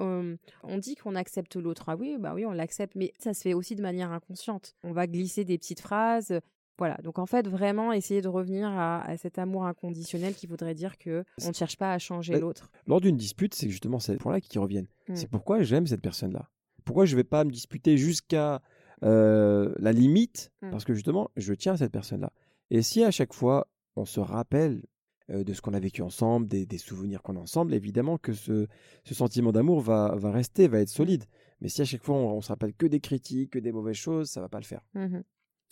on 0.62 0.78
dit 0.78 0.94
qu'on 0.94 1.14
accepte 1.14 1.56
l'autre. 1.56 1.84
Ah 1.88 1.96
oui, 1.96 2.16
bah 2.18 2.32
oui, 2.34 2.46
on 2.46 2.52
l'accepte, 2.52 2.94
mais 2.96 3.12
ça 3.18 3.34
se 3.34 3.42
fait 3.42 3.52
aussi 3.52 3.76
de 3.76 3.82
manière 3.82 4.10
inconsciente. 4.10 4.74
On 4.84 4.92
va 4.92 5.06
glisser 5.06 5.44
des 5.44 5.58
petites 5.58 5.80
phrases. 5.80 6.40
Voilà, 6.82 6.96
donc 7.04 7.20
en 7.20 7.26
fait, 7.26 7.46
vraiment 7.46 7.92
essayer 7.92 8.22
de 8.22 8.26
revenir 8.26 8.66
à, 8.66 9.02
à 9.02 9.16
cet 9.16 9.38
amour 9.38 9.66
inconditionnel 9.66 10.34
qui 10.34 10.48
voudrait 10.48 10.74
dire 10.74 10.98
que 10.98 11.22
on 11.44 11.50
ne 11.50 11.52
cherche 11.52 11.76
pas 11.76 11.92
à 11.92 11.98
changer 12.00 12.40
l'autre. 12.40 12.72
Lors 12.88 13.00
d'une 13.00 13.16
dispute, 13.16 13.54
c'est 13.54 13.70
justement 13.70 14.00
ces 14.00 14.16
points-là 14.16 14.40
qui 14.40 14.58
reviennent. 14.58 14.88
Mm. 15.08 15.14
C'est 15.14 15.30
pourquoi 15.30 15.62
j'aime 15.62 15.86
cette 15.86 16.00
personne-là. 16.00 16.50
Pourquoi 16.84 17.04
je 17.04 17.12
ne 17.12 17.18
vais 17.18 17.24
pas 17.24 17.44
me 17.44 17.52
disputer 17.52 17.96
jusqu'à 17.96 18.62
euh, 19.04 19.72
la 19.78 19.92
limite? 19.92 20.50
Mm. 20.60 20.70
Parce 20.70 20.84
que 20.84 20.92
justement, 20.92 21.30
je 21.36 21.54
tiens 21.54 21.74
à 21.74 21.76
cette 21.76 21.92
personne-là. 21.92 22.32
Et 22.70 22.82
si 22.82 23.04
à 23.04 23.12
chaque 23.12 23.32
fois, 23.32 23.68
on 23.94 24.04
se 24.04 24.18
rappelle 24.18 24.82
euh, 25.30 25.44
de 25.44 25.52
ce 25.52 25.62
qu'on 25.62 25.74
a 25.74 25.78
vécu 25.78 26.02
ensemble, 26.02 26.48
des, 26.48 26.66
des 26.66 26.78
souvenirs 26.78 27.22
qu'on 27.22 27.36
a 27.36 27.38
ensemble, 27.38 27.74
évidemment 27.74 28.18
que 28.18 28.32
ce, 28.32 28.66
ce 29.04 29.14
sentiment 29.14 29.52
d'amour 29.52 29.82
va, 29.82 30.16
va 30.16 30.32
rester, 30.32 30.66
va 30.66 30.80
être 30.80 30.88
solide. 30.88 31.26
Mais 31.60 31.68
si 31.68 31.80
à 31.80 31.84
chaque 31.84 32.02
fois, 32.02 32.16
on, 32.16 32.38
on 32.38 32.40
se 32.40 32.48
rappelle 32.48 32.74
que 32.74 32.86
des 32.86 32.98
critiques, 32.98 33.50
que 33.52 33.60
des 33.60 33.70
mauvaises 33.70 33.94
choses, 33.94 34.30
ça 34.30 34.40
va 34.40 34.48
pas 34.48 34.58
le 34.58 34.64
faire. 34.64 34.84
Mhm. 34.94 35.22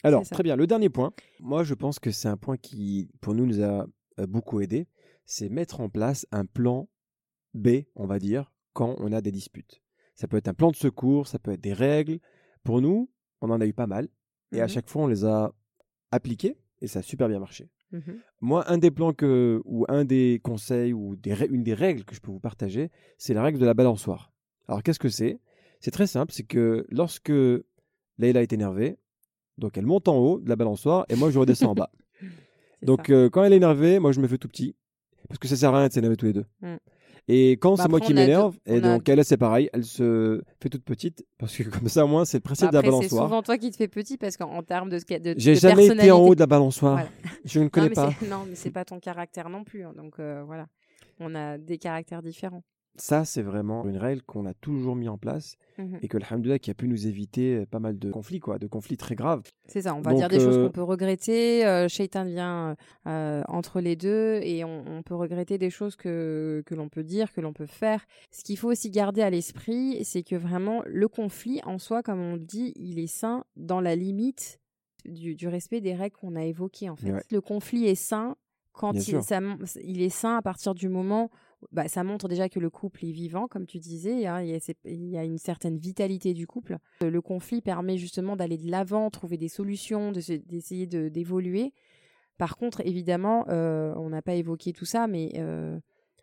Alors, 0.03 0.29
très 0.29 0.43
bien. 0.43 0.57
Le 0.57 0.67
dernier 0.67 0.89
point, 0.89 1.13
moi, 1.41 1.63
je 1.65 1.75
pense 1.75 1.99
que 1.99 2.11
c'est 2.11 2.29
un 2.29 2.37
point 2.37 2.57
qui, 2.57 3.11
pour 3.21 3.35
nous, 3.35 3.47
nous 3.47 3.63
a 3.63 3.87
euh, 4.19 4.27
beaucoup 4.27 4.61
aidé. 4.61 4.87
C'est 5.27 5.49
mettre 5.49 5.81
en 5.81 5.89
place 5.89 6.27
un 6.33 6.45
plan 6.47 6.89
B, 7.55 7.69
on 7.97 8.07
va 8.07 8.19
dire, 8.19 8.53
quand 8.73 8.95
on 8.99 9.13
a 9.13 9.21
des 9.21 9.31
disputes. 9.33 9.83
Ça 10.15 10.27
peut 10.29 10.37
être 10.37 10.49
un 10.49 10.55
plan 10.55 10.71
de 10.71 10.77
secours, 10.77 11.27
ça 11.29 11.39
peut 11.39 11.53
être 11.53 11.61
des 11.61 11.73
règles. 11.73 12.19
Pour 12.65 12.81
nous, 12.81 13.11
on 13.41 13.51
en 13.51 13.61
a 13.61 13.67
eu 13.67 13.73
pas 13.73 13.87
mal. 13.87 14.09
Et 14.53 14.61
à 14.61 14.65
Mhm. 14.65 14.69
chaque 14.71 14.89
fois, 14.89 15.03
on 15.03 15.07
les 15.07 15.25
a 15.25 15.53
appliquées 16.11 16.57
et 16.81 16.87
ça 16.87 17.01
a 17.01 17.03
super 17.03 17.29
bien 17.29 17.39
marché. 17.39 17.69
Mhm. 17.93 18.21
Moi, 18.41 18.71
un 18.71 18.79
des 18.79 18.91
plans 18.91 19.13
que, 19.13 19.61
ou 19.65 19.85
un 19.89 20.05
des 20.05 20.41
conseils, 20.43 20.93
ou 20.93 21.17
des, 21.17 21.35
une 21.51 21.63
des 21.63 21.75
règles 21.75 22.05
que 22.05 22.15
je 22.15 22.21
peux 22.21 22.31
vous 22.31 22.41
partager, 22.41 22.91
c'est 23.19 23.35
la 23.35 23.43
règle 23.43 23.59
de 23.59 23.67
la 23.67 23.75
balançoire. 23.75 24.33
Alors, 24.69 24.83
qu'est-ce 24.83 24.99
que 24.99 25.09
c'est? 25.09 25.41
C'est 25.81 25.91
très 25.91 26.07
simple, 26.07 26.33
c'est 26.33 26.45
que 26.45 26.87
lorsque 26.91 27.33
Leïla 28.19 28.43
est 28.43 28.53
énervée, 28.53 28.99
donc 29.61 29.79
elle 29.79 29.87
monte 29.87 30.09
en 30.09 30.16
haut 30.18 30.40
de 30.40 30.49
la 30.49 30.57
balançoire 30.57 31.05
et 31.09 31.14
moi 31.14 31.31
je 31.31 31.38
redescends 31.38 31.70
en 31.70 31.75
bas. 31.75 31.90
Donc 32.83 33.11
euh, 33.11 33.29
quand 33.29 33.44
elle 33.44 33.53
est 33.53 33.57
énervée, 33.59 33.99
moi 33.99 34.11
je 34.12 34.20
me 34.20 34.27
fais 34.27 34.38
tout 34.38 34.49
petit. 34.49 34.75
Parce 35.29 35.38
que 35.38 35.46
ça 35.49 35.55
sert 35.57 35.75
à 35.75 35.79
rien 35.79 35.88
de 35.88 35.92
s'énerver 35.92 36.16
tous 36.16 36.27
les 36.27 36.33
deux. 36.33 36.46
Mm. 36.62 36.77
Et 37.29 37.53
quand 37.53 37.77
Bah, 37.77 37.83
c'est 37.85 37.88
moi 37.90 38.01
qui 38.01 38.14
m'énerve, 38.14 38.57
deux- 38.66 38.73
et 38.75 38.79
a 38.79 38.81
donc 38.81 39.09
elle 39.09 39.23
c'est 39.25 39.37
pareil, 39.37 39.68
elle 39.75 39.85
se 39.85 40.42
fait 40.61 40.70
toute 40.70 40.83
petite. 40.85 41.25
Parce 41.38 41.55
que 41.57 41.62
comme 41.64 41.88
ça, 41.88 42.05
au 42.05 42.09
moins, 42.09 42.25
c'est 42.25 42.38
le 42.38 42.42
principe 42.42 42.64
Bah, 42.66 42.70
de 42.70 42.75
la 42.75 42.79
après, 42.81 42.90
c'est 42.90 42.96
balançoire. 42.99 43.25
souvent 43.29 43.42
toi 43.42 43.59
qui 43.59 43.70
te 43.70 43.77
fais 43.77 43.87
petit 43.87 44.16
parce 44.16 44.37
qu'en 44.38 44.51
en 44.51 44.62
termes 44.62 44.88
de, 44.88 44.99
de, 45.18 45.35
J'ai 45.37 45.55
jamais 45.55 45.87
été 45.88 46.11
en 46.11 46.18
haut 46.20 46.35
de 46.35 46.40
la 46.40 46.46
balançoire. 46.46 46.94
Voilà. 46.94 47.09
Je 47.44 47.59
ne 47.61 47.64
Non, 47.64 47.70
connais 47.70 47.88
mais 47.90 47.94
pas. 47.94 48.11
Non, 48.29 48.46
mais 48.49 48.55
c'est 48.55 48.70
pas 48.70 48.85
ton 48.87 48.99
caractère 48.99 49.51
non 49.51 49.62
plus. 49.62 49.85
hein, 49.85 49.92
donc 49.94 50.14
euh, 50.18 50.42
voilà, 50.46 50.66
on 51.20 51.35
a 51.35 51.59
des 51.59 51.77
caractères 51.79 52.23
différents. 52.23 52.64
Ça, 52.96 53.24
c'est 53.24 53.40
vraiment 53.42 53.87
une 53.87 53.96
règle 53.96 54.20
qu'on 54.22 54.44
a 54.44 54.53
toujours 54.53 54.94
mis 54.94 55.09
en 55.09 55.16
place 55.16 55.57
Mhm. 55.79 55.98
et 56.03 56.09
que, 56.09 56.18
alhamdoulilah, 56.18 56.59
qui 56.59 56.70
a 56.70 56.74
pu 56.74 56.87
nous 56.88 57.07
éviter 57.07 57.57
euh, 57.61 57.66
pas 57.66 57.79
mal 57.79 57.98
de 57.98 58.11
conflits, 58.11 58.40
quoi, 58.40 58.59
de 58.59 58.66
conflits 58.66 58.98
très 58.98 59.14
graves. 59.14 59.42
C'est 59.66 59.83
ça, 59.83 59.94
on 59.94 60.03
va 60.03 60.11
Donc, 60.11 60.18
dire 60.20 60.29
des 60.29 60.38
choses 60.40 60.59
euh, 60.59 60.66
qu'on 60.66 60.72
peut 60.72 60.83
regretter. 60.83 61.64
Euh, 61.64 61.88
Shaitan 61.88 62.24
vient 62.26 62.76
euh, 63.07 63.42
entre 63.48 63.81
les 63.81 63.96
deux 63.96 64.40
et 64.42 64.64
on, 64.64 64.85
on 64.87 65.03
peut 65.03 65.14
regretter 65.14 65.57
des 65.57 65.70
choses 65.70 65.96
que, 65.96 66.62
que 66.66 66.74
l'on 66.74 66.88
peut 66.90 67.05
dire, 67.05 67.33
que 67.33 67.40
l'on 67.40 67.55
peut 67.55 67.66
faire. 67.66 68.05
Ce 68.33 68.44
qu'il 68.44 68.59
faut 68.59 68.68
aussi 68.70 68.90
garder 68.90 69.22
à 69.22 69.31
l'esprit, 69.31 70.05
c'est 70.05 70.22
que 70.22 70.37
vraiment 70.37 70.83
le 70.85 71.09
conflit 71.09 71.61
en 71.64 71.79
soi, 71.79 72.03
comme 72.03 72.20
on 72.20 72.35
le 72.35 72.40
dit, 72.40 72.72
il 72.76 72.98
est 72.98 73.07
sain 73.07 73.44
dans 73.57 73.81
la 73.81 73.96
limite 73.96 74.61
du, 75.07 75.35
du 75.37 75.48
respect 75.48 75.81
des 75.81 75.94
règles 75.94 76.16
qu'on 76.16 76.37
a 76.37 76.44
évoquées. 76.44 76.90
En 76.90 76.96
fait. 76.96 77.12
Ouais. 77.12 77.22
Le 77.31 77.40
conflit 77.40 77.87
est 77.87 77.94
sain 77.94 78.37
quand 78.72 78.92
Bien 78.92 79.00
il, 79.00 79.05
sûr. 79.05 79.22
ça 79.22 79.40
mon- 79.40 79.57
il 79.83 80.03
est 80.03 80.11
sain 80.11 80.37
à 80.37 80.42
partir 80.42 80.74
du 80.74 80.88
moment 80.90 81.31
bah, 81.73 81.88
ça 81.88 82.05
montre 82.05 82.29
déjà 82.29 82.49
que 82.49 82.59
le 82.59 82.70
couple 82.70 83.05
est 83.05 83.12
vivant, 83.12 83.49
comme 83.49 83.66
tu 83.66 83.79
disais. 83.79 84.27
hein, 84.27 84.40
il, 84.42 85.11
y 85.11 85.16
a, 85.16 85.25
une 85.25 85.38
certaine 85.38 85.79
vitalité 85.79 86.35
du 86.35 86.46
couple. 86.46 86.79
Euh, 87.03 87.11
Le 87.11 87.20
conflit 87.20 87.61
permet 87.61 87.96
justement 87.96 88.37
d'aller 88.37 88.59
de 88.59 88.70
l'avant, 88.70 89.11
trouver 89.11 89.37
des 89.37 89.49
solutions, 89.49 90.12
d'essayer 90.12 90.87
de- 90.87 91.09
d'évoluer. 91.09 91.73
Par 92.38 92.57
contre, 92.57 92.81
évidemment, 92.87 93.44
euh, 93.49 93.92
on 93.96 94.09
n'a 94.09 94.23
pas 94.23 94.35
évoqué 94.35 94.73
tout 94.73 94.87
ça, 94.87 95.07
mais 95.07 95.33
euh, 95.37 95.79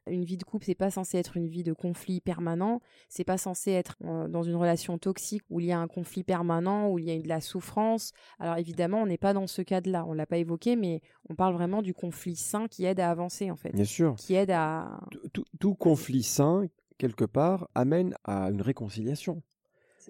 une 0.09 0.23
vie 0.25 0.37
de 0.37 0.43
couple, 0.43 0.65
c'est 0.65 0.75
pas 0.75 0.91
censé 0.91 1.17
être 1.17 1.37
une 1.37 1.47
vie 1.47 1.63
de 1.63 1.73
conflit 1.73 2.21
permanent. 2.21 2.81
C'est 3.09 3.23
pas 3.23 3.37
censé 3.37 3.71
être 3.71 3.95
euh, 4.03 4.27
dans 4.27 4.43
une 4.43 4.55
relation 4.55 4.97
toxique 4.97 5.43
où 5.49 5.59
il 5.59 5.67
y 5.67 5.71
a 5.71 5.79
un 5.79 5.87
conflit 5.87 6.23
permanent, 6.23 6.89
où 6.89 6.99
il 6.99 7.05
y 7.05 7.11
a 7.11 7.21
de 7.21 7.27
la 7.27 7.41
souffrance. 7.41 8.11
Alors 8.39 8.57
évidemment, 8.57 9.01
on 9.01 9.05
n'est 9.05 9.17
pas 9.17 9.33
dans 9.33 9.47
ce 9.47 9.61
cadre-là. 9.61 10.05
On 10.07 10.13
l'a 10.13 10.25
pas 10.25 10.37
évoqué, 10.37 10.75
mais 10.75 11.01
on 11.29 11.35
parle 11.35 11.53
vraiment 11.53 11.81
du 11.81 11.93
conflit 11.93 12.35
sain 12.35 12.67
qui 12.67 12.85
aide 12.85 12.99
à 12.99 13.09
avancer 13.11 13.51
en 13.51 13.55
fait, 13.55 13.71
Bien 13.73 13.83
sûr. 13.83 14.15
qui 14.15 14.33
aide 14.35 14.51
à 14.51 14.99
Tout- 15.59 15.75
conflit 15.75 16.23
sain 16.23 16.65
quelque 16.97 17.25
part, 17.25 17.69
amène 17.75 18.15
à 18.23 18.49
une 18.49 18.61
réconciliation. 18.61 19.43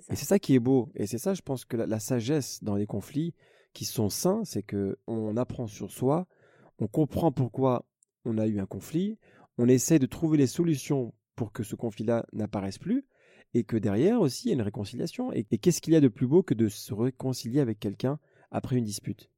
Et 0.09 0.15
c'est 0.15 0.25
ça 0.25 0.39
qui 0.39 0.55
est 0.55 0.59
beau. 0.59 0.89
Et 0.95 1.07
c'est 1.07 1.17
ça, 1.17 1.33
je 1.33 1.41
pense 1.41 1.65
que 1.65 1.75
la, 1.75 1.85
la 1.87 1.99
sagesse 1.99 2.63
dans 2.63 2.75
les 2.75 2.85
conflits 2.85 3.33
qui 3.73 3.83
sont 3.83 4.09
sains, 4.09 4.43
c'est 4.45 4.63
que 4.63 4.97
on 5.07 5.35
apprend 5.37 5.67
sur 5.67 5.91
soi, 5.91 6.27
on 6.79 6.87
comprend 6.87 7.31
pourquoi 7.31 7.85
on 8.25 8.37
a 8.37 8.45
eu 8.47 8.59
un 8.59 8.65
conflit, 8.65 9.17
on 9.57 9.67
essaie 9.67 9.99
de 9.99 10.05
trouver 10.05 10.37
les 10.37 10.47
solutions 10.47 11.13
pour 11.35 11.51
que 11.51 11.63
ce 11.63 11.75
conflit-là 11.75 12.25
n'apparaisse 12.33 12.77
plus, 12.79 13.05
et 13.53 13.63
que 13.63 13.77
derrière 13.77 14.21
aussi, 14.21 14.45
il 14.45 14.49
y 14.49 14.51
a 14.51 14.55
une 14.55 14.61
réconciliation. 14.61 15.31
Et, 15.33 15.45
et 15.51 15.57
qu'est-ce 15.57 15.81
qu'il 15.81 15.93
y 15.93 15.95
a 15.95 16.01
de 16.01 16.07
plus 16.09 16.27
beau 16.27 16.43
que 16.43 16.53
de 16.53 16.67
se 16.67 16.93
réconcilier 16.93 17.59
avec 17.59 17.79
quelqu'un 17.79 18.19
après 18.51 18.75
une 18.77 18.83
dispute? 18.83 19.29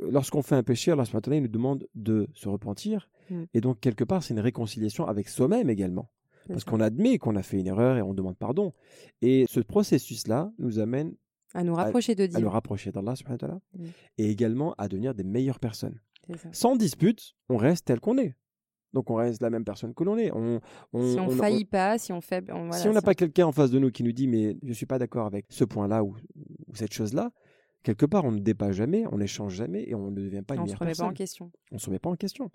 Lorsqu'on 0.00 0.42
fait 0.42 0.54
un 0.56 0.62
péché, 0.62 0.90
Allah 0.90 1.04
il 1.26 1.42
nous 1.42 1.48
demande 1.48 1.86
de 1.94 2.28
se 2.34 2.48
repentir, 2.48 3.08
Mm. 3.30 3.44
et 3.54 3.60
donc 3.60 3.78
quelque 3.78 4.02
part, 4.02 4.22
c'est 4.24 4.34
une 4.34 4.40
réconciliation 4.40 5.06
avec 5.06 5.28
soi-même 5.28 5.70
également. 5.70 6.10
Parce 6.48 6.64
qu'on 6.64 6.80
admet 6.80 7.18
qu'on 7.18 7.36
a 7.36 7.42
fait 7.44 7.60
une 7.60 7.68
erreur 7.68 7.96
et 7.96 8.02
on 8.02 8.14
demande 8.14 8.36
pardon. 8.36 8.72
Et 9.20 9.46
ce 9.48 9.60
processus-là 9.60 10.52
nous 10.58 10.80
amène 10.80 11.14
À 11.54 11.62
nous 11.62 11.72
rapprocher 11.74 12.16
de 12.16 12.24
à 12.24 12.26
Dieu. 12.26 12.40
nous 12.40 12.50
rapprocher 12.50 12.90
d'Allah 12.90 13.14
Mm. 13.74 13.84
et 14.18 14.28
également 14.28 14.74
à 14.76 14.88
devenir 14.88 15.14
des 15.14 15.22
meilleures 15.22 15.60
personnes. 15.60 16.00
Sans 16.50 16.74
dispute, 16.74 17.34
on 17.48 17.56
reste 17.58 17.84
tel 17.84 18.00
qu'on 18.00 18.18
est. 18.18 18.34
Donc 18.92 19.10
on 19.10 19.14
reste 19.14 19.40
la 19.42 19.50
même 19.50 19.64
personne 19.64 19.94
que 19.94 20.04
l'on 20.04 20.16
est. 20.18 20.30
On, 20.32 20.60
on- 20.92 21.12
Si 21.12 21.18
on, 21.18 21.26
on- 21.26 21.30
faillit 21.30 21.64
pas, 21.64 21.98
si 21.98 22.12
on 22.12 22.20
fait. 22.20 22.50
on- 22.50 22.66
voilà, 22.66 22.72
si 22.76 22.88
on 22.88 22.92
n'a 22.92 23.02
pas 23.02 23.14
quelqu'un 23.14 23.46
en 23.46 23.52
face 23.52 23.70
de 23.70 23.78
nous 23.78 23.90
qui 23.90 24.02
nous 24.02 24.12
dit 24.12 24.26
mais 24.28 24.56
je 24.62 24.72
suis 24.72 24.86
pas 24.86 24.98
d'accord 24.98 25.26
avec 25.26 25.46
ce 25.48 25.64
point-là 25.64 26.04
ou, 26.04 26.16
ou 26.68 26.74
cette 26.74 26.92
chose-là, 26.92 27.30
quelque 27.82 28.04
part 28.06 28.24
on 28.24 28.32
ne 28.32 28.38
dépasse 28.40 28.76
jamais, 28.76 29.04
on 29.10 29.18
n'échange 29.18 29.54
jamais 29.54 29.84
et 29.88 29.94
on 29.94 30.10
ne 30.10 30.16
devient 30.16 30.42
pas 30.42 30.54
une 30.56 30.62
on 30.62 30.66
se 30.66 30.76
remet 30.76 30.92
pas 30.92 31.04
en 31.04 31.08
personne. 31.08 31.14
question. 31.14 31.50
On 31.72 31.78
se 31.78 31.86
remet 31.86 31.98
pas 31.98 32.10
en 32.10 32.16
question. 32.16 32.50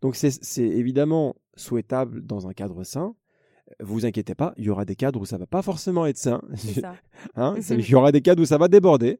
Donc 0.00 0.16
c'est 0.16 0.62
évidemment 0.62 1.36
souhaitable 1.56 2.22
dans 2.24 2.46
un 2.48 2.52
cadre 2.52 2.82
sain. 2.84 3.14
Vous 3.80 4.04
inquiétez 4.04 4.34
pas, 4.34 4.52
il 4.58 4.64
y 4.64 4.70
aura 4.70 4.84
des 4.84 4.96
cadres 4.96 5.20
où 5.20 5.24
ça 5.24 5.38
va 5.38 5.46
pas 5.46 5.62
forcément 5.62 6.04
être 6.06 6.18
sain. 6.18 6.42
Ça. 6.56 6.94
Hein, 7.36 7.54
il 7.70 7.88
y 7.88 7.94
aura 7.94 8.12
des 8.12 8.20
cadres 8.20 8.42
où 8.42 8.44
ça 8.46 8.58
va 8.58 8.68
déborder. 8.68 9.18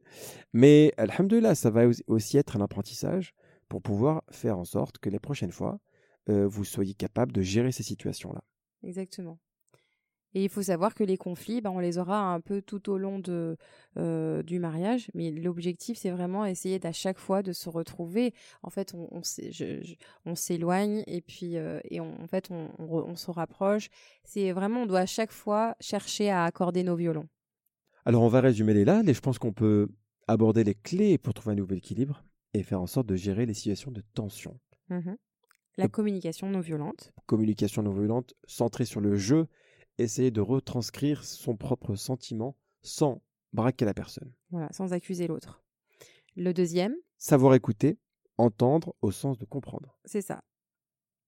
Mais 0.53 0.91
alhamdoulilah, 0.97 1.55
ça 1.55 1.69
va 1.71 1.83
aussi 2.07 2.37
être 2.37 2.57
un 2.57 2.61
apprentissage 2.61 3.33
pour 3.69 3.81
pouvoir 3.81 4.21
faire 4.29 4.59
en 4.59 4.65
sorte 4.65 4.99
que 4.99 5.09
les 5.09 5.19
prochaines 5.19 5.51
fois, 5.51 5.79
euh, 6.29 6.47
vous 6.47 6.63
soyez 6.65 6.93
capable 6.93 7.31
de 7.31 7.41
gérer 7.41 7.71
ces 7.71 7.83
situations-là. 7.83 8.41
Exactement. 8.83 9.39
Et 10.35 10.43
il 10.43 10.49
faut 10.49 10.63
savoir 10.63 10.95
que 10.95 11.03
les 11.03 11.17
conflits, 11.17 11.61
ben, 11.61 11.69
on 11.69 11.79
les 11.79 11.99
aura 11.99 12.33
un 12.33 12.41
peu 12.41 12.61
tout 12.61 12.89
au 12.89 12.97
long 12.97 13.19
de, 13.19 13.55
euh, 13.97 14.41
du 14.41 14.57
mariage, 14.57 15.11
mais 15.13 15.29
l'objectif, 15.29 15.97
c'est 15.97 16.09
vraiment 16.09 16.43
essayer 16.45 16.79
d'à 16.79 16.91
chaque 16.91 17.19
fois 17.19 17.43
de 17.43 17.53
se 17.53 17.69
retrouver. 17.69 18.33
En 18.63 18.71
fait, 18.71 18.95
on, 18.95 19.21
s'éloigne 20.35 21.03
et 21.05 21.21
puis 21.21 21.57
euh, 21.57 21.79
et 21.83 22.01
on- 22.01 22.19
en 22.19 22.27
fait, 22.27 22.49
on, 22.49 22.69
on 22.79 22.85
re- 22.87 23.05
on 23.07 23.15
se 23.15 23.29
rapproche. 23.29 23.89
C'est 24.23 24.51
vraiment, 24.53 24.81
on 24.81 24.85
doit 24.87 25.01
à 25.01 25.05
chaque 25.05 25.31
fois 25.31 25.75
chercher 25.79 26.31
à 26.31 26.45
accorder 26.45 26.83
nos 26.83 26.95
violons. 26.95 27.27
Alors 28.05 28.23
on 28.23 28.27
va 28.27 28.41
résumer 28.41 28.73
les 28.73 28.85
là, 28.85 29.01
et 29.05 29.13
je 29.13 29.21
pense 29.21 29.37
qu'on 29.37 29.53
peut 29.53 29.87
aborder 30.27 30.63
les 30.63 30.75
clés 30.75 31.17
pour 31.17 31.33
trouver 31.35 31.53
un 31.53 31.57
nouvel 31.57 31.77
équilibre 31.77 32.23
et 32.53 32.63
faire 32.63 32.81
en 32.81 32.87
sorte 32.87 33.07
de 33.07 33.15
gérer 33.15 33.45
les 33.45 33.53
situations 33.53 33.91
de 33.91 34.01
tension. 34.13 34.59
Mhm. 34.89 35.15
La 35.77 35.87
communication 35.87 36.49
non 36.49 36.59
violente. 36.59 37.11
Communication 37.25 37.81
non 37.83 37.93
violente, 37.93 38.33
centrée 38.45 38.85
sur 38.85 39.01
le 39.01 39.15
jeu, 39.15 39.47
essayer 39.97 40.31
de 40.31 40.41
retranscrire 40.41 41.23
son 41.23 41.55
propre 41.55 41.95
sentiment 41.95 42.55
sans 42.81 43.21
braquer 43.53 43.85
la 43.85 43.93
personne. 43.93 44.31
Voilà, 44.51 44.71
sans 44.71 44.93
accuser 44.93 45.27
l'autre. 45.27 45.63
Le 46.35 46.53
deuxième, 46.53 46.95
Savoir 47.17 47.53
écouter, 47.55 47.97
entendre 48.37 48.95
au 49.01 49.11
sens 49.11 49.37
de 49.37 49.45
comprendre. 49.45 49.97
c'est 50.05 50.21
ça. 50.21 50.43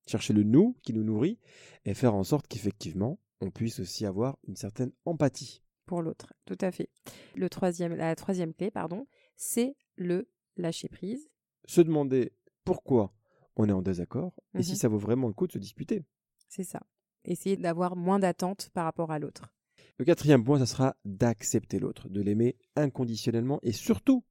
chercher 0.07 0.33
le 0.33 0.43
nous 0.43 0.75
qui 0.83 0.93
nous 0.93 1.03
nourrit 1.03 1.39
et 1.85 1.93
faire 1.93 2.13
en 2.13 2.23
sorte 2.23 2.47
qu'effectivement 2.47 3.19
on 3.41 3.49
puisse 3.51 3.79
aussi 3.79 4.05
avoir 4.05 4.37
une 4.47 4.55
certaine 4.55 4.91
empathie. 5.05 5.61
pour 5.85 6.01
l'autre, 6.01 6.33
tout 6.45 6.57
à 6.61 6.71
fait. 6.71 6.89
Le 7.35 7.49
troisième, 7.49 7.93
la 7.95 8.15
troisième 8.15 8.53
clé, 8.53 8.71
pardon, 8.71 9.07
c'est 9.37 9.75
le 9.95 10.27
lâcher 10.57 10.89
prise. 10.89 11.29
Se 11.65 11.81
demander 11.81 12.33
pourquoi 12.63 13.13
on 13.55 13.67
est 13.69 13.71
en 13.73 13.81
désaccord 13.81 14.33
et 14.53 14.63
si 14.63 14.71
Mhm. 14.71 14.77
ça 14.77 14.87
vaut 14.87 14.97
vraiment 14.97 15.27
le 15.27 15.33
coup 15.33 15.47
de 15.47 15.51
se 15.53 15.57
disputer. 15.59 16.03
C'est 16.49 16.63
ça. 16.63 16.81
Essayer 17.23 17.57
d'avoir 17.57 17.95
moins 17.95 18.19
d'attentes 18.19 18.69
par 18.73 18.85
rapport 18.85 19.11
à 19.11 19.19
l'autre. 19.19 19.53
Le 19.97 20.05
quatrième 20.05 20.43
point, 20.43 20.59
ça 20.59 20.65
sera 20.65 20.95
d'accepter 21.05 21.79
l'autre, 21.79 22.09
de 22.09 22.21
l'aimer 22.21 22.57
inconditionnellement 22.75 23.59
et 23.63 23.71
surtout 23.71 24.23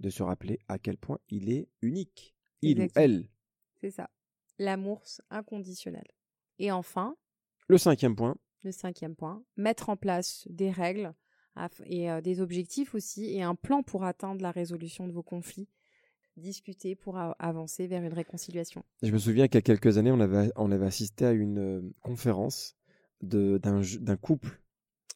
de 0.00 0.10
se 0.10 0.22
rappeler 0.22 0.58
à 0.68 0.78
quel 0.78 0.96
point 0.98 1.18
il 1.28 1.50
est 1.50 1.68
unique. 1.82 2.34
Il 2.62 2.80
Exactement. 2.80 2.86
ou 2.86 3.04
elle. 3.04 3.28
C'est 3.80 3.90
ça. 3.90 4.10
L'amour 4.58 5.02
inconditionnel. 5.30 6.04
Et 6.58 6.70
enfin, 6.72 7.16
Le 7.68 7.78
cinquième 7.78 8.16
point, 8.16 8.36
le 8.62 8.72
cinquième 8.72 9.14
point, 9.14 9.42
mettre 9.56 9.88
en 9.90 9.96
place 9.96 10.46
des 10.50 10.70
règles 10.70 11.14
et 11.86 12.10
euh, 12.10 12.20
des 12.20 12.40
objectifs 12.40 12.94
aussi 12.94 13.26
et 13.36 13.42
un 13.42 13.54
plan 13.54 13.82
pour 13.82 14.04
atteindre 14.04 14.42
la 14.42 14.50
résolution 14.50 15.06
de 15.06 15.12
vos 15.12 15.22
conflits. 15.22 15.68
Discuter 16.36 16.96
pour 16.96 17.16
avancer 17.38 17.86
vers 17.86 18.02
une 18.02 18.12
réconciliation. 18.12 18.82
je 19.02 19.12
me 19.12 19.18
souviens 19.18 19.46
qu'il 19.46 19.54
y 19.56 19.58
a 19.58 19.62
quelques 19.62 19.98
années, 19.98 20.10
on 20.10 20.18
avait, 20.20 20.50
on 20.56 20.72
avait 20.72 20.86
assisté 20.86 21.24
à 21.26 21.30
une 21.32 21.58
euh, 21.58 21.80
conférence 22.02 22.76
d'un 23.20 24.16
couple 24.20 24.60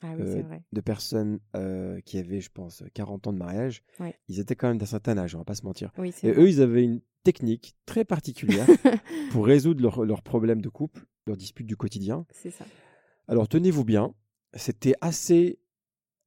Ah 0.01 0.15
oui, 0.17 0.23
Euh, 0.23 0.43
vrai. 0.43 0.63
de 0.73 0.81
personnes 0.81 1.41
euh, 1.57 2.01
qui 2.03 2.19
avaient, 2.19 2.41
je 2.41 2.51
pense, 2.51 2.85
40 2.95 3.27
ans 3.27 3.33
de 3.33 3.39
mariage. 3.39 3.83
Ouais. 3.99 4.15
Ils 4.29 4.39
étaient 4.39 4.55
quand 4.55 4.69
même 4.69 4.79
d'un 4.79 4.87
certain 4.87 5.19
âge, 5.19 5.35
on 5.35 5.39
va 5.39 5.45
pas 5.45 5.57
se 5.57 5.65
mentir. 5.65 5.91
Oui, 5.99 6.15
Et 6.23 6.31
vrai. 6.31 6.41
eux, 6.43 6.49
ils 6.49 6.63
avaient 6.63 6.85
une 6.85 7.01
technique 7.25 7.75
très 7.85 8.05
particulière 8.05 8.67
pour 9.33 9.45
résoudre 9.45 10.05
leurs 10.05 10.23
problèmes 10.23 10.63
de 10.63 10.69
couple, 10.69 11.05
leurs 11.27 11.37
disputes 11.37 11.67
du 11.67 11.77
quotidien. 11.77 12.27
c'est 12.33 12.51
ça. 12.53 12.65
Alors 13.27 13.49
tenez-vous 13.49 13.85
bien, 13.85 14.15
c'était 14.55 14.95
assez 15.03 15.59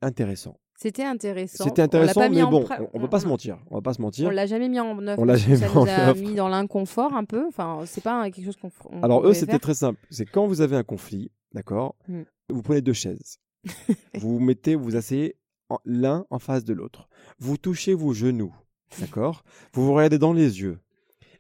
intéressant. 0.01 0.60
C'était 0.82 1.04
intéressant. 1.04 1.63
C'était 1.65 1.82
On 1.82 1.84
l'a 1.84 1.86
intéressant, 1.86 2.30
mais 2.32 2.41
en 2.41 2.50
bon, 2.50 2.63
pra- 2.63 2.82
on, 2.82 2.89
on 2.98 3.00
va 3.02 3.08
pas 3.08 3.20
se 3.20 3.28
mentir. 3.28 3.60
On 3.70 3.76
va 3.76 3.82
pas 3.82 3.94
se 3.94 4.00
On 4.00 4.04
mentir. 4.04 4.32
l'a 4.32 4.48
jamais 4.48 4.67
mis 4.67 4.80
en 4.80 4.98
œuvre. 5.08 5.22
On 5.22 5.26
l'a 5.26 5.36
jamais 5.36 5.58
ça 5.58 5.67
mis 5.67 5.76
en 5.78 5.86
nous 5.86 5.91
a 5.91 6.13
mis 6.15 6.34
dans 6.34 6.50
l'inconfort 6.50 7.13
un 7.13 7.24
peu. 7.24 7.46
Enfin, 7.48 7.82
c'est 7.86 8.02
pas 8.02 8.30
quelque 8.32 8.46
chose 8.46 8.58
qu'on. 8.58 8.72
on 8.89 9.04
Alors 9.04 9.24
eux, 9.28 9.34
c'était 9.36 9.60
très 9.60 9.76
simple. 9.76 10.00
C'est 10.10 10.26
quand 10.26 10.48
vous 10.48 10.62
avez 10.62 10.76
un 10.76 10.84
conflit, 10.84 11.32
d'accord 11.54 11.96
Mm. 12.08 12.22
Vous 12.50 12.62
prenez 12.63 12.82
deux 12.82 12.94
chaises. 12.94 13.38
vous 13.63 13.72
vous 14.38 14.39
mettez, 14.39 14.74
vous 14.76 14.96
asseyez 14.96 15.36
l'un 15.86 16.26
en 16.32 16.39
face 16.39 16.65
de 16.65 16.74
l'autre. 16.74 17.08
Vous 17.39 17.58
touchez 17.58 17.94
vos 17.94 18.13
genoux, 18.13 18.54
d'accord 19.00 19.44
Vous 19.74 19.86
vous 19.86 19.94
regardez 19.94 20.17
dans 20.17 20.34
les 20.34 20.62
yeux 20.62 20.80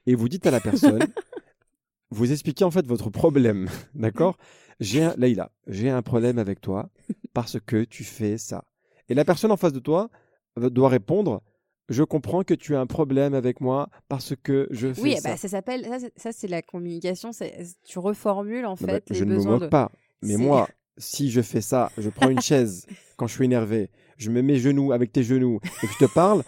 et 0.05 0.13
vous 0.15 0.29
dites 0.29 0.45
à 0.47 0.51
la 0.51 0.59
personne, 0.61 0.99
vous 2.11 2.31
expliquez 2.31 2.63
en 2.63 2.71
fait 2.71 2.85
votre 2.85 3.09
problème, 3.09 3.67
d'accord 3.95 4.37
J'ai 4.79 5.03
un, 5.03 5.13
Leïla, 5.17 5.51
j'ai 5.67 5.89
un 5.89 6.01
problème 6.01 6.39
avec 6.39 6.59
toi 6.61 6.89
parce 7.33 7.59
que 7.59 7.83
tu 7.83 8.03
fais 8.03 8.37
ça. 8.37 8.63
Et 9.11 9.13
la 9.13 9.25
personne 9.25 9.51
en 9.51 9.57
face 9.57 9.73
de 9.73 9.79
toi 9.79 10.09
euh, 10.57 10.69
doit 10.69 10.89
répondre. 10.89 11.41
Je 11.89 12.03
comprends 12.03 12.43
que 12.43 12.53
tu 12.53 12.75
as 12.75 12.79
un 12.79 12.85
problème 12.87 13.33
avec 13.33 13.59
moi 13.59 13.89
parce 14.07 14.33
que 14.41 14.67
je 14.71 14.93
fais 14.93 15.01
Oui, 15.01 15.17
ça. 15.17 15.31
bah, 15.31 15.37
ça 15.37 15.49
s'appelle. 15.49 15.83
Ça, 15.85 15.99
c'est- 15.99 16.13
ça, 16.15 16.31
c'est 16.31 16.47
la 16.47 16.61
communication. 16.61 17.33
c'est- 17.33 17.75
Tu 17.83 17.99
reformules 17.99 18.65
en 18.65 18.69
Non, 18.71 18.75
fait 18.77 18.85
bah, 18.85 18.99
les 19.09 19.15
je 19.17 19.25
ne 19.25 19.31
me 19.31 19.35
besoins 19.35 19.51
moque 19.53 19.63
de. 19.63 19.67
pas. 19.67 19.91
Mais 20.21 20.37
moi, 20.37 20.69
si 20.97 21.29
je 21.29 21.41
fais 21.41 21.59
ça, 21.59 21.91
je 21.97 22.09
prends 22.09 22.29
une 22.29 22.39
chaise 22.41 22.85
quand 23.17 23.27
je 23.27 23.33
suis 23.33 23.43
énervé, 23.45 23.89
je 24.17 24.29
me 24.29 24.41
mets 24.41 24.55
genoux 24.55 24.93
avec 24.93 25.11
tes 25.11 25.23
genoux 25.23 25.59
et 25.83 25.87
que 25.87 25.93
je 25.99 26.05
te 26.05 26.13
parle, 26.13 26.43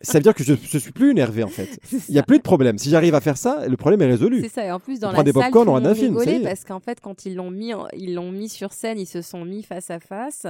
ça 0.00 0.14
veut 0.18 0.22
dire 0.22 0.34
que 0.34 0.42
je 0.44 0.52
ne 0.54 0.78
suis 0.78 0.92
plus 0.92 1.10
énervé 1.10 1.42
en 1.42 1.48
fait. 1.48 1.78
Il 2.08 2.12
n'y 2.12 2.18
a 2.18 2.22
plus 2.22 2.38
de 2.38 2.42
problème. 2.42 2.78
Si 2.78 2.88
j'arrive 2.88 3.14
à 3.14 3.20
faire 3.20 3.36
ça, 3.36 3.66
le 3.68 3.76
problème 3.76 4.00
est 4.00 4.06
résolu. 4.06 4.40
C'est 4.40 4.48
ça. 4.48 4.64
Et 4.64 4.72
en 4.72 4.80
plus, 4.80 5.00
dans 5.00 5.10
On 5.10 5.12
la 5.12 5.22
des 5.22 5.32
salle, 5.32 5.50
on 5.54 5.60
regarde 5.74 5.86
un 5.86 5.94
film, 5.94 6.16
parce 6.44 6.64
qu'en 6.64 6.80
fait, 6.80 7.00
quand 7.02 7.26
ils 7.26 7.34
l'ont 7.34 7.50
mis, 7.50 7.74
en- 7.74 7.88
ils 7.92 8.14
l'ont 8.14 8.32
mis 8.32 8.48
sur 8.48 8.72
scène, 8.72 8.98
ils 8.98 9.06
se 9.06 9.20
sont 9.20 9.44
mis 9.44 9.62
face 9.62 9.90
à 9.90 10.00
face. 10.00 10.46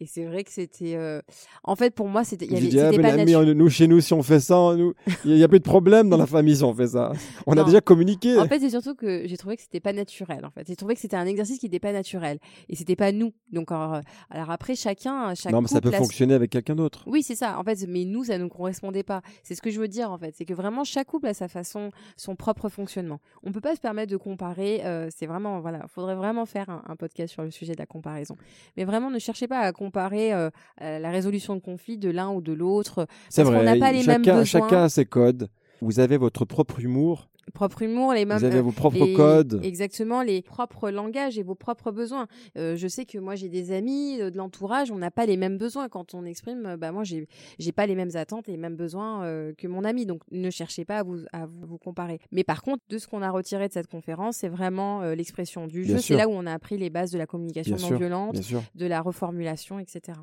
Et 0.00 0.06
c'est 0.06 0.24
vrai 0.24 0.42
que 0.42 0.50
c'était. 0.50 0.96
euh, 0.96 1.20
En 1.62 1.76
fait, 1.76 1.94
pour 1.94 2.08
moi, 2.08 2.24
c'était. 2.24 2.46
il 2.46 2.52
y 2.52 2.56
avait- 2.56 2.66
ah, 2.80 2.90
C'était 2.90 3.02
pas 3.02 3.16
naturel. 3.16 3.52
nous, 3.56 3.68
chez 3.70 3.86
nous, 3.86 4.00
si 4.00 4.12
on 4.12 4.22
fait 4.24 4.40
ça, 4.40 4.56
nous, 4.76 4.92
il 5.24 5.34
n'y 5.36 5.42
a 5.44 5.48
plus 5.48 5.60
de 5.60 5.64
problème 5.64 6.08
dans 6.10 6.16
la 6.16 6.26
famille 6.26 6.56
si 6.56 6.64
on 6.64 6.74
fait 6.74 6.88
ça. 6.88 7.12
On 7.46 7.56
a 7.56 7.62
déjà 7.64 7.80
communiqué. 7.80 8.36
En 8.38 8.48
fait, 8.48 8.58
c'est 8.58 8.70
surtout 8.70 8.94
que 8.96 9.26
j'ai 9.26 9.36
trouvé 9.36 9.56
que 9.56 9.62
c'était 9.62 9.78
pas 9.80 9.92
naturel. 9.92 10.44
En 10.44 10.50
fait, 10.50 10.66
j'ai 10.66 10.74
trouvé 10.74 10.94
que 10.94 11.00
c'était 11.00 11.16
un 11.16 11.26
exercice 11.26 11.58
qui 11.60 11.66
n'était 11.66 11.78
pas 11.78 11.92
naturel 11.92 12.38
et 12.68 12.74
c'était 12.74 12.96
pas 12.96 13.12
nous. 13.12 13.32
Donc, 13.52 13.70
alors, 13.70 13.94
euh, 13.94 14.00
alors 14.30 14.50
après, 14.50 14.74
chacun, 14.74 15.32
chaque 15.36 15.52
non, 15.52 15.62
mais 15.62 15.68
ça 15.68 15.80
peut 15.80 15.92
fonctionner 15.92 16.34
avec 16.34 16.50
quelqu'un 16.50 16.74
d'autre. 16.74 17.04
Oui, 17.06 17.22
c'est 17.22 17.36
ça. 17.36 17.56
En 17.58 17.62
fait, 17.62 17.78
mais 17.88 18.04
nous, 18.04 18.24
ça 18.24 18.36
ne 18.36 18.42
nous 18.42 18.48
correspondait 18.48 19.04
pas. 19.04 19.22
C'est 19.44 19.54
ce 19.54 19.62
que 19.62 19.70
je 19.70 19.78
veux 19.80 19.88
dire, 19.88 20.10
en 20.10 20.18
fait. 20.18 20.34
C'est 20.36 20.44
que 20.44 20.54
vraiment, 20.54 20.82
chaque 20.82 21.06
couple 21.06 21.28
a 21.28 21.34
sa 21.34 21.46
façon, 21.46 21.90
son 22.16 22.34
propre 22.34 22.68
fonctionnement. 22.68 23.20
On 23.44 23.52
peut 23.52 23.60
pas 23.60 23.76
se 23.76 23.80
permettre 23.80 24.10
de 24.10 24.16
comparer. 24.16 24.84
euh, 24.84 25.08
c'est 25.16 25.26
vraiment, 25.26 25.60
voilà, 25.60 25.86
faudrait 25.86 26.16
vraiment 26.16 26.46
faire 26.46 26.68
un, 26.68 26.82
un 26.88 26.96
podcast 26.96 27.32
sur 27.32 27.44
le 27.44 27.52
sujet 27.52 27.74
de 27.74 27.78
la 27.78 27.86
comparaison. 27.86 28.36
Mais 28.76 28.84
vraiment, 28.84 29.08
ne 29.10 29.20
cherchez 29.20 29.46
pas 29.46 29.60
à 29.60 29.70
comparer 29.70 29.83
euh, 30.34 30.50
euh, 30.82 30.98
la 30.98 31.10
résolution 31.10 31.54
de 31.54 31.60
conflits 31.60 31.98
de 31.98 32.10
l'un 32.10 32.30
ou 32.30 32.40
de 32.40 32.52
l'autre. 32.52 33.06
C'est 33.28 33.42
vrai. 33.42 33.64
n'a 33.64 33.76
pas 33.76 33.92
les 33.92 34.04
mêmes 34.04 34.24
chacun, 34.24 34.38
besoins. 34.38 34.44
chacun 34.44 34.82
a 34.84 34.88
ses 34.88 35.04
codes. 35.04 35.48
Vous 35.80 36.00
avez 36.00 36.16
votre 36.16 36.44
propre 36.44 36.80
humour 36.80 37.28
propre 37.52 37.82
humour, 37.82 38.12
les 38.14 38.24
mêmes. 38.24 38.38
Vous 38.38 38.44
avez 38.44 38.58
euh, 38.58 38.62
vos 38.62 38.72
propres 38.72 39.04
les- 39.04 39.14
codes. 39.14 39.60
Exactement, 39.62 40.22
les 40.22 40.42
propres 40.42 40.90
langages 40.90 41.38
et 41.38 41.42
vos 41.42 41.54
propres 41.54 41.90
besoins. 41.90 42.26
Euh, 42.56 42.76
je 42.76 42.88
sais 42.88 43.04
que 43.04 43.18
moi, 43.18 43.34
j'ai 43.34 43.48
des 43.48 43.72
amis 43.72 44.20
euh, 44.20 44.30
de 44.30 44.36
l'entourage, 44.36 44.90
on 44.90 44.98
n'a 44.98 45.10
pas 45.10 45.26
les 45.26 45.36
mêmes 45.36 45.58
besoins. 45.58 45.88
Quand 45.88 46.14
on 46.14 46.24
exprime, 46.24 46.66
euh, 46.66 46.76
bah, 46.76 46.92
moi, 46.92 47.04
j'ai 47.04 47.28
j'ai 47.58 47.72
pas 47.72 47.86
les 47.86 47.94
mêmes 47.94 48.14
attentes 48.14 48.48
et 48.48 48.52
les 48.52 48.58
mêmes 48.58 48.76
besoins 48.76 49.24
euh, 49.24 49.52
que 49.56 49.66
mon 49.66 49.84
ami. 49.84 50.06
Donc, 50.06 50.22
ne 50.30 50.50
cherchez 50.50 50.84
pas 50.84 50.98
à 50.98 51.02
vous, 51.02 51.18
à 51.32 51.46
vous, 51.46 51.66
vous 51.66 51.78
comparer. 51.78 52.20
Mais 52.32 52.44
par 52.44 52.62
contre, 52.62 52.82
de 52.88 52.98
ce 52.98 53.06
qu'on 53.06 53.22
a 53.22 53.30
retiré 53.30 53.68
de 53.68 53.72
cette 53.72 53.88
conférence, 53.88 54.36
c'est 54.38 54.48
vraiment 54.48 55.02
euh, 55.02 55.14
l'expression 55.14 55.66
du 55.66 55.84
jeu. 55.84 55.98
C'est 55.98 56.16
là 56.16 56.28
où 56.28 56.32
on 56.32 56.46
a 56.46 56.52
appris 56.52 56.76
les 56.78 56.90
bases 56.90 57.10
de 57.10 57.18
la 57.18 57.26
communication 57.26 57.76
Bien 57.76 57.82
non 57.82 57.88
sûr, 57.88 57.98
violente, 57.98 58.36
de 58.74 58.86
la 58.86 59.00
reformulation, 59.00 59.78
etc. 59.78 60.18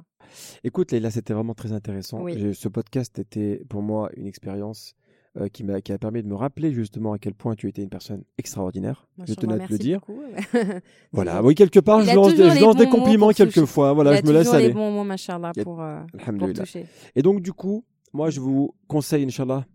Écoute, 0.64 0.92
Leïla, 0.92 1.12
c'était 1.12 1.34
vraiment 1.34 1.54
très 1.54 1.72
intéressant. 1.72 2.22
Oui. 2.22 2.54
Ce 2.54 2.68
podcast 2.68 3.20
était 3.20 3.62
pour 3.70 3.82
moi 3.82 4.10
une 4.16 4.28
expérience 4.28 4.94
euh, 5.38 5.48
qui 5.48 5.64
a 5.94 5.98
permis 5.98 6.22
de 6.24 6.28
me 6.28 6.36
rappeler 6.36 6.74
justement 6.74 7.14
à 7.14 7.20
quel 7.20 7.34
point 7.34 7.56
tu 7.56 7.68
étais 7.70 7.84
une 7.84 7.90
personne 7.90 8.24
extraordinaire. 8.38 9.08
Moi, 9.18 9.26
je 9.28 9.34
t'en 9.34 9.42
tenais 9.42 9.64
à 9.64 9.68
te 9.68 9.72
le 9.72 9.78
dire. 9.80 10.00
beaucoup. 10.00 10.22
Voilà, 11.12 11.44
oui, 11.44 11.56
quelque 11.56 11.80
part, 11.80 12.02
Il 12.02 12.06
je 12.06 12.12
a 12.12 12.16
lance 12.16 12.28
des, 12.30 12.36
toujours 12.36 12.50
je 12.50 12.56
les 12.56 12.62
lance 12.62 12.76
des 12.76 12.86
bons 12.86 12.92
mots 12.92 12.98
compliments 12.98 13.30
quelquefois. 13.32 13.94
Voilà, 13.94 14.12
Il 14.12 14.18
je 14.18 14.22
a 14.22 14.26
me 14.26 14.32
laisse 14.34 14.44
toujours 14.48 14.60
les 14.60 14.66
aller. 14.66 14.74
bons 14.74 14.92
mots, 14.92 15.04
machallah, 15.04 15.52
Il 15.56 15.60
y 15.60 15.62
a- 15.62 15.64
pour, 15.64 15.82
euh, 15.82 16.02
pour 16.38 16.54
toucher. 16.54 16.86
Et 17.16 17.22
donc, 17.22 17.42
du 17.42 17.54
coup, 17.54 17.86
moi, 18.14 18.30
je 18.30 18.40
vous 18.40 18.76
conseille, 18.88 19.24
Inch'Allah, 19.26 19.66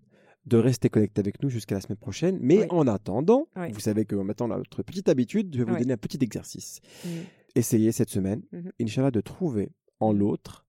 de 0.44 0.56
rester 0.58 0.88
connecté 0.90 1.20
avec 1.20 1.42
nous 1.42 1.48
jusqu'à 1.48 1.74
la 1.74 1.80
semaine 1.80 1.96
prochaine. 1.98 2.38
Mais 2.40 2.60
Oui. 2.60 2.66
en 2.70 2.86
attendant, 2.86 3.48
Oui. 3.56 3.72
vous 3.72 3.80
savez 3.80 4.04
que 4.04 4.14
maintenant, 4.14 4.48
notre 4.48 4.82
petite 4.82 5.08
habitude, 5.08 5.52
je 5.54 5.58
vais 5.58 5.64
vous 5.64 5.72
Oui. 5.74 5.80
donner 5.80 5.94
un 5.94 5.98
petit 5.98 6.18
exercice. 6.22 6.80
Mm. 7.04 7.08
Essayez 7.56 7.90
cette 7.92 8.10
semaine, 8.10 8.42
Mhm. 8.52 8.70
Inch'Allah, 8.80 9.10
de 9.10 9.20
trouver 9.20 9.70
en 9.98 10.12
l'autre 10.12 10.64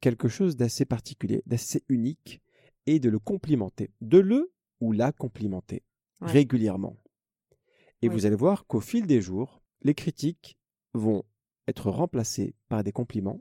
quelque 0.00 0.28
chose 0.28 0.56
d'assez 0.56 0.84
particulier, 0.84 1.42
d'assez 1.46 1.82
unique, 1.88 2.40
et 2.88 3.00
de 3.00 3.10
le 3.10 3.18
complimenter, 3.18 3.90
de 4.00 4.18
le 4.18 4.50
ou 4.80 4.92
la 4.92 5.12
complimenter 5.12 5.82
Ouais. 6.20 6.32
régulièrement. 6.32 6.96
Et 8.02 8.08
Oui. 8.08 8.14
vous 8.14 8.26
allez 8.26 8.34
voir 8.36 8.66
qu'au 8.66 8.80
fil 8.80 9.06
des 9.06 9.20
jours, 9.20 9.62
les 9.82 9.94
critiques 9.94 10.58
vont 10.94 11.22
être 11.68 11.90
remplacées 11.90 12.54
par 12.68 12.82
des 12.82 12.92
compliments, 12.92 13.40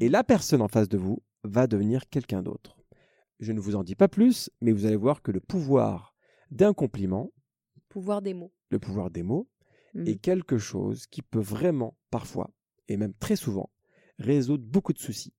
et 0.00 0.06
Mhm. 0.06 0.10
la 0.12 0.24
personne 0.24 0.62
en 0.62 0.68
face 0.68 0.88
de 0.88 0.96
vous 0.98 1.22
va 1.44 1.66
devenir 1.66 2.08
quelqu'un 2.08 2.42
d'autre. 2.42 2.78
Je 3.40 3.52
ne 3.52 3.60
vous 3.60 3.76
en 3.76 3.84
dis 3.84 3.94
pas 3.94 4.08
plus, 4.08 4.50
mais 4.60 4.72
vous 4.72 4.86
allez 4.86 4.96
voir 4.96 5.22
que 5.22 5.30
le 5.30 5.40
pouvoir 5.40 6.14
d'un 6.50 6.72
compliment, 6.72 7.30
Pouvoir 7.88 8.22
des 8.22 8.34
mots. 8.34 8.52
le 8.70 8.78
pouvoir 8.78 9.10
des 9.10 9.22
mots, 9.22 9.48
est 10.06 10.16
quelque 10.16 10.58
chose 10.58 11.06
qui 11.06 11.22
peut 11.22 11.40
vraiment, 11.40 11.96
parfois, 12.10 12.50
et 12.88 12.96
même 12.96 13.14
très 13.14 13.36
souvent, 13.36 13.70
résoudre 14.18 14.64
beaucoup 14.64 14.92
de 14.92 14.98
soucis. 14.98 15.34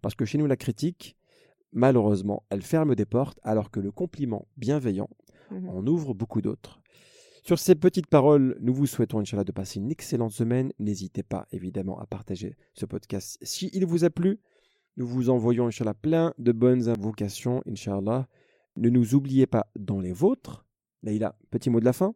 Parce 0.00 0.14
que 0.14 0.24
chez 0.24 0.38
nous, 0.38 0.46
la 0.46 0.56
critique, 0.56 1.16
malheureusement, 1.72 2.44
elle 2.50 2.62
ferme 2.62 2.94
des 2.94 3.06
portes, 3.06 3.38
alors 3.42 3.70
que 3.70 3.80
le 3.80 3.90
compliment 3.90 4.46
bienveillant 4.56 5.08
Mhm. 5.50 5.68
en 5.68 5.86
ouvre 5.86 6.14
beaucoup 6.14 6.40
d'autres. 6.40 6.80
Sur 7.42 7.58
ces 7.58 7.74
petites 7.74 8.06
paroles, 8.06 8.56
nous 8.60 8.72
vous 8.74 8.86
souhaitons, 8.86 9.18
Inch'Allah, 9.18 9.44
de 9.44 9.50
passer 9.52 9.80
une 9.80 9.90
excellente 9.90 10.30
semaine. 10.32 10.72
N'hésitez 10.78 11.22
pas, 11.22 11.46
évidemment, 11.52 11.98
à 11.98 12.06
partager 12.06 12.54
ce 12.74 12.86
podcast 12.86 13.38
si 13.42 13.70
il 13.72 13.84
vous 13.86 14.04
a 14.04 14.10
plu. 14.10 14.38
Nous 14.96 15.06
vous 15.06 15.30
envoyons, 15.30 15.66
Inch'Allah, 15.66 15.94
plein 15.94 16.34
de 16.38 16.52
bonnes 16.52 16.88
invocations, 16.88 17.62
Inch'Allah. 17.66 18.28
Ne 18.76 18.90
nous 18.90 19.14
oubliez 19.14 19.46
pas 19.46 19.66
dans 19.74 20.00
les 20.00 20.12
vôtres. 20.12 20.66
Leïla, 21.02 21.34
petit 21.50 21.70
mot 21.70 21.80
de 21.80 21.84
la 21.86 21.92
fin 21.94 22.14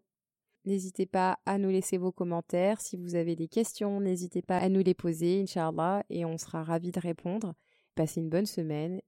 N'hésitez 0.67 1.05
pas 1.07 1.39
à 1.45 1.59
nous 1.59 1.69
laisser 1.71 1.99
vos 1.99 2.13
commentaires. 2.13 2.81
Si 2.81 2.97
vous 2.97 3.17
avez 3.17 3.35
des 3.37 3.49
questions, 3.49 4.01
n'hésitez 4.01 4.43
pas 4.43 4.59
à 4.59 4.69
nous 4.69 4.83
les 4.83 4.95
poser, 4.95 5.41
Inch'Allah, 5.43 6.05
et 6.09 6.25
on 6.25 6.39
sera 6.39 6.63
ravis 6.63 6.91
de 6.93 7.01
répondre. 7.01 7.55
Passez 7.97 8.21
une 8.21 8.31
bonne 8.31 8.47
semaine 8.47 9.01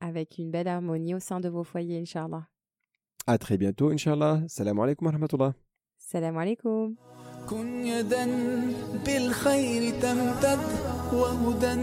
avec 0.00 0.38
une 0.38 0.50
belle 0.50 0.68
harmonie 0.68 1.14
au 1.14 1.20
sein 1.20 1.40
de 1.40 1.48
vos 1.48 1.64
foyers, 1.64 1.98
Inch'Allah. 2.00 2.46
À 3.26 3.38
très 3.38 3.56
bientôt, 3.58 3.90
Inch'Allah. 3.90 4.40
Salam 4.48 4.78
alaikum 4.78 5.06
wa 5.06 5.12
rahmatullah. 5.12 5.54
Salam 5.98 6.36
alaikum. 6.38 6.96
كن 7.48 7.86
يدا 7.86 8.26
بالخير 9.06 10.00
تمتد 10.00 10.58
وهدى 11.12 11.74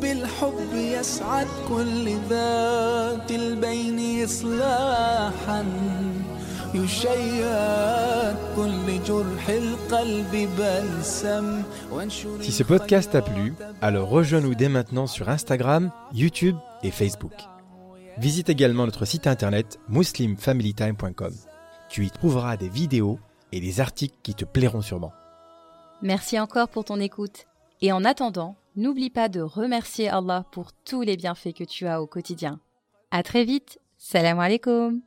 بالحب 0.00 0.72
يسعد 0.74 1.46
كل 1.68 2.16
ذات 2.28 3.30
البين 3.30 4.24
إصلاحا 4.24 5.64
يشيد 6.74 8.36
كل 8.56 9.02
جرح 9.06 9.48
القلب 9.48 10.48
بلسم 10.58 11.62
وانشر 11.92 12.42
Si 12.42 12.52
ce 12.52 12.62
podcast 12.64 13.12
t'a 13.12 13.22
plu, 13.22 13.54
alors 13.80 14.08
rejoins-nous 14.08 14.54
dès 14.54 14.68
maintenant 14.68 15.06
sur 15.06 15.28
Instagram, 15.28 15.90
YouTube 16.12 16.56
et 16.82 16.90
Facebook. 16.90 17.32
Visite 18.21 18.49
également 18.49 18.85
notre 18.85 19.05
site 19.05 19.25
internet 19.25 19.79
muslimfamilytime.com. 19.89 21.33
Tu 21.89 22.05
y 22.05 22.11
trouveras 22.11 22.55
des 22.55 22.69
vidéos 22.69 23.17
et 23.51 23.59
des 23.59 23.79
articles 23.79 24.15
qui 24.21 24.35
te 24.35 24.45
plairont 24.45 24.83
sûrement. 24.83 25.11
Merci 26.03 26.39
encore 26.39 26.69
pour 26.69 26.85
ton 26.85 26.99
écoute. 26.99 27.47
Et 27.81 27.91
en 27.91 28.05
attendant, 28.05 28.57
n'oublie 28.75 29.09
pas 29.09 29.27
de 29.27 29.41
remercier 29.41 30.07
Allah 30.07 30.45
pour 30.51 30.71
tous 30.71 31.01
les 31.01 31.17
bienfaits 31.17 31.53
que 31.57 31.63
tu 31.63 31.87
as 31.87 31.99
au 31.99 32.05
quotidien. 32.05 32.59
À 33.09 33.23
très 33.23 33.43
vite. 33.43 33.79
Salam 33.97 34.39
alaikum. 34.39 35.01